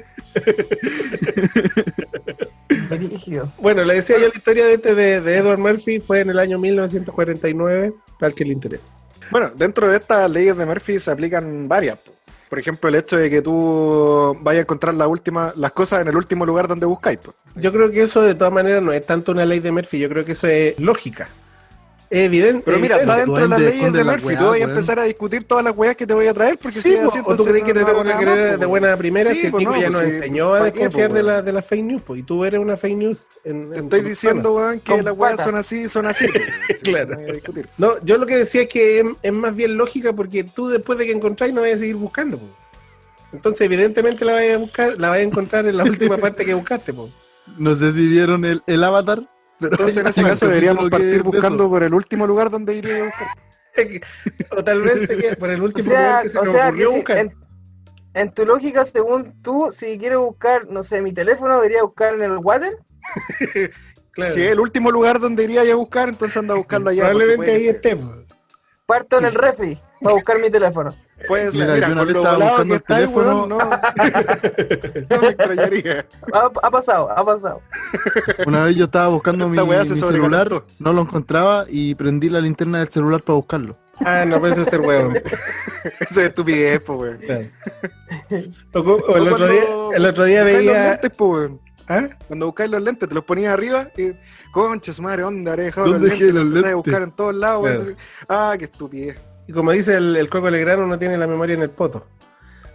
[2.90, 3.50] Brígido.
[3.58, 6.38] Bueno, le decía yo la historia de este de, de Edward Murphy fue en el
[6.38, 8.92] año 1949, para el que le interese.
[9.30, 11.98] Bueno, dentro de estas leyes de Murphy se aplican varias.
[11.98, 12.17] po.
[12.48, 16.08] Por ejemplo, el hecho de que tú vayas a encontrar la última, las cosas en
[16.08, 17.18] el último lugar donde buscáis.
[17.22, 17.36] pues.
[17.56, 20.08] Yo creo que eso de todas maneras no es tanto una ley de Murphy, yo
[20.08, 21.28] creo que eso es lógica.
[22.10, 22.62] Evidente.
[22.64, 24.36] Pero mira, está dentro de las leyes de Murphy.
[24.36, 26.78] tú vas a empezar a discutir todas las weas que te voy a traer porque
[26.80, 28.96] Sí, si po, así, o tú entonces crees que te tengo que creer de buena
[28.96, 31.12] primera Sí, si el pues Nico no, ya nos sí, enseñó a ¿pa' qué, desconfiar
[31.12, 33.28] de, la, de las fake news, po, y tú eres una fake news.
[33.44, 36.26] En, Te en estoy diciendo, weón, que las weas son así, son así.
[36.82, 37.18] Claro.
[37.76, 40.98] No, yo lo que decía es que es, es más bien lógica porque tú después
[40.98, 42.38] de que encontráis no vas a seguir buscando.
[42.38, 42.46] po.
[43.32, 46.54] Entonces, evidentemente la vas a buscar, la vas a encontrar en la última parte que
[46.54, 46.94] buscaste.
[46.94, 47.10] Po.
[47.58, 49.28] No sé si vieron el, el avatar,
[49.60, 51.70] pero Entonces, en ese caso, deberíamos partir buscando eso.
[51.70, 53.28] por el último lugar donde iría a buscar.
[54.50, 56.68] o tal vez por el O último sea, lugar que se o nos sea que
[56.68, 57.18] ocurrió si- buscar.
[57.18, 57.34] en,
[58.14, 62.22] en tu lógica, según tú, si quieres buscar, no sé, mi teléfono, debería buscar en
[62.22, 62.76] el water.
[64.10, 64.34] Claro.
[64.34, 67.04] Si es el último lugar donde iría a buscar, entonces anda a buscarlo allá.
[67.10, 67.96] Probablemente ahí esté.
[68.84, 70.90] Parto en el refri para buscar mi teléfono.
[71.26, 73.36] Puede ser, Mira, mira, yo una vez lo estaba buscando el el teléfono.
[73.36, 73.58] weón, no,
[75.10, 76.06] no me extrañaría.
[76.32, 77.62] Ha, ha pasado, ha pasado.
[78.46, 82.88] Una vez yo estaba buscando mi, celular, no lo encontraba y prendí la linterna del
[82.88, 83.76] celular para buscarlo.
[84.04, 85.12] Ah, no parece ser huevo.
[86.00, 87.18] Eso es estupidez, po, weón.
[88.74, 89.62] O, o el, otro día,
[89.96, 90.90] el otro día veía.
[90.90, 91.60] lentes, po, weón.
[91.88, 92.06] ¿Ah?
[92.28, 94.12] Cuando buscáis los lentes, te los ponías arriba y,
[94.52, 96.34] concha su madre, ¿dónde habré dejado ¿Dónde los lentes?
[96.34, 96.74] Los a lentes?
[96.74, 97.76] buscar en todos lados, weón.
[97.76, 97.90] Claro.
[97.90, 99.18] Entonces, ah, qué estupidez.
[99.48, 102.06] Y como dice el, el Coco Legrano, no tiene la memoria en el poto.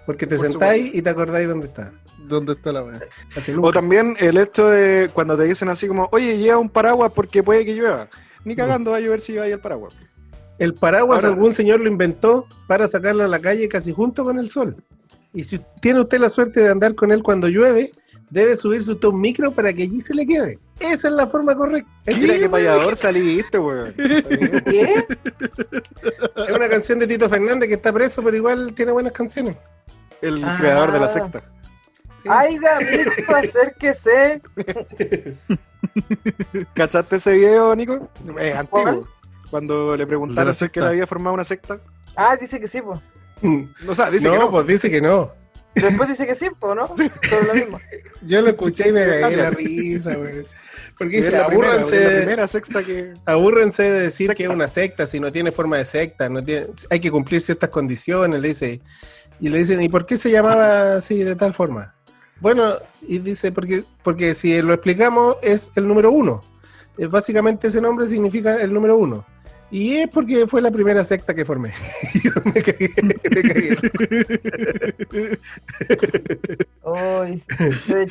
[0.06, 1.94] Porque te Por sentáis y te acordáis dónde está.
[2.28, 3.00] ¿Dónde está la weá?
[3.62, 7.44] O también el hecho de cuando te dicen así como, oye, lleva un paraguas porque
[7.44, 8.10] puede que llueva.
[8.44, 9.94] Ni cagando va a llover si lleva ahí el paraguas.
[10.60, 14.40] El paraguas Ahora- algún señor lo inventó para sacarlo a la calle casi junto con
[14.40, 14.76] el sol.
[15.34, 17.92] Y si tiene usted la suerte de andar con él cuando llueve,
[18.30, 20.60] debe subirse usted a un micro para que allí se le quede.
[20.80, 21.90] Esa es la forma correcta.
[22.06, 23.94] Es, Mira qué payador saliste, weón.
[23.96, 25.06] ¿Qué?
[26.36, 29.56] es una canción de Tito Fernández que está preso, pero igual tiene buenas canciones.
[30.22, 30.56] El Ah.
[30.60, 31.44] creador de la sexta.
[32.22, 32.30] Sí.
[32.32, 34.42] Ay, mijo, acérquese.
[36.74, 38.10] ¿Cachaste ese video, Nico?
[38.40, 38.82] Es antiguo.
[38.84, 39.04] ¿Cuál?
[39.50, 41.80] Cuando le preguntaron si es que le había formado una secta.
[42.16, 43.00] Ah, dice que sí, pues.
[43.88, 44.52] O sea, dice no, que no.
[44.52, 45.32] pues dice que no.
[45.76, 46.90] Después dice que sí, ¿no?
[46.96, 47.12] Sí.
[47.30, 47.80] Sobre lo mismo.
[48.22, 50.46] Yo lo escuché y me cagué la risa, güey.
[50.98, 53.14] Porque Es dice, la primera, abúrranse, es la primera sexta que.
[53.26, 56.68] abúrrense de decir que es una secta si no tiene forma de secta, no tiene,
[56.90, 58.82] hay que cumplir ciertas condiciones, le dice.
[59.40, 61.96] Y le dicen, ¿y por qué se llamaba así de tal forma?
[62.40, 66.44] Bueno, y dice, porque, porque si lo explicamos es el número uno.
[66.98, 69.26] Eh, Básicamente ese nombre significa el número uno.
[69.74, 71.74] Y es porque fue la primera secta que formé.
[72.24, 73.16] Yo me cagué, me.
[76.84, 77.44] Uy,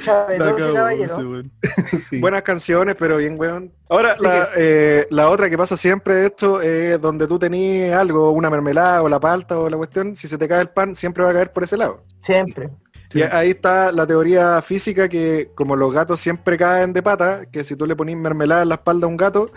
[0.05, 1.43] caballero.
[1.99, 2.19] Sí.
[2.19, 3.71] Buenas canciones, pero bien, weón.
[3.89, 7.97] Ahora, Sí la, eh, la otra que pasa siempre de esto es donde tú tenías
[7.97, 10.97] algo, una mermelada o la palta o la cuestión, si se te cae el pan,
[10.97, 12.03] siempre va a caer por ese lado.
[12.25, 12.71] Siempre.
[13.09, 13.21] Sí.
[13.21, 17.63] Y ahí está la teoría física que como los gatos siempre caen de pata, que
[17.63, 19.53] si tú le pones mermelada en la espalda a un gato,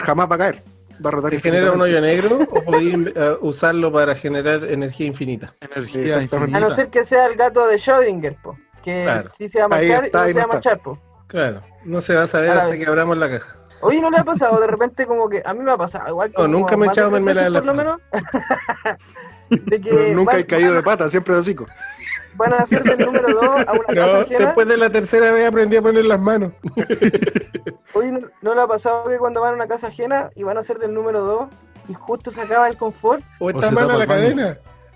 [0.00, 0.74] jamás va a caer.
[1.00, 1.30] Rotar.
[1.30, 5.52] ¿Que genera un hoyo negro o podéis eh, usarlo para generar energía infinita?
[5.60, 6.34] Energía Exactamente.
[6.36, 6.60] A infinita.
[6.60, 8.56] no ser que sea el gato de Schrödinger, po.
[8.82, 9.28] Que Claro.
[9.38, 10.98] sí se va a marchar está, y no se va a marchar, po.
[11.26, 12.78] Claro, no se va a saber A hasta vez.
[12.84, 13.56] que abramos la caja.
[13.80, 16.32] Oye, ¿no le ha pasado de repente como que a mí me ha pasado igual
[16.38, 18.00] No, nunca me he echado mermelada en la por lo menos
[19.64, 21.66] de que nunca van, he caído van- de pata, siempre de hocico.
[22.36, 25.32] van a hacer del número 2 a una casa No, ajena después de la tercera
[25.32, 26.52] vez aprendí a poner las manos.
[27.94, 30.56] Oye, ¿no, no le ha pasado que cuando van a una casa ajena y van
[30.56, 31.48] a hacer del número 2
[31.88, 34.46] y justo se acaba el confort O está se mala la el baño.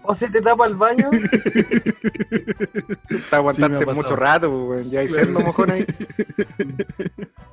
[0.02, 1.10] O se te tapa el baño?
[3.30, 3.94] Te aguantaste pasado.
[3.94, 4.90] mucho rato, pues, weón.
[4.90, 5.86] Ya hay sendo mojón ahí.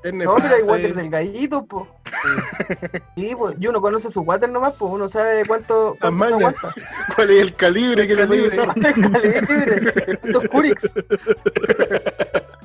[0.03, 0.93] Es No, pero hay water eh.
[0.93, 1.87] del gallito, po.
[3.15, 6.73] Sí, pues, y uno conoce su water nomás, pues uno sabe cuánto, cuánto aguanta.
[7.15, 8.73] ¿Cuál es el calibre que le puede echar?
[8.79, 10.83] Calibre, estos Curix.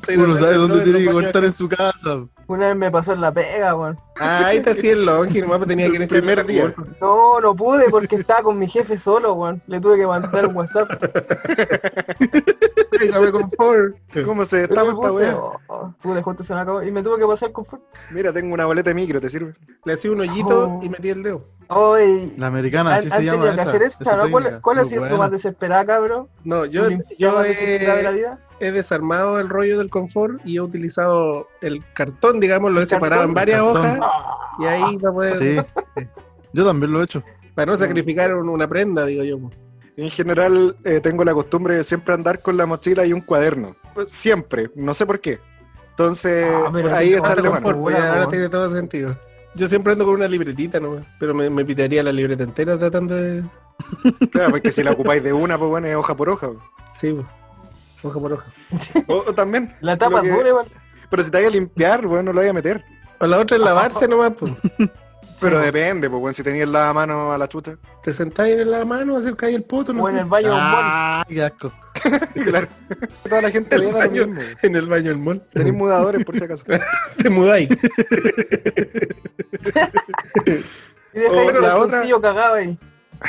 [0.09, 2.25] Uno sabe dónde en tiene que cortar en su casa.
[2.47, 3.99] Una vez me pasó en la pega, weón.
[4.19, 6.75] Ah, ahí está así el longi, nomás tenía que El echar primer día.
[7.01, 9.63] No, no pude porque estaba con mi jefe solo, weón.
[9.67, 10.91] Le tuve que mandar un WhatsApp.
[12.91, 13.97] Tráigame confort.
[14.25, 15.37] ¿Cómo se destapa esta weá?
[15.37, 17.87] oh, oh, pude justo se me acabó y me tuve que pasar con fuerza.
[18.11, 19.55] Mira, tengo una boleta de micro, ¿te sirve?
[19.85, 20.81] Le hacía un hoyito Oh.
[20.83, 21.43] y metí el dedo.
[21.69, 22.33] Hoy.
[22.37, 23.63] La americana, así ¿Han, se llama esa.
[23.63, 24.31] hacer esa, esa ¿no?
[24.61, 26.27] ¿Cuál, ha sido tu más desesperada, cabrón?
[26.45, 28.39] No, yo, ¿Tu yo de la he, vida?
[28.59, 32.89] he desarmado el rollo del confort y he utilizado el cartón, digamos, lo he ¿El
[32.89, 33.99] separado en varias hojas
[34.59, 35.57] y ahí para poder, Sí.
[36.53, 37.23] Yo también lo he hecho.
[37.55, 39.39] para no sacrificar un- una prenda, digo yo.
[39.97, 43.77] En general, eh, tengo la costumbre de siempre andar con la mochila y un cuaderno.
[43.95, 45.39] Pues, Siempre, no sé por qué.
[45.91, 47.83] Entonces, Ah, ahí echarle cuánto mano.
[47.83, 49.17] Pues, ahora tiene todo sentido.
[49.55, 53.17] Yo siempre ando con una libretita nomás, pero me, me pitaría la libreta entera tratando
[53.17, 53.43] de...
[54.31, 56.51] Claro, porque si la ocupáis de una, pues bueno, es hoja por hoja.
[56.95, 57.27] Sí, po.
[58.09, 58.47] hoja por hoja.
[59.09, 59.75] O, o también.
[59.81, 60.67] La tapa que- es dura igual.
[61.11, 62.85] Pero si te vaya a limpiar, bueno, no lo vaya a meter.
[63.19, 64.53] O la otra es lavarse nomás, pues.
[65.41, 67.77] Pero depende, pues bueno, si tenías la mano a la chucha.
[68.03, 70.21] Te sentáis en la mano, acercáis el poto, no O en sé.
[70.21, 70.81] el baño de un mall.
[70.85, 71.73] Ah, qué asco.
[72.45, 72.67] claro.
[73.29, 74.27] Toda la gente El le da lo baño.
[74.27, 74.43] mismo.
[74.63, 75.43] En el baño del mall.
[75.53, 76.65] Tenéis mudadores, por si acaso.
[77.17, 77.69] Te mudáis.
[81.13, 82.79] Y deja O ahí la el otra- cagado ahí.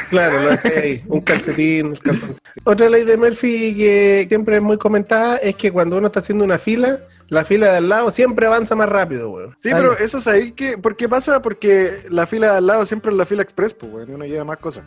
[0.09, 0.51] Claro, lo
[0.81, 1.03] ahí.
[1.07, 2.39] Un calcetín, un calzoncillo.
[2.63, 6.43] Otra ley de Murphy que siempre es muy comentada es que cuando uno está haciendo
[6.45, 9.55] una fila, la fila de al lado siempre avanza más rápido, weón.
[9.57, 10.77] Sí, Ay, pero eso es ahí que.
[10.77, 11.41] ¿Por qué pasa?
[11.41, 14.25] Porque la fila de al lado siempre es la fila express, pues, bueno, y uno
[14.25, 14.83] lleva más cosas.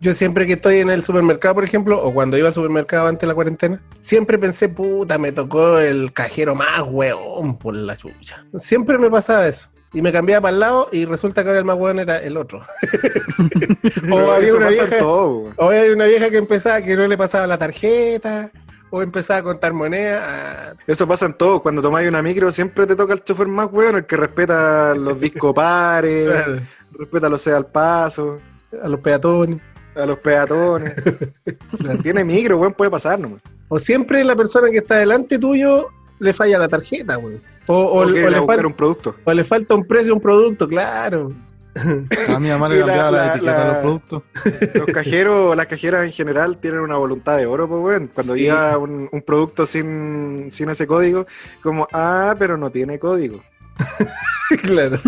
[0.00, 3.22] Yo siempre que estoy en el supermercado, por ejemplo, o cuando iba al supermercado antes
[3.22, 8.44] de la cuarentena, siempre pensé, puta, me tocó el cajero más weón por la chucha.
[8.56, 9.70] Siempre me pasaba eso.
[9.92, 12.36] Y me cambiaba para el lado y resulta que ahora el más weón era el
[12.36, 12.60] otro.
[14.10, 17.46] O había una vieja, todo, o había una vieja que empezaba que no le pasaba
[17.46, 18.50] la tarjeta,
[18.90, 20.22] o empezaba a contar monedas.
[20.26, 21.60] ah, Eso pasa en todo.
[21.62, 25.18] Cuando tomáis una micro, siempre te toca el chofer más weón, el que respeta los
[25.20, 26.44] discos pares,
[26.98, 28.38] respeta los sea al paso,
[28.82, 29.60] a los peatones.
[29.94, 30.94] a los peatones.
[32.02, 33.40] Tiene micro, weón, puede pasar nomás.
[33.68, 35.88] O siempre la persona que está delante tuyo
[36.18, 37.40] le falla la tarjeta, weón.
[37.68, 39.14] O, o- le buscar fal- un producto.
[39.24, 41.32] o le falta un precio a un producto, claro.
[42.34, 44.22] A mi mamá le cambiaba la, la- etiqueta la- de los productos.
[44.74, 48.10] Los cajeros, las cajeras en general tienen una voluntad de oro, pues, weón.
[48.14, 48.40] Cuando Sí.
[48.40, 51.26] llega un, un producto sin, sin ese código,
[51.62, 53.42] como, ah, pero no tiene código.
[54.62, 54.98] claro.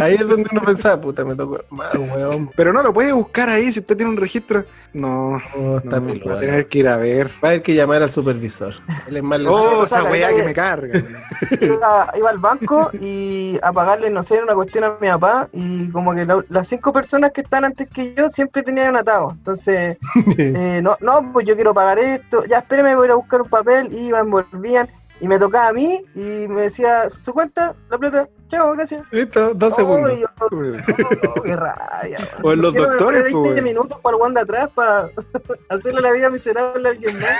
[0.00, 2.50] Ahí es donde uno pensaba, puta, me tocó weón.
[2.56, 4.64] Pero no lo puede buscar ahí si usted tiene un registro.
[4.92, 7.26] No, Oh, está no, va a tener que ir a ver.
[7.42, 8.74] Va a haber que llamar al supervisor.
[9.08, 11.00] Él es más Oh, esa weá que me carga.
[11.60, 15.88] Iba, iba al banco y a pagarle, no sé, una cuestión a mi papá y
[15.90, 19.32] como que la- las cinco personas que están antes que yo siempre tenían atado.
[19.32, 19.98] Entonces,
[20.38, 23.42] eh, no, no, pues yo quiero pagar esto, ya espéreme, voy a ir a buscar
[23.42, 24.88] un papel y iban, volvían
[25.20, 29.06] y me tocaba a mí y me decía, su cuenta, la plata, chao, gracias.
[29.12, 30.18] Listo, dos Oh, segundos.
[30.18, 30.82] yo, oh, qué weón.
[32.42, 33.64] O en los Quiero doctores, esperar pues, 20 weón.
[33.64, 35.10] minutos para el guante atrás para
[35.68, 37.36] hacerle la vida miserable a alguien más.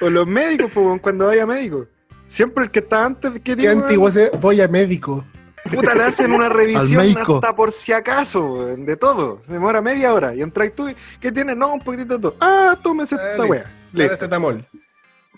[0.00, 1.86] O los médicos, pues, cuando vaya médico.
[2.26, 5.24] Siempre el que está antes, ¿qué Qué antiguo ese, voy a médico.
[5.72, 9.40] Puta, le hacen una revisión hasta por si acaso, de todo.
[9.46, 10.34] Se demora media hora.
[10.34, 11.56] Y entras tú, y, ¿qué tienes?
[11.56, 12.34] No, un poquitito de todo.
[12.40, 13.68] Ah, tómese Ah, esta listo.
[13.94, 14.04] Weá.
[14.04, 14.14] Ahora Listo.
[14.14, 14.66] este tamol.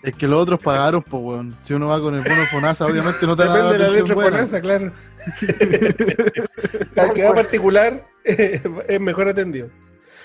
[0.03, 1.57] Es que los otros pagaron, pues, weón.
[1.63, 4.61] Si uno va con el bono Fonasa, obviamente no te Depende de la letra japonesa,
[4.61, 4.91] claro.
[6.97, 9.69] Al que va particular es mejor atendido.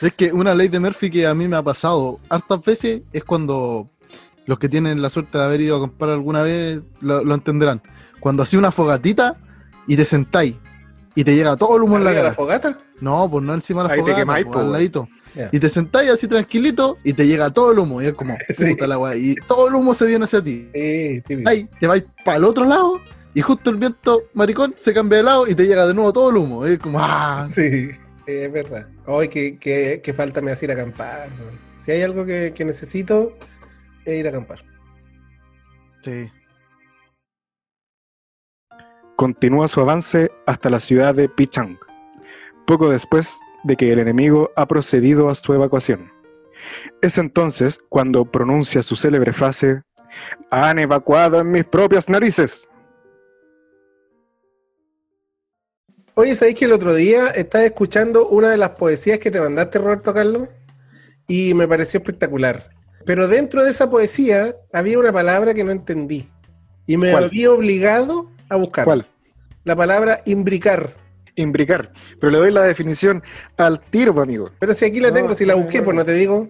[0.02, 3.24] Es que una ley de Murphy que a mí me ha pasado hartas veces es
[3.24, 3.90] cuando
[4.47, 7.82] los que tienen la suerte de haber ido a comprar alguna vez lo, lo entenderán.
[8.19, 9.36] Cuando hacía una fogatita
[9.86, 10.57] y te sentáis
[11.15, 12.31] y te llega todo el humo en la ¿Arriba cara.
[12.31, 12.78] la fogata?
[13.01, 15.09] No, pues no encima de la Ahí te fogata, quemáis, pues, al ladito.
[15.52, 18.02] Y te sentáis así tranquilito y te llega todo el humo.
[18.02, 18.70] Y es como, Sí.
[18.70, 19.16] puta la weá.
[19.16, 20.69] Y todo el humo se viene hacia ti.
[20.74, 21.48] Sí, típico.
[21.48, 23.01] Ahí te vais para el otro lado
[23.35, 26.31] y justo el viento maricón se cambia de lado y te llega de nuevo todo
[26.31, 26.66] el humo.
[26.66, 28.89] Es como, ah, Sí, sí, es verdad.
[29.07, 31.28] Hoy que, que, que falta me hace ir a acampar.
[31.78, 33.36] Si hay algo que, que necesito,
[34.05, 34.65] es ir a acampar.
[36.02, 36.28] sí.
[39.16, 41.78] Continúa su avance hasta la ciudad de Pichang,
[42.66, 46.12] poco después de que el enemigo ha procedido a su evacuación.
[47.03, 49.82] Es entonces cuando pronuncia su célebre frase,
[50.51, 52.69] han evacuado en mis propias narices.
[56.15, 59.78] Oye, ¿sabéis que el otro día estaba escuchando una de las poesías que te mandaste,
[59.78, 60.49] Roberto Carlos?
[61.28, 62.70] Y me pareció espectacular.
[63.07, 66.28] Pero dentro de esa poesía había una palabra que no entendí.
[66.87, 67.24] Y me ¿Cuál?
[67.24, 68.85] había obligado a buscar.
[68.85, 69.07] ¿Cuál?
[69.65, 70.93] La palabra imbricar.
[71.41, 71.93] Imbricar.
[72.21, 73.23] Pero le doy la definición
[73.57, 74.51] al tiro, pues, amigo.
[74.59, 76.49] Pero si aquí la No, tengo, si la busqué, pues no te digo.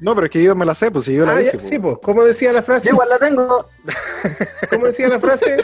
[0.00, 1.52] No, pero es que yo me la sé, pues si yo la Ah, dije.
[1.52, 1.68] ya, pues.
[1.68, 1.96] sí, pues.
[2.02, 2.88] ¿Cómo decía la frase?
[2.88, 3.66] Yo igual la tengo.
[4.70, 5.56] ¿Cómo decía la frase?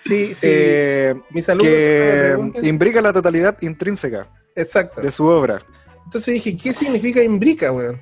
[0.00, 0.46] Sí, sí.
[0.48, 5.00] Eh, Mis alumnos que imbrica la totalidad intrínseca Exacto.
[5.00, 5.60] de su obra.
[6.04, 8.00] Entonces dije, ¿qué significa imbrica, weón?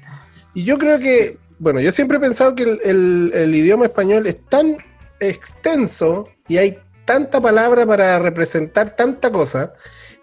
[0.53, 4.27] Y yo creo que, bueno, yo siempre he pensado que el, el- el idioma español
[4.27, 4.77] es tan
[5.20, 9.74] extenso y hay tanta palabra para representar tanta cosa,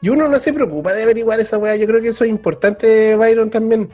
[0.02, 1.76] y uno no se preocupa de averiguar esa weá.
[1.76, 3.90] Yo creo que eso es importante, Byron, también,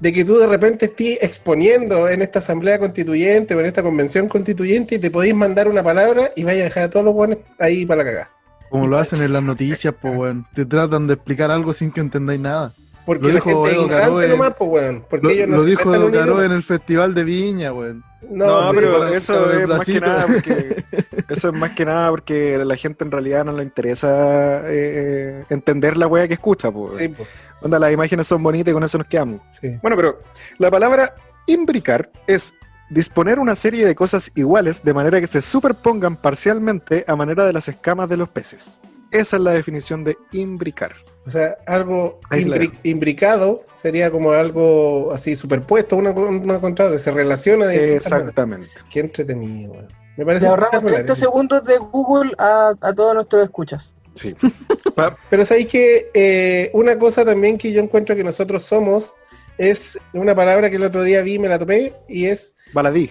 [0.00, 4.28] de que tú de repente estés exponiendo en esta asamblea constituyente o en esta convención
[4.28, 7.38] constituyente y te podéis mandar una palabra y vaya a dejar a todos los buenos
[7.58, 8.30] ahí para la cagada.
[8.70, 10.46] Como lo hacen en las noticias, pues, weón.
[10.54, 12.72] Te tratan de explicar algo sin que entendáis nada.
[13.08, 15.04] Porque Lo la dijo gente es Edo ignorante nomás, pues, weón.
[15.08, 16.44] Porque Lo, ellos no lo se dijo Caro idioma.
[16.44, 18.04] en el Festival de Viña, weón.
[18.28, 20.84] No, No, pero eso es más que nada porque
[21.30, 25.42] eso es más que nada porque a la gente en realidad no le interesa eh,
[25.48, 26.96] entender la wea que escucha, pues.
[26.96, 27.26] sí, pues,
[27.62, 29.40] Onda, las imágenes son bonitas y con eso nos quedamos.
[29.48, 29.78] sí.
[29.80, 30.18] Bueno, pero
[30.58, 31.14] la palabra
[31.46, 32.52] imbricar es
[32.90, 37.54] disponer una serie de cosas iguales de manera que se superpongan parcialmente a manera de
[37.54, 38.78] las escamas de los peces.
[39.10, 40.92] Esa es la definición de imbricar.
[41.28, 47.66] O sea, algo imbri- imbricado sería como algo así superpuesto, una, una contra se relaciona
[47.66, 47.96] de.
[47.96, 48.68] Exactamente.
[48.90, 49.74] Qué entretenido.
[50.16, 51.04] Me parece Le ahorramos espectacular.
[51.04, 53.94] 30 segundos de Google a, a todos nuestros escuchas.
[54.14, 54.34] Sí.
[55.28, 59.14] Pero sabéis que eh, una cosa también que yo encuentro que nosotros somos
[59.58, 63.10] es una palabra que el otro día vi, me la topé, y es baladí.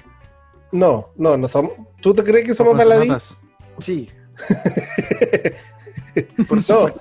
[0.71, 1.73] no, no, no somos.
[2.01, 3.11] ¿Tú te crees que somos baladí?
[3.77, 4.09] Sí.
[6.49, 6.91] Por No.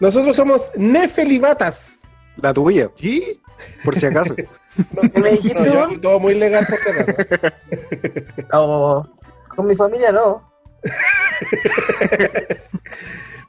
[0.00, 2.00] Nosotros somos nefelibatas.
[2.36, 3.40] La tuya, ¿Qué?
[3.84, 4.34] por si acaso.
[4.36, 4.48] ¿Qué
[5.14, 7.12] me dijiste, No, yo todo muy legal por si acaso.
[8.52, 9.04] Oh,
[9.48, 10.48] con mi familia no.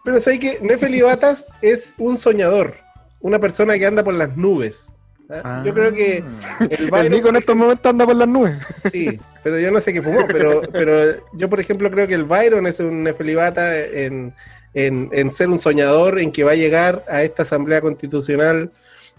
[0.04, 2.76] Pero sabéis que nefelibatas es un soñador,
[3.20, 4.94] una persona que anda por las nubes.
[5.30, 5.64] ¿Ah?
[5.66, 8.56] Yo creo que el El Byron- Nico en estos momentos anda por las nubes.
[8.92, 12.24] Sí, pero yo no sé qué fumó, pero, pero yo, por ejemplo, creo que el
[12.26, 14.34] Byron es un nefelibata en,
[14.74, 18.72] en, en ser un soñador, en que va a llegar a esta asamblea constitucional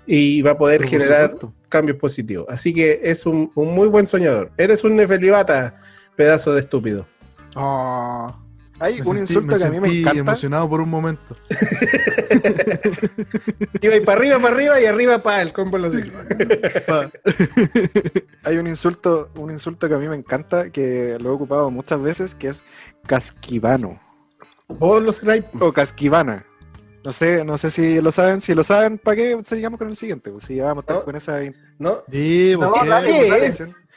[0.06, 1.54] y va a poder Pero generar supuesto.
[1.68, 2.46] cambios positivos.
[2.48, 4.50] Así que es un, un muy buen soñador.
[4.56, 5.74] Eres un nefelibata,
[6.16, 7.06] pedazo de estúpido.
[7.54, 8.36] Ah,
[8.80, 10.20] Hay me un sentí- insulto que a mí me encanta.
[10.20, 11.36] emocionado por un momento.
[13.80, 15.94] Iba y para arriba, para arriba y arriba para el combo los
[18.44, 22.02] Hay un insulto, un insulto que a mí me encanta, que lo he ocupado muchas
[22.02, 22.62] veces, que es
[23.06, 24.00] casquivano
[24.68, 25.44] Vos los traes.
[25.58, 26.44] o casquivana.
[27.04, 29.96] No sé, no sé si lo saben, si lo saben, ¿para qué sigamos con el
[29.96, 30.30] siguiente?
[30.30, 31.04] Pues si ya vamos a estar No.
[31.04, 31.40] con esa
[31.78, 31.94] ¿No?
[32.10, 33.52] Sí, No, ¿por qué?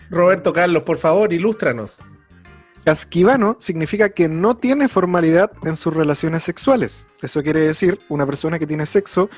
[0.09, 2.03] Roberto Carlos, por favor, ilústranos.
[2.85, 7.07] Casquivano significa que no tiene formalidad en sus relaciones sexuales.
[7.21, 9.29] Eso quiere decir una persona que tiene sexo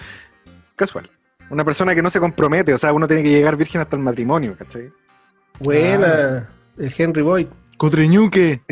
[0.76, 1.12] casual.
[1.50, 4.02] Una persona que no se compromete, o sea, uno tiene que llegar virgen hasta el
[4.02, 4.92] matrimonio, ¿cachai?
[5.60, 7.48] Buena, el Henry Boyd.
[7.78, 8.62] Cutriñuque.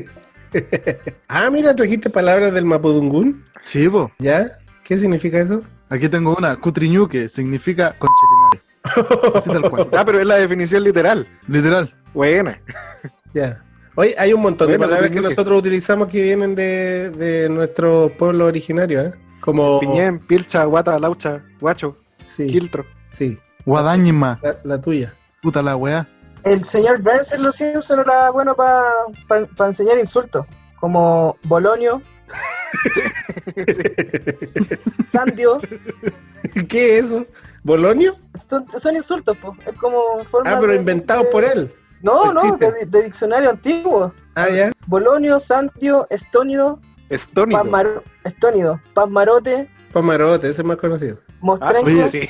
[1.27, 3.43] Ah, mira, trajiste palabras del Mapudungún.
[3.63, 4.11] Sí, po.
[4.19, 4.45] ¿Ya?
[4.83, 5.63] ¿Qué significa eso?
[5.89, 6.55] Aquí tengo una.
[6.57, 9.35] Cutriñuque significa conchetumare.
[9.35, 9.89] Así tal cual.
[9.97, 11.27] Ah, pero es la definición literal.
[11.47, 11.91] Literal.
[12.13, 12.61] Buena.
[13.33, 13.63] Ya.
[13.95, 18.45] Hoy hay un montón de palabras que nosotros utilizamos que vienen de, de nuestro pueblo
[18.47, 19.11] originario, ¿eh?
[19.39, 19.79] Como.
[19.79, 22.85] Piñén, pilcha, guata, laucha, guacho, Sí, quiltro.
[23.11, 23.37] sí.
[23.65, 24.39] Guadañima.
[24.41, 25.13] La, la tuya.
[25.41, 26.07] Puta la weá.
[26.43, 30.45] El señor Burns en Los Simpsons era bueno para enseñar insultos.
[30.79, 32.01] Como Bolonio,
[35.09, 35.59] Sandio.
[36.67, 37.25] ¿Qué es eso?
[37.63, 38.13] ¿Bolonio?
[38.49, 39.57] Son, son insultos, pues.
[39.67, 41.71] Es como forma Ah, pero inventados de- por él.
[42.03, 44.13] No, no, de, de diccionario antiguo.
[44.35, 44.71] Ah, ya.
[44.87, 47.59] Bolonio, Sandio, Estónido, Estónico.
[47.63, 51.19] Pasmaro- Estónido, Pasmarote, Pamarote, ese es más conocido.
[51.27, 52.21] Ah, Mostrenco, oye, sí.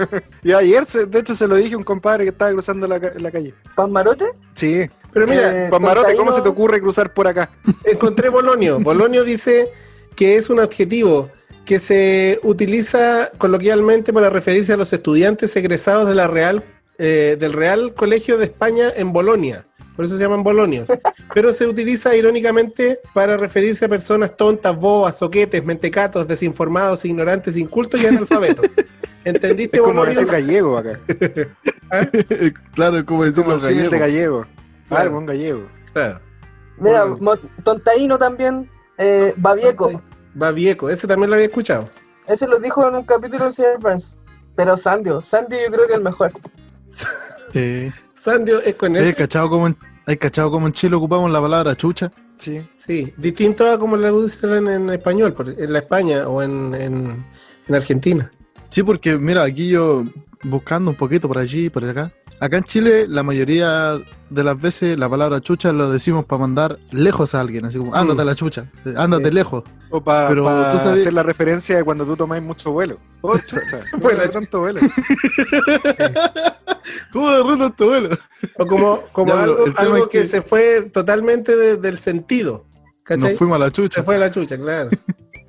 [0.42, 2.98] y ayer, se- de hecho, se lo dije a un compadre que estaba cruzando la,
[3.00, 3.54] ca- la calle.
[3.76, 4.32] Pasmarote.
[4.54, 4.88] Sí.
[5.12, 7.50] Pero mira, Eh, Pamarote, ¿cómo se te ocurre cruzar por acá?
[7.84, 8.80] encontré Bolonio.
[8.80, 9.70] Bolonio dice
[10.16, 11.30] que es un adjetivo
[11.64, 16.64] que se utiliza coloquialmente para referirse a los estudiantes egresados de la Real,
[17.04, 19.66] eh, del Real Colegio de España en Bolonia.
[19.96, 20.88] Por eso se llaman bolonios.
[21.34, 28.00] Pero se utiliza irónicamente para referirse a personas tontas, bobas, soquetes, mentecatos, desinformados, ignorantes, incultos
[28.00, 28.66] y analfabetos.
[29.24, 31.00] ¿Entendiste, Es como decir gallego acá.
[32.74, 33.98] claro, es como decir de gallegos.
[33.98, 34.46] gallego.
[34.86, 35.02] Claro.
[35.02, 35.62] Claro, un gallego.
[35.92, 36.20] Claro.
[36.78, 37.04] Mira,
[37.64, 40.00] Tontaíno también, eh, Babieco.
[40.34, 41.88] Babieco, ese también lo había escuchado.
[42.28, 44.16] Ese lo dijo en un capítulo del señor Burns.
[44.54, 46.30] Pero Sandio, Sandio yo creo que es el mejor.
[47.52, 47.88] Sí.
[48.14, 49.14] Sandio es con ¿Hay ese.
[49.14, 52.10] cachado como en, hay cachado como en Chile ocupamos la palabra chucha?
[52.38, 52.60] Sí.
[52.76, 57.24] Sí, distinto a como la usan en español, por- en la España o en, en,
[57.68, 58.30] en Argentina.
[58.68, 60.04] Sí, porque mira, aquí yo
[60.44, 62.10] buscando un poquito por allí, por acá.
[62.44, 64.00] Acá en Chile, la mayoría
[64.30, 67.94] de las veces la palabra chucha lo decimos para mandar lejos a alguien, así como
[67.94, 69.34] ándate a la chucha, eh, ándate Sí.
[69.34, 69.62] lejos.
[69.90, 70.28] O para
[70.72, 72.98] tú sabes- hacer la referencia de cuando tú tomáis mucho vuelo.
[73.20, 73.78] Oh, chucha,
[74.32, 74.80] tanto vuelo.
[77.12, 78.18] ¿Cómo de ruta tu vuelo?
[78.58, 80.10] O como, como Ya, algo, algo es que...
[80.20, 82.64] que- se fue totalmente de- del sentido.
[83.04, 83.30] ¿Cachai?
[83.30, 84.02] Nos fuimos a la Se chucha.
[84.02, 84.90] fue la chucha, claro.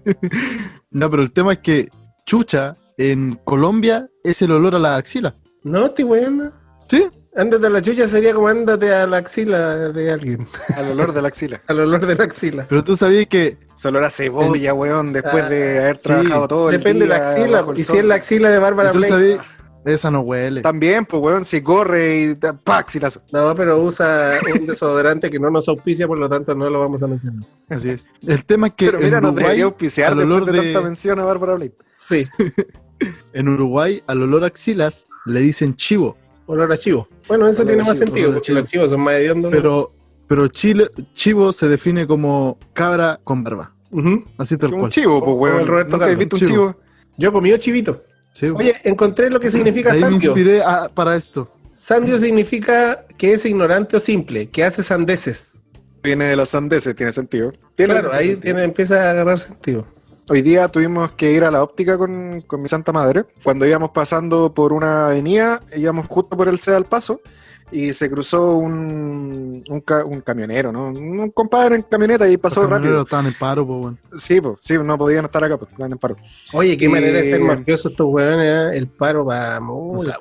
[0.92, 1.90] No, pero el tema es que
[2.26, 5.36] chucha en Colombia es el olor a la axila.
[5.64, 6.52] No, estoy weando.
[6.98, 7.08] ¿Sí?
[7.36, 10.48] Ándate a la chucha sería como ándate a la axila de alguien.
[10.78, 11.62] Al olor de la axila.
[11.68, 12.66] Al olor de la axila.
[12.70, 16.02] Pero tú sabías que Se olor a cebolla, weón, después de Ah, haber sí.
[16.04, 17.66] trabajado todo el Depende de día la axila.
[17.76, 19.12] Y si es la axila de Bárbara tú Blake.
[19.14, 19.40] sabías,
[19.84, 20.62] esa no huele.
[20.62, 22.86] También, pues, weón, si corre y ¡pac!
[22.86, 23.24] axilazo.
[23.32, 27.02] No, pero usa un desodorante que no nos auspicia, por lo tanto no lo vamos
[27.02, 27.44] a mencionar.
[27.68, 28.06] Así es.
[28.28, 30.62] El tema es que Pero mira, en nos Uruguay, debería auspiciar al olor de, de-
[30.72, 31.74] tanta mención a Bárbara Blake.
[32.08, 32.28] Sí,
[33.34, 36.16] en Uruguay al olor a axilas le dicen chivo.
[36.46, 37.08] Olor a chivo.
[37.28, 38.60] Bueno, eso Olor tiene más chivo, sentido, porque chivo.
[38.60, 39.52] los chivos son más hediondos.
[39.52, 39.92] Pero,
[40.28, 43.74] pero chile, chivo se define como cabra con barba.
[43.92, 44.24] Ujú.
[44.38, 44.92] Así tal Un cual.
[44.92, 45.62] chivo, pues, weón.
[45.62, 46.72] el Roberto ¿Nunca has Carlos, visto un chivo.
[46.72, 46.82] chivo?
[47.18, 48.04] Yo comí chivito.
[48.32, 50.32] Sí, Oye, encontré lo que significa ahí me sandio.
[50.32, 51.52] inspiré a- para esto.
[51.72, 55.62] Sandio significa que es ignorante o simple, que hace sandeces.
[56.02, 57.54] Viene de los sandeses, tiene sentido.
[57.76, 58.42] Tiene Claro, ahí sentido.
[58.42, 59.86] tiene, empieza a agarrar sentido.
[60.30, 63.26] Hoy día tuvimos que ir a la óptica con, con mi santa madre.
[63.44, 67.20] Cuando íbamos pasando por una avenida, íbamos justo por el C al paso
[67.72, 70.88] y se cruzó un, un, ca- un camionero, ¿no?
[70.88, 73.02] Un compadre en camioneta y pasó Los camioneros rápido.
[73.04, 73.98] estaban en paro, pues, bueno.
[74.18, 76.16] Sí, pues, sí, no podían estar acá, pues, estaban en paro.
[76.54, 78.78] Oye, qué Y- manera de ser mafiosos estos huevones, ¿eh?
[78.78, 80.20] El paro va ¿no es mula?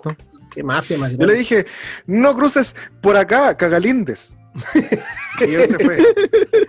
[0.51, 1.65] Qué mafia más Yo le dije,
[2.07, 4.37] no cruces por acá, cagalindes.
[5.47, 5.99] y él se fue.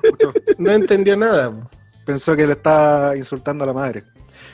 [0.04, 0.34] Escuchó.
[0.60, 1.70] No entendió nada.
[2.06, 4.04] Pensó que le estaba insultando a la madre.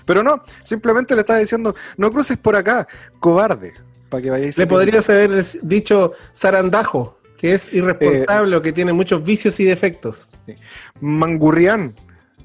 [0.06, 2.88] Pero no, simplemente le estaba diciendo, no cruces por acá,
[3.20, 3.74] cobarde.
[4.10, 5.32] Para que vayáis Le podrías haber
[5.62, 10.32] dicho zarandajo, que es irresponsable o que tiene muchos vicios y defectos.
[11.00, 11.96] Mangurrián.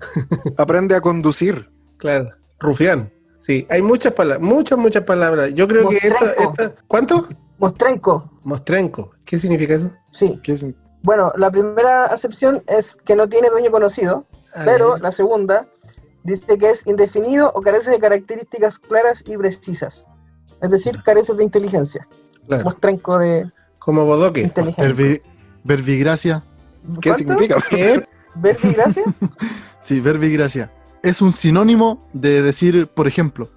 [0.59, 1.71] Aprende a conducir.
[1.99, 2.31] Claro.
[2.61, 3.11] Rufián.
[3.39, 5.53] Sí, hay muchas palabras, muchas, muchas palabras.
[5.55, 7.29] Yo creo que esta, esta- ¿Cuánto?
[7.59, 9.13] Mostrenco, Mostrenco.
[9.25, 9.91] ¿Qué significa eso?
[10.13, 10.41] sí.
[10.43, 10.65] ¿Qué es?
[11.03, 14.27] Bueno, la primera acepción es que no tiene dueño conocido,
[14.65, 15.67] pero la segunda
[16.23, 20.07] dice que es indefinido o carece de características claras y precisas.
[20.63, 22.07] Es decir, carece de inteligencia.
[22.47, 22.65] claro.
[22.65, 24.51] Mostrenco de Como bodoque.
[24.55, 25.21] Verbi-
[25.65, 26.43] verbigracia.
[27.01, 27.19] ¿Qué ¿Cuánto?
[27.19, 27.57] significa?
[27.69, 28.07] ¿Qué?
[28.37, 29.05] ¿Verbigracia?
[29.83, 30.71] Sí, verbigracia.
[31.03, 33.51] Es un sinónimo de decir, por ejemplo.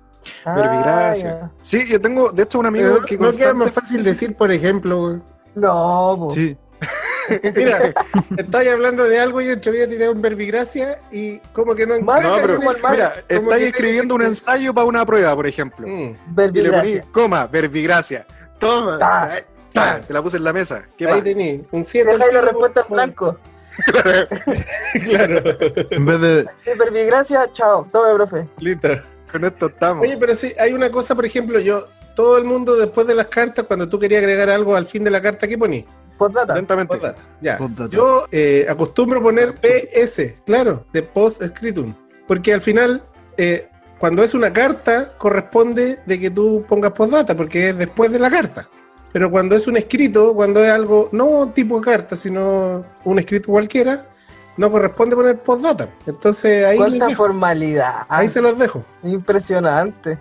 [0.44, 1.52] Ah, Verbigracia.
[1.61, 4.52] Sí, yo tengo, de hecho, un amigo Pero que no queda más fácil decir, por
[4.52, 5.22] ejemplo.
[5.56, 6.30] No, po.
[6.32, 6.57] Sí,
[7.56, 7.94] Mira,
[8.38, 12.38] estáis hablando de algo y entre te da un verbigracia y como que no No,
[12.41, 15.88] pero mira, estáis escribiendo un ensayo para una prueba, por ejemplo.
[15.88, 15.91] Mm.
[15.91, 17.06] Y le poní, Verbigracia.
[17.12, 18.26] coma, verbigracia.
[18.60, 18.98] Toma.
[18.98, 19.32] Ta.
[19.74, 20.84] ta, Te la puse en la mesa.
[20.98, 22.12] ¿Qué Ahí tení, un 7.
[22.12, 23.38] Dejáis la respuesta en blanco.
[25.06, 25.58] claro.
[25.91, 26.45] en vez de.
[26.64, 27.88] Sí, verbigracia, chao.
[27.91, 28.48] Tome, profe.
[28.60, 28.90] Listo.
[29.32, 30.06] Con esto estamos.
[30.06, 33.28] Oye, pero sí, hay una cosa, por ejemplo, yo, todo el mundo después de las
[33.28, 35.86] cartas, cuando tú querías agregar algo al fin de la carta, ¿qué poní?
[36.18, 36.56] Postdata.
[36.56, 36.94] Lentamente.
[36.94, 37.22] Postdata.
[37.41, 37.57] Ya.
[37.57, 37.95] Postdata.
[37.95, 41.94] Yo eh, acostumbro poner PS, claro, de post scriptum,
[42.27, 43.03] porque al final,
[43.38, 43.69] eh,
[43.99, 48.30] cuando es una carta, corresponde de que tú pongas postdata, porque es después de la
[48.30, 48.68] carta.
[49.14, 54.06] Pero cuando es un escrito, cuando es algo, no tipo carta, sino un escrito cualquiera,
[54.57, 55.89] no corresponde poner postdata.
[56.06, 58.06] Entonces ahí, ¿Cuánta formalidad?
[58.10, 58.84] ahí se los dejo.
[59.03, 60.19] Impresionante.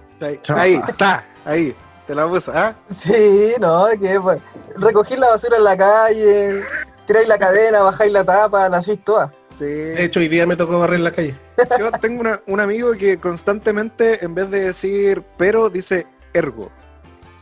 [0.49, 1.75] Ahí, está, ahí.
[2.07, 2.75] Te la puse, ¿ah?
[2.91, 4.41] Sí, no, que pues,
[4.77, 6.61] recogí la basura en la calle,
[7.07, 9.33] tiráis la cadena, bajáis la tapa, la hacís toda.
[9.59, 9.65] Sí.
[9.65, 11.35] De hecho, hoy día me tocó barrer la calle.
[11.79, 16.71] Yo tengo una- un amigo que constantemente, en vez de decir pero, dice ergo.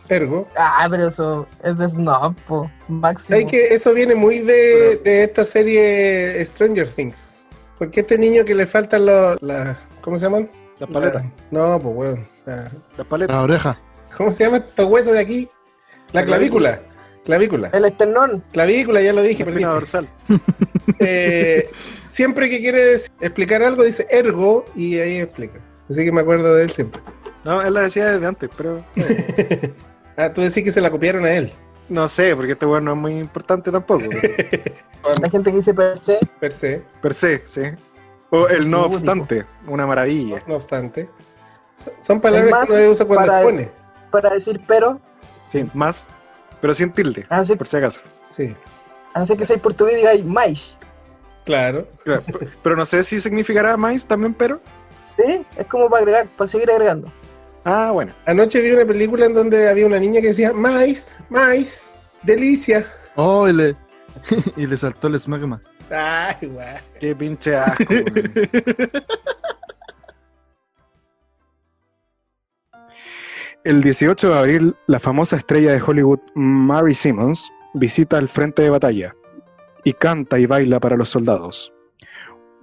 [0.09, 0.47] Ergo.
[0.57, 3.37] Ah, pero eso es de snob, po, máximo.
[3.37, 7.43] Hay que eso viene muy de, de esta serie Stranger Things.
[7.79, 9.43] Porque este niño que le faltan los.
[9.43, 10.49] la- ¿Cómo se llaman?
[10.79, 11.25] Las paletas.
[11.51, 12.27] La- no, pues weón.
[12.45, 13.35] La- Las paletas.
[13.35, 13.79] La oreja.
[14.17, 15.49] ¿Cómo se llama estos huesos de aquí?
[16.13, 16.83] La, La clavícula.
[17.25, 17.69] Clavícula.
[17.73, 18.45] El esternón.
[18.53, 19.81] Clavícula, ya lo dije, La espina perdí.
[19.81, 20.09] dorsal.
[21.01, 21.71] Eh,
[22.07, 25.59] siempre que quiere decir- explicar algo dice ergo y ahí explica.
[25.91, 27.01] Así que me acuerdo de él siempre.
[27.43, 28.85] No, él la decía desde antes, pero
[30.17, 31.53] Ah, tú decís que se la copiaron a él.
[31.89, 34.05] no sé, porque este weón no es muy importante tampoco.
[35.21, 37.63] La gente que dice per se, Per se, Per se, sí.
[38.31, 40.43] O el no obstante, una maravilla.
[40.47, 41.09] no obstante.
[42.01, 43.71] Son- palabras más, que uno usa cuando expone.
[44.23, 45.01] Para decir pero,
[45.49, 46.07] Sí, más,
[46.61, 48.01] pero sin tilde, a no ser, por si acaso.
[48.29, 48.55] Sí,
[49.13, 50.77] a no ser que seáis portugués y digáis mais.
[51.45, 51.87] claro.
[52.05, 52.23] Claro,
[52.63, 54.61] Pero no sé si significará más también, pero.
[55.15, 57.13] Sí, es como para agregar, para seguir agregando.
[57.65, 58.13] Ah, bueno.
[58.27, 61.93] Anoche vi una película en donde había una niña que decía, maíz, maíz,
[62.23, 62.85] delicia.
[63.17, 63.77] Oh, y le,
[64.57, 65.63] y le saltó el smagma.
[65.91, 66.79] Ay, guay.
[66.99, 67.85] Qué pinche asco.
[73.65, 78.69] El 18 de abril, la famosa estrella de Hollywood, Mary Simmons, visita el frente de
[78.69, 79.17] batalla
[79.85, 81.73] y canta y baila para los soldados.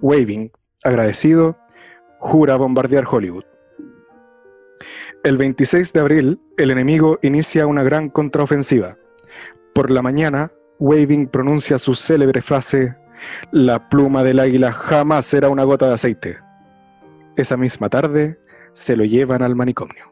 [0.00, 0.52] Waving,
[0.84, 1.58] agradecido,
[2.20, 3.42] jura bombardear Hollywood.
[5.24, 8.96] El 26 de abril, el enemigo inicia una gran contraofensiva.
[9.74, 12.94] Por la mañana, Waving pronuncia su célebre frase,
[13.50, 16.38] la pluma del águila jamás será una gota de aceite.
[17.36, 18.38] Esa misma tarde,
[18.72, 20.11] se lo llevan al manicomio.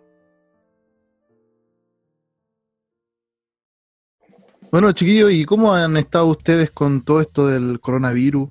[4.71, 8.49] Bueno, chiquillos, ¿y cómo han estado ustedes con todo esto del coronavirus?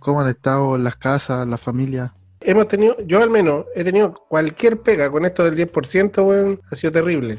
[0.00, 2.10] ¿Cómo han estado en las casas, las familias?
[2.40, 6.74] Hemos tenido, yo al menos, he tenido cualquier pega con esto del 10%, weón, ha
[6.76, 7.38] sido terrible.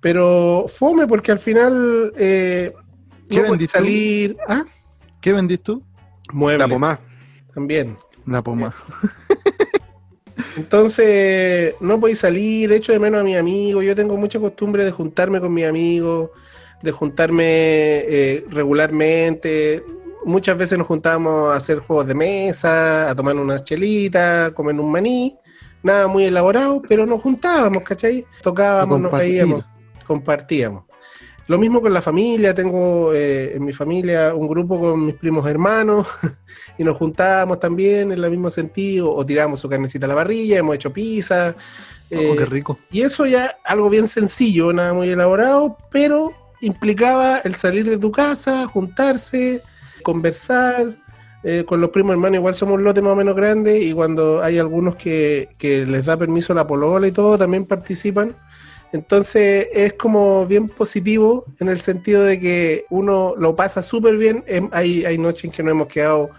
[0.00, 2.72] Pero fome porque al final eh,
[3.30, 3.84] ¿Qué no vendiste tú?
[3.84, 4.36] salir.
[4.48, 4.64] Ah,
[5.20, 5.82] ¿Qué vendís tú?
[6.32, 7.00] muebles La pomá.
[7.54, 7.96] también.
[8.26, 8.74] La poma.
[10.56, 13.84] Entonces, no podéis salir, echo de menos a mis amigos.
[13.84, 16.30] Yo tengo mucha costumbre de juntarme con mis amigos,
[16.82, 19.84] de juntarme eh, regularmente.
[20.24, 24.78] Muchas veces nos juntábamos a hacer juegos de mesa, a tomar unas chelitas, a comer
[24.78, 25.36] un maní.
[25.82, 28.26] Nada muy elaborado, pero nos juntábamos, ¿cachai?
[28.42, 29.64] Tocábamos, nos reíamos,
[30.06, 30.84] compartíamos.
[31.48, 35.46] Lo mismo con la familia, tengo eh, en mi familia un grupo con mis primos
[35.46, 36.08] hermanos
[36.78, 40.58] y nos juntábamos también en el mismo sentido, o tiramos su carnecita a la parrilla,
[40.58, 41.54] hemos hecho pizza.
[42.12, 42.78] Oh, eh, qué rico.
[42.90, 48.10] y eso ya algo bien sencillo, nada muy elaborado, pero implicaba el salir de tu
[48.10, 49.62] casa, juntarse,
[50.02, 50.94] conversar.
[51.42, 54.42] eh, con los primos hermanos igual somos un lote más o menos grande y cuando
[54.42, 58.36] hay algunos que, que les da permiso la polola y todo, también participan.
[58.92, 64.44] Entonces es como bien positivo en el sentido de que uno lo pasa súper bien.
[64.46, 66.30] Em, Hay, hay noches en que nos hemos quedado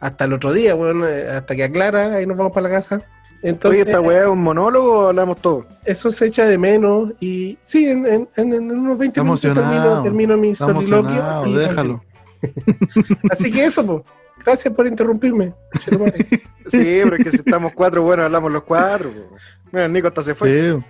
[0.00, 3.02] hasta el otro día, bueno, eh, hasta que aclara, ahí nos vamos para la casa.
[3.46, 5.66] Oye, Entonces, ¿esta weá es un monólogo o hablamos todo?
[5.84, 10.02] eso se echa de menos y sí, en, en- en- en unos 20 Está minutos
[10.02, 11.46] termino, mi soliloquio.
[11.46, 12.02] y- déjalo.
[13.30, 14.02] Así que eso, pues.
[14.44, 15.54] Gracias por interrumpirme.
[16.68, 19.08] Sí, pero es que si estamos cuatro, bueno, hablamos los cuatro.
[19.10, 19.36] po.
[19.70, 20.72] Mira, el Nico hasta se fue.
[20.74, 20.84] Sí.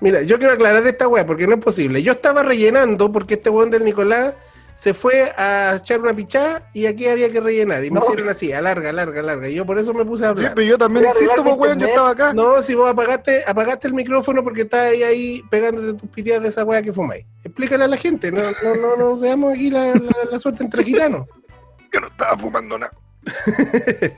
[0.00, 2.02] Mira, yo quiero aclarar esta weá porque no es posible.
[2.02, 4.34] Yo estaba rellenando porque este weón del Nicolás
[4.74, 7.84] se fue a echar una pichada y aquí había que rellenar.
[7.84, 8.06] Y me No.
[8.06, 9.48] hicieron así, alarga, alarga, alarga.
[9.48, 10.54] Y yo por eso me puse a Sí, hablar.
[10.54, 12.32] pero yo también existo, pues, weón, yo estaba acá.
[12.32, 16.48] No, si vos apagaste, apagaste el micrófono porque estás ahí, ahí pegándote tus piteadas de
[16.48, 17.24] esa weá que fumáis.
[17.44, 20.84] Explícale a la gente, no, no, no, no veamos aquí la, la- la suerte entre
[20.84, 21.26] gitanos.
[21.92, 22.92] Yo no estaba fumando nada.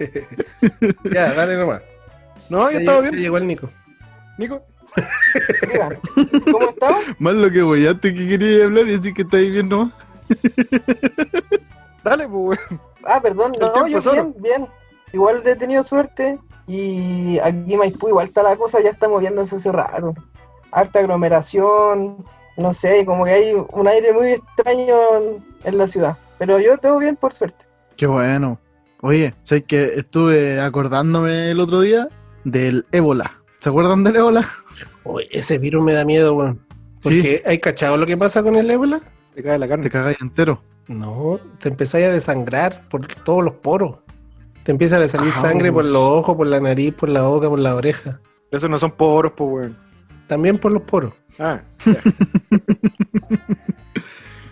[1.12, 1.82] Ya, dale nomás.
[2.48, 3.14] No, yo Ya estaba bien.
[3.16, 3.68] llegó el Nico.
[4.38, 4.64] Nico,
[5.72, 5.98] Diga,
[6.52, 6.96] ¿cómo estás?
[7.18, 9.92] Más lo que huellaste que quería hablar y decir que estáis bien nomás.
[12.04, 12.58] dale, pues.
[13.04, 14.68] Ah, perdón, no, yo bien, bien.
[15.12, 19.56] Igual he tenido suerte y aquí en Maipú igual está la cosa, ya está moviéndose
[19.56, 20.14] hace rato.
[20.70, 22.24] Harta aglomeración,
[22.56, 24.96] no sé, como que hay un aire muy extraño
[25.64, 26.16] en, la ciudad.
[26.38, 27.64] Pero yo todo bien por suerte.
[27.96, 28.58] Qué bueno.
[29.00, 32.08] Oye, sé que estuve acordándome el otro día
[32.44, 33.42] del ébola.
[33.60, 34.48] ¿Se acuerdan del ébola?
[35.04, 36.64] Oye, ese virus me da miedo, weón.
[37.02, 39.00] Porque hay cachado lo que pasa con el ébola.
[39.34, 39.90] Te cae la Te carne.
[39.90, 40.62] cagáis entero.
[40.88, 43.98] No, te empezáis a desangrar por todos los poros.
[44.62, 45.40] Te empieza a salir Ouch.
[45.42, 48.20] sangre por los ojos, por la nariz, por la boca, por la oreja.
[48.50, 49.76] Esos no son poros, pues, weón.
[50.26, 51.12] También por los poros.
[51.38, 51.60] Ah,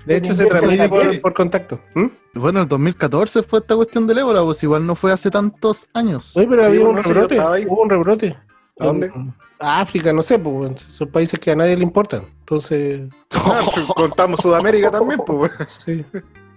[0.07, 0.89] De hecho, se ¿qué?
[0.89, 1.81] por, por contacto.
[1.95, 2.07] ¿Mm?
[2.35, 6.37] Bueno, el 2014 fue esta cuestión del ébola, pues igual no fue hace tantos años.
[6.37, 7.39] Oye, pero Sí, había un rebrote.
[7.69, 8.37] Hubo un rebrote.
[8.81, 9.13] ¿A dónde?
[9.59, 12.25] África, no sé, pues, son países que a nadie le importan.
[12.41, 13.03] Entonces,
[13.35, 15.53] Ah, pues, contamos Sudamérica también, pues,
[15.85, 16.05] sí.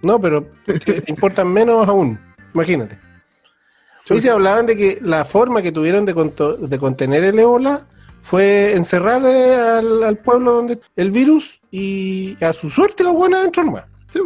[0.02, 0.46] No, pero
[1.06, 2.18] importan menos aún.
[2.54, 2.98] Imagínate.
[4.10, 7.86] Hoy se hablaban de que la forma que tuvieron de, contener el ébola
[8.20, 13.40] fue encerrar eh, al, al pueblo donde el virus y a su suerte los buenos
[13.40, 13.84] adentro nomás.
[14.08, 14.20] Sí.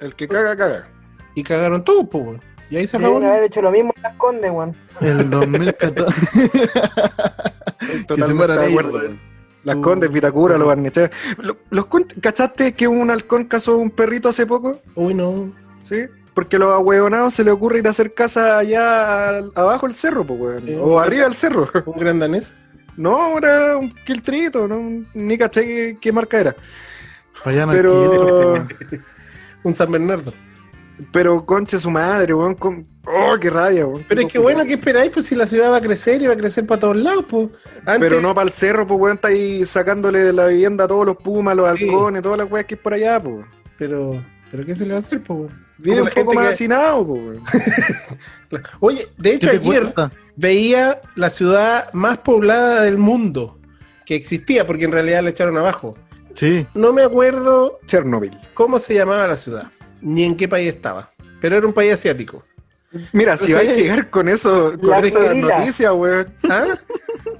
[0.00, 0.88] El que caga, caga.
[1.34, 2.40] Y cagaron todos, pues.
[2.70, 3.14] Y ahí se acabó.
[3.16, 4.76] Deben haber hecho lo mismo en las condes, weón.
[5.00, 6.14] El 2014.
[7.80, 9.20] Estoy Totalmente mueran weón.
[9.64, 11.10] Las condes, Vitacura, los barnechea.
[11.38, 14.80] Lo- Los, con- ¿Cachaste que un halcón cazó un perrito hace poco?
[14.94, 15.52] Uy, no.
[15.82, 16.04] Sí.
[16.32, 19.94] Porque a los ahueonados se le ocurre ir a hacer casa allá al- abajo del
[19.94, 20.64] cerro, pues, weón.
[20.80, 21.68] O arriba del cerro.
[21.86, 22.56] Un gran danés.
[22.96, 26.56] No, era un quiltrito, no, ni caché qué, qué marca era.
[27.44, 28.66] Pero.
[29.62, 30.32] Un San Bernardo.
[31.12, 32.54] Pero conche su madre, weón.
[32.54, 34.04] con- Oh, qué rabia, weón.
[34.08, 35.10] Pero es que bueno, ¿qué esperáis?
[35.10, 37.48] Pues si la ciudad va a crecer y va a crecer para todos lados, pues.
[37.86, 41.06] Antes, Pero no para el cerro, pues, weón, está ahí sacándole la vivienda a todos
[41.06, 41.84] los pumas, los Sí.
[41.84, 43.46] halcones, todas las weas que hay por allá, pues.
[43.78, 45.38] Pero, ¿pero qué se le va a hacer, pues?
[45.40, 45.64] weón?
[45.78, 47.42] Vive un poco más que- hacinado, pues, weón.
[48.80, 49.94] Oye, de ¿Qué hecho, ayer
[50.36, 53.58] veía la ciudad más poblada del mundo
[54.06, 55.96] que existía, porque en realidad la echaron abajo.
[56.34, 56.66] Sí.
[56.74, 58.38] No me acuerdo Chernobyl.
[58.54, 59.70] cómo se llamaba la ciudad,
[60.00, 61.10] ni en qué país estaba,
[61.40, 62.44] pero era un país asiático.
[63.12, 66.34] Mira, si vaya a llegar con eso, con esas noticias, weón.
[66.48, 66.76] ¿Ah?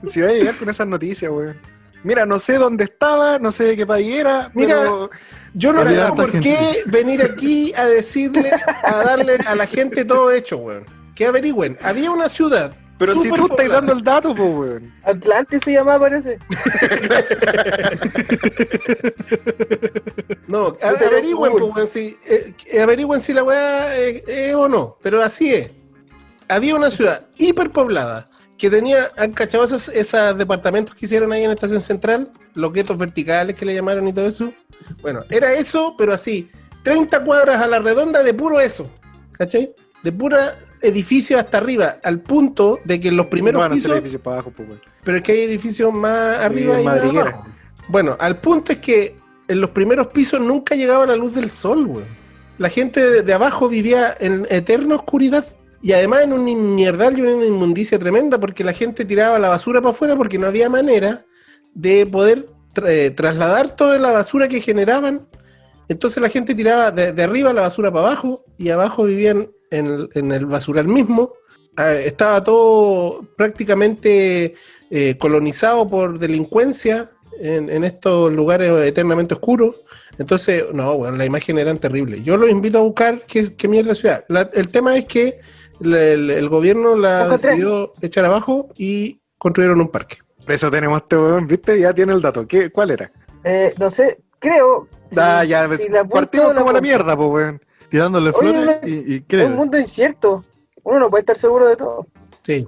[0.05, 1.57] Si vaya a llegar con esas noticias, weón.
[2.05, 5.11] Mira, no sé dónde estaba, no sé de qué país era, Mira, pero
[5.53, 6.49] Yo no tengo por gente.
[6.49, 8.53] qué venir aquí a decirle,
[8.85, 10.87] a darle a la gente todo hecho, weón.
[11.15, 11.77] Que averigüen.
[11.83, 12.73] Había una ciudad.
[13.01, 14.95] Pero si tú estás dando el dato, pues, weón.
[15.05, 16.39] Atlantis se llamaba, parece.
[20.47, 24.69] No, a- averigüen, pues, weón, si, eh, eh, averigüen si la weá eh, es o
[24.69, 24.97] no.
[25.03, 25.71] Pero así es.
[26.49, 28.29] Había una ciudad hiperpoblada
[28.59, 32.31] que tenía, ¿han cachado esos, esos departamentos que hicieron ahí en Estación Central?
[32.55, 34.53] Los guetos verticales que le llamaron y todo eso.
[35.01, 36.51] Bueno, era eso, pero así,
[36.83, 38.91] 30 cuadras a la redonda de puro eso.
[39.33, 39.75] ¿Cachai?
[40.03, 43.75] De pura edificio hasta arriba, al punto de que en los No primeros van a
[43.75, 44.69] hacer pisos, edificios para abajo, pues,
[45.05, 47.45] pero es que hay edificios más arriba y más abajo.
[47.89, 49.17] Bueno, al punto es que
[49.49, 52.05] en los primeros pisos nunca llegaba la luz del sol, güey.
[52.59, 55.45] La gente de, de abajo vivía en eterna oscuridad.
[55.83, 59.81] Y además en un mierdal y una inmundicia tremenda porque la gente tiraba la basura
[59.81, 61.25] para afuera porque no había manera
[61.73, 65.27] de poder tra- eh, trasladar toda la basura que generaban.
[65.89, 69.87] Entonces la gente tiraba de, de arriba la basura para abajo y abajo vivían en
[69.87, 71.33] el, en el basural mismo.
[71.77, 74.55] Ah, estaba todo prácticamente
[74.91, 77.11] eh, colonizado por delincuencia
[77.41, 79.77] en, en estos lugares eternamente oscuros.
[80.19, 82.25] Entonces, no, bueno, la imagen eran terribles.
[82.25, 84.25] Yo los invito a buscar qué, qué mierda ciudad.
[84.29, 85.39] La- el tema es que
[85.81, 90.19] la- el, el gobierno la decidió echar abajo y construyeron un parque.
[90.45, 91.79] Por eso tenemos este weón, ¿viste?
[91.79, 92.47] Ya tiene el dato.
[92.47, 93.11] ¿Qué, ¿Cuál era?
[93.45, 94.89] Eh, no sé, creo.
[95.17, 97.61] Ah, si- ya, si pues, la partimos la como la mierda, pues, weón.
[97.91, 100.45] Tirándole flores y, y Es un mundo incierto.
[100.83, 102.07] Uno no puede estar seguro de todo.
[102.43, 102.67] Sí.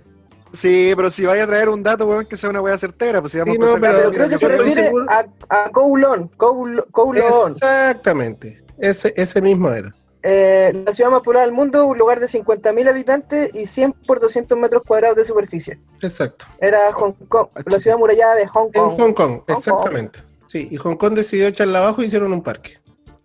[0.53, 3.33] Sí, pero si vaya a traer un dato, weón, que sea una weá certera, pues
[3.33, 5.65] si vamos Sí, a no, empezar pero Pero, mira, creo que se refiere seguro- a,
[5.65, 6.31] a Kowloon.
[6.37, 7.53] Koul- Kowloon.
[7.53, 8.59] Exactamente.
[8.79, 9.91] Ese, ese mismo era.
[10.25, 14.21] Eh, la ciudad más poblada del mundo, un lugar de 50.000 habitantes y 100 por
[14.21, 15.81] 200 metros cuadrados de superficie.
[16.03, 16.45] Exacto.
[16.61, 18.91] Era Hong Kong, la ciudad murallada de Hong En Kong.
[19.01, 19.43] Hong Kong, Kong.
[19.49, 20.21] exactamente.
[20.47, 22.73] Sí, y Hong Kong decidió echarla abajo y hicieron un parque.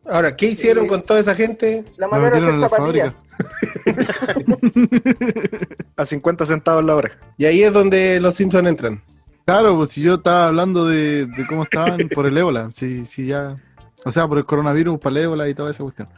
[0.09, 0.89] Ahora, ¿qué hicieron Sí.
[0.89, 1.85] con toda esa gente?
[1.97, 3.13] La mandaron a hacer la zapatillas.
[3.13, 3.27] fábrica.
[5.97, 7.11] a 50 centavos la hora.
[7.37, 9.01] Y ahí es donde los Simpsons entran.
[9.45, 13.25] Claro, pues si yo estaba hablando de, de cómo estaban por el ébola, si, si
[13.27, 13.55] ya,
[14.05, 16.09] o sea, por el coronavirus, para el ébola y toda esa cuestión.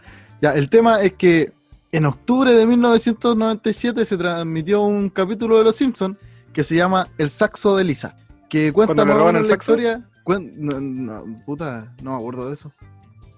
[0.42, 1.52] Ya, el tema es que
[1.92, 6.18] en octubre de 1997 se transmitió un capítulo de Los Simpsons
[6.54, 8.16] que se llama El saxo de Lisa,
[8.50, 9.72] que cuenta ¿Cuando le más o roban menos el la saxo?
[9.74, 10.02] historia.
[10.24, 12.72] cuen- no, no, puta, no me acuerdo de eso.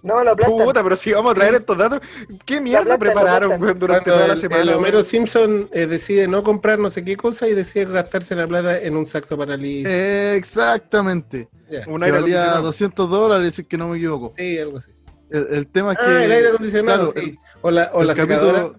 [0.04, 0.64] No, la planta.
[0.64, 2.00] Puta, pero si vamos a traer estos datos,
[2.46, 4.62] ¿qué mierda prepararon, durante Cuando toda la el, semana?
[4.64, 4.70] el?
[4.70, 8.80] Homero Simpson eh, decide no comprar no sé qué cosa y decide gastarse la plata
[8.82, 9.86] en un saxo para Liz.
[9.88, 11.50] Exactamente.
[11.70, 11.80] Ya.
[11.88, 12.64] Un que aire valía acondicionado.
[12.64, 14.34] 200 dólares, si es que no me equivoco.
[14.38, 14.92] Sí, algo así.
[15.30, 16.06] El, el tema es que.
[16.06, 17.38] Ah, el aire acondicionado, claro, sí.
[17.62, 18.72] O la, o capítulo- secadora.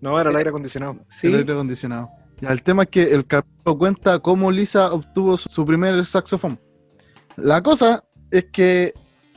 [0.00, 0.98] No, era el aire acondicionado.
[1.08, 1.28] Sí.
[1.28, 2.10] El aire acondicionado.
[2.40, 6.60] Ya, el tema es que el capítulo cuenta cómo Lisa obtuvo su, su primer saxofón.
[7.36, 8.92] La cosa es que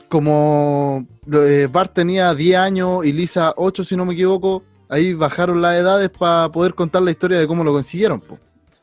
[0.09, 5.61] como eh, Bart tenía 10 años y Lisa 8 si no me equivoco, ahí bajaron
[5.61, 8.19] las edades para poder contar la historia de cómo lo consiguieron.
[8.19, 8.37] po.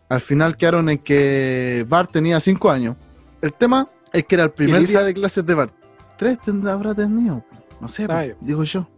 [0.09, 2.97] Al final quedaron en que Bart tenía 5 años.
[3.43, 4.93] El tema es que era el primer Lisa?
[5.01, 5.73] día de clases de Bart.
[6.16, 7.44] ¿Tres tendrá habrá tenido?
[7.81, 8.89] No sé, po, Ah, digo yo.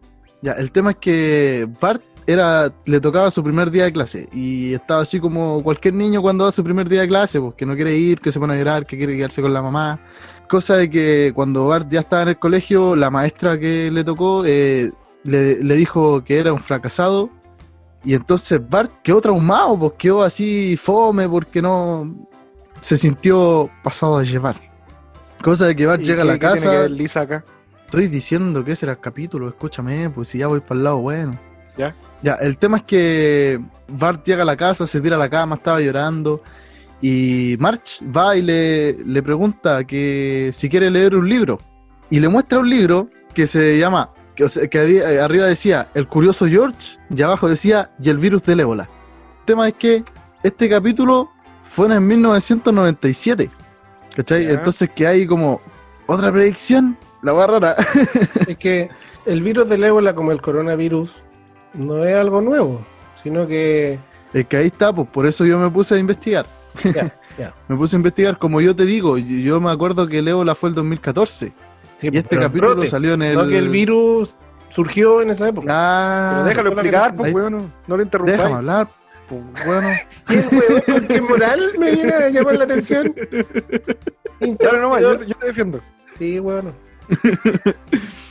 [0.43, 4.75] Ya, el tema es que Bart era, le tocaba su primer día de clase y
[4.75, 7.65] estaba así como cualquier niño cuando va a su primer día de clase, pues, que
[7.65, 9.99] no quiere ir, que se pone a llorar, que quiere quedarse con la mamá.
[10.47, 14.45] Cosa de que cuando Bart ya estaba en el colegio, la maestra que le tocó
[14.45, 14.93] eh,
[15.25, 17.31] le, le dijo que era un fracasado
[18.05, 22.15] y entonces Bart quedó traumado, pues quedó así fome porque no
[22.81, 24.61] se sintió pasado a llevar.
[25.43, 27.43] Cosa de que Bart ¿Y llega a la tiene que casa, ver Lisa acá?
[27.87, 30.99] Estoy diciendo que ese era el capítulo, escúchame, pues si ya voy para el lado
[30.99, 31.48] bueno.
[31.79, 31.95] ¿Ya?
[32.23, 35.55] Ya, el tema es que Bart llega a la casa, se tira a la cama,
[35.57, 36.43] estaba llorando.
[37.01, 41.61] Y March va y le, le pregunta que si quiere leer un libro.
[42.11, 45.47] Y le muestra un libro que se llama, que, o sea, que había- eh, arriba
[45.47, 48.89] decía El curioso George y abajo decía Y el virus del ébola.
[49.41, 50.03] El tema es que
[50.43, 51.31] este capítulo
[51.63, 53.51] fue en el 1997.
[54.17, 54.51] ¿Cachai?
[54.51, 55.61] Entonces que hay como
[56.07, 57.77] otra predicción, la va rara.
[58.49, 58.89] Es que
[59.27, 61.19] el virus del ébola, como el coronavirus,
[61.75, 62.81] no es algo nuevo,
[63.15, 63.99] sino que.
[64.33, 66.47] Es que ahí está, pues por eso yo me puse a investigar.
[66.85, 67.55] Ya, ya.
[67.69, 70.55] Me puse a investigar, como yo te digo, yo, yo me acuerdo que el ébola
[70.55, 71.53] fue el 2014.
[71.95, 73.35] Sí, y este pero el capítulo brote, salió en el.
[73.35, 74.39] No que el virus
[74.71, 75.73] surgió en esa época.
[75.73, 77.53] Ah, Pero déjalo explicar, pues, weón.
[77.53, 78.37] No, no lo interrumpas.
[78.37, 78.89] déjame hablar.
[79.29, 79.89] pues, bueno,
[80.27, 83.15] ¿Quién huevón con qué moral me viene a llamar la atención?
[84.41, 85.81] Dale nomás, yo, yo te defiendo.
[86.17, 86.73] Sí, bueno.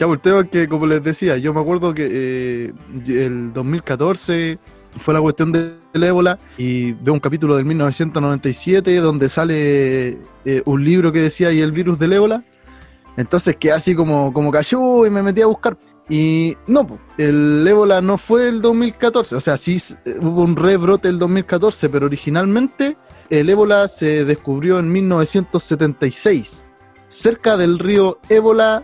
[0.00, 2.72] ya por el tema es que, como les decía, yo me acuerdo que eh,
[3.06, 4.58] el 2014
[4.98, 10.62] fue la cuestión de- del ébola y veo un capítulo del 1997 donde sale eh,
[10.64, 12.42] un libro que decía y el virus del ébola.
[13.18, 15.76] Entonces quedé así como, como cayó y me metí a buscar.
[16.08, 20.56] Y no, po, el ébola no fue el 2014, o sea, sí eh, hubo un
[20.56, 22.96] rebrote el 2014, pero originalmente
[23.28, 26.64] el ébola se descubrió en 1976,
[27.08, 28.82] cerca del río Ébola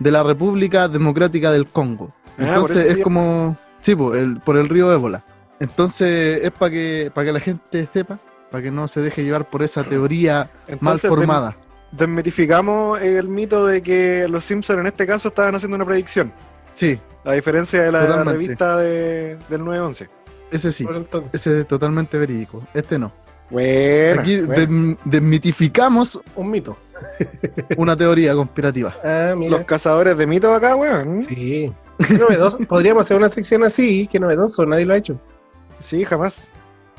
[0.00, 2.12] de la República Democrática del Congo.
[2.26, 3.00] Ah, por Entonces es sí.
[3.02, 5.22] como, sí, po, el- por el río Ébola.
[5.60, 8.18] Entonces es para que, para que la gente sepa,
[8.50, 10.50] para que no se deje llevar por esa teoría
[10.80, 11.56] mal formada.
[11.92, 16.32] desmitificamos el mito de que los Simpsons en este caso estaban haciendo una predicción.
[16.74, 18.32] Sí, A diferencia de la Totalmente.
[18.32, 20.08] revista de- del 911.
[20.50, 22.62] ese sí, Por ese es totalmente verídico.
[22.72, 23.12] Este no.
[23.50, 24.96] Bueno, Aquí bueno.
[25.04, 26.76] desmitificamos Un mito.
[27.76, 28.96] Una teoría conspirativa.
[29.04, 29.58] Ah, mira.
[29.58, 31.22] los cazadores de mitos acá, weón.
[31.22, 31.74] Sí.
[32.06, 32.58] Qué novedoso.
[32.68, 35.18] Podríamos hacer una sección así, qué novedoso, nadie lo ha hecho.
[35.80, 36.50] Sí, jamás.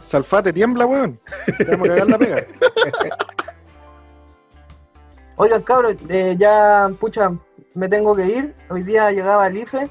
[0.03, 1.19] Salfate, tiembla, weón.
[1.57, 2.45] Te vamos a cagar la pega.
[5.35, 7.31] Oigan, cabros, eh, ya, pucha,
[7.73, 8.55] me tengo que ir.
[8.69, 9.89] Hoy día llegaba el IFE,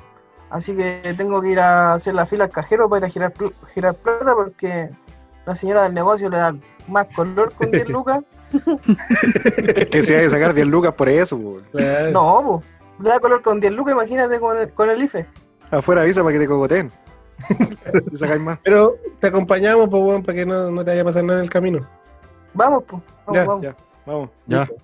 [0.51, 3.33] así que tengo que ir a hacer la fila al cajero para ir a girar,
[3.75, 4.91] girar plata porque
[5.51, 6.55] la señora del negocio le da
[6.87, 8.21] más color con 10 lucas.
[9.91, 11.39] que se hay que sacar 10 lucas por eso.
[11.73, 12.11] Claro.
[12.13, 12.63] No, po,
[13.03, 15.27] le da color con 10 lucas, imagínate con el, con el IFE.
[15.73, 16.47] Afuera avisa para que te
[18.17, 18.59] sacáis más.
[18.63, 21.51] Pero te acompañamos, pues, para que no, no te vaya a pasar nada en el
[21.51, 21.81] camino.
[22.55, 23.63] Vamos, pues, vamos, Ya, vamos.
[23.63, 23.77] ya.
[24.07, 24.31] Vamos.
[24.47, 24.59] Ya.
[24.61, 24.75] Listo.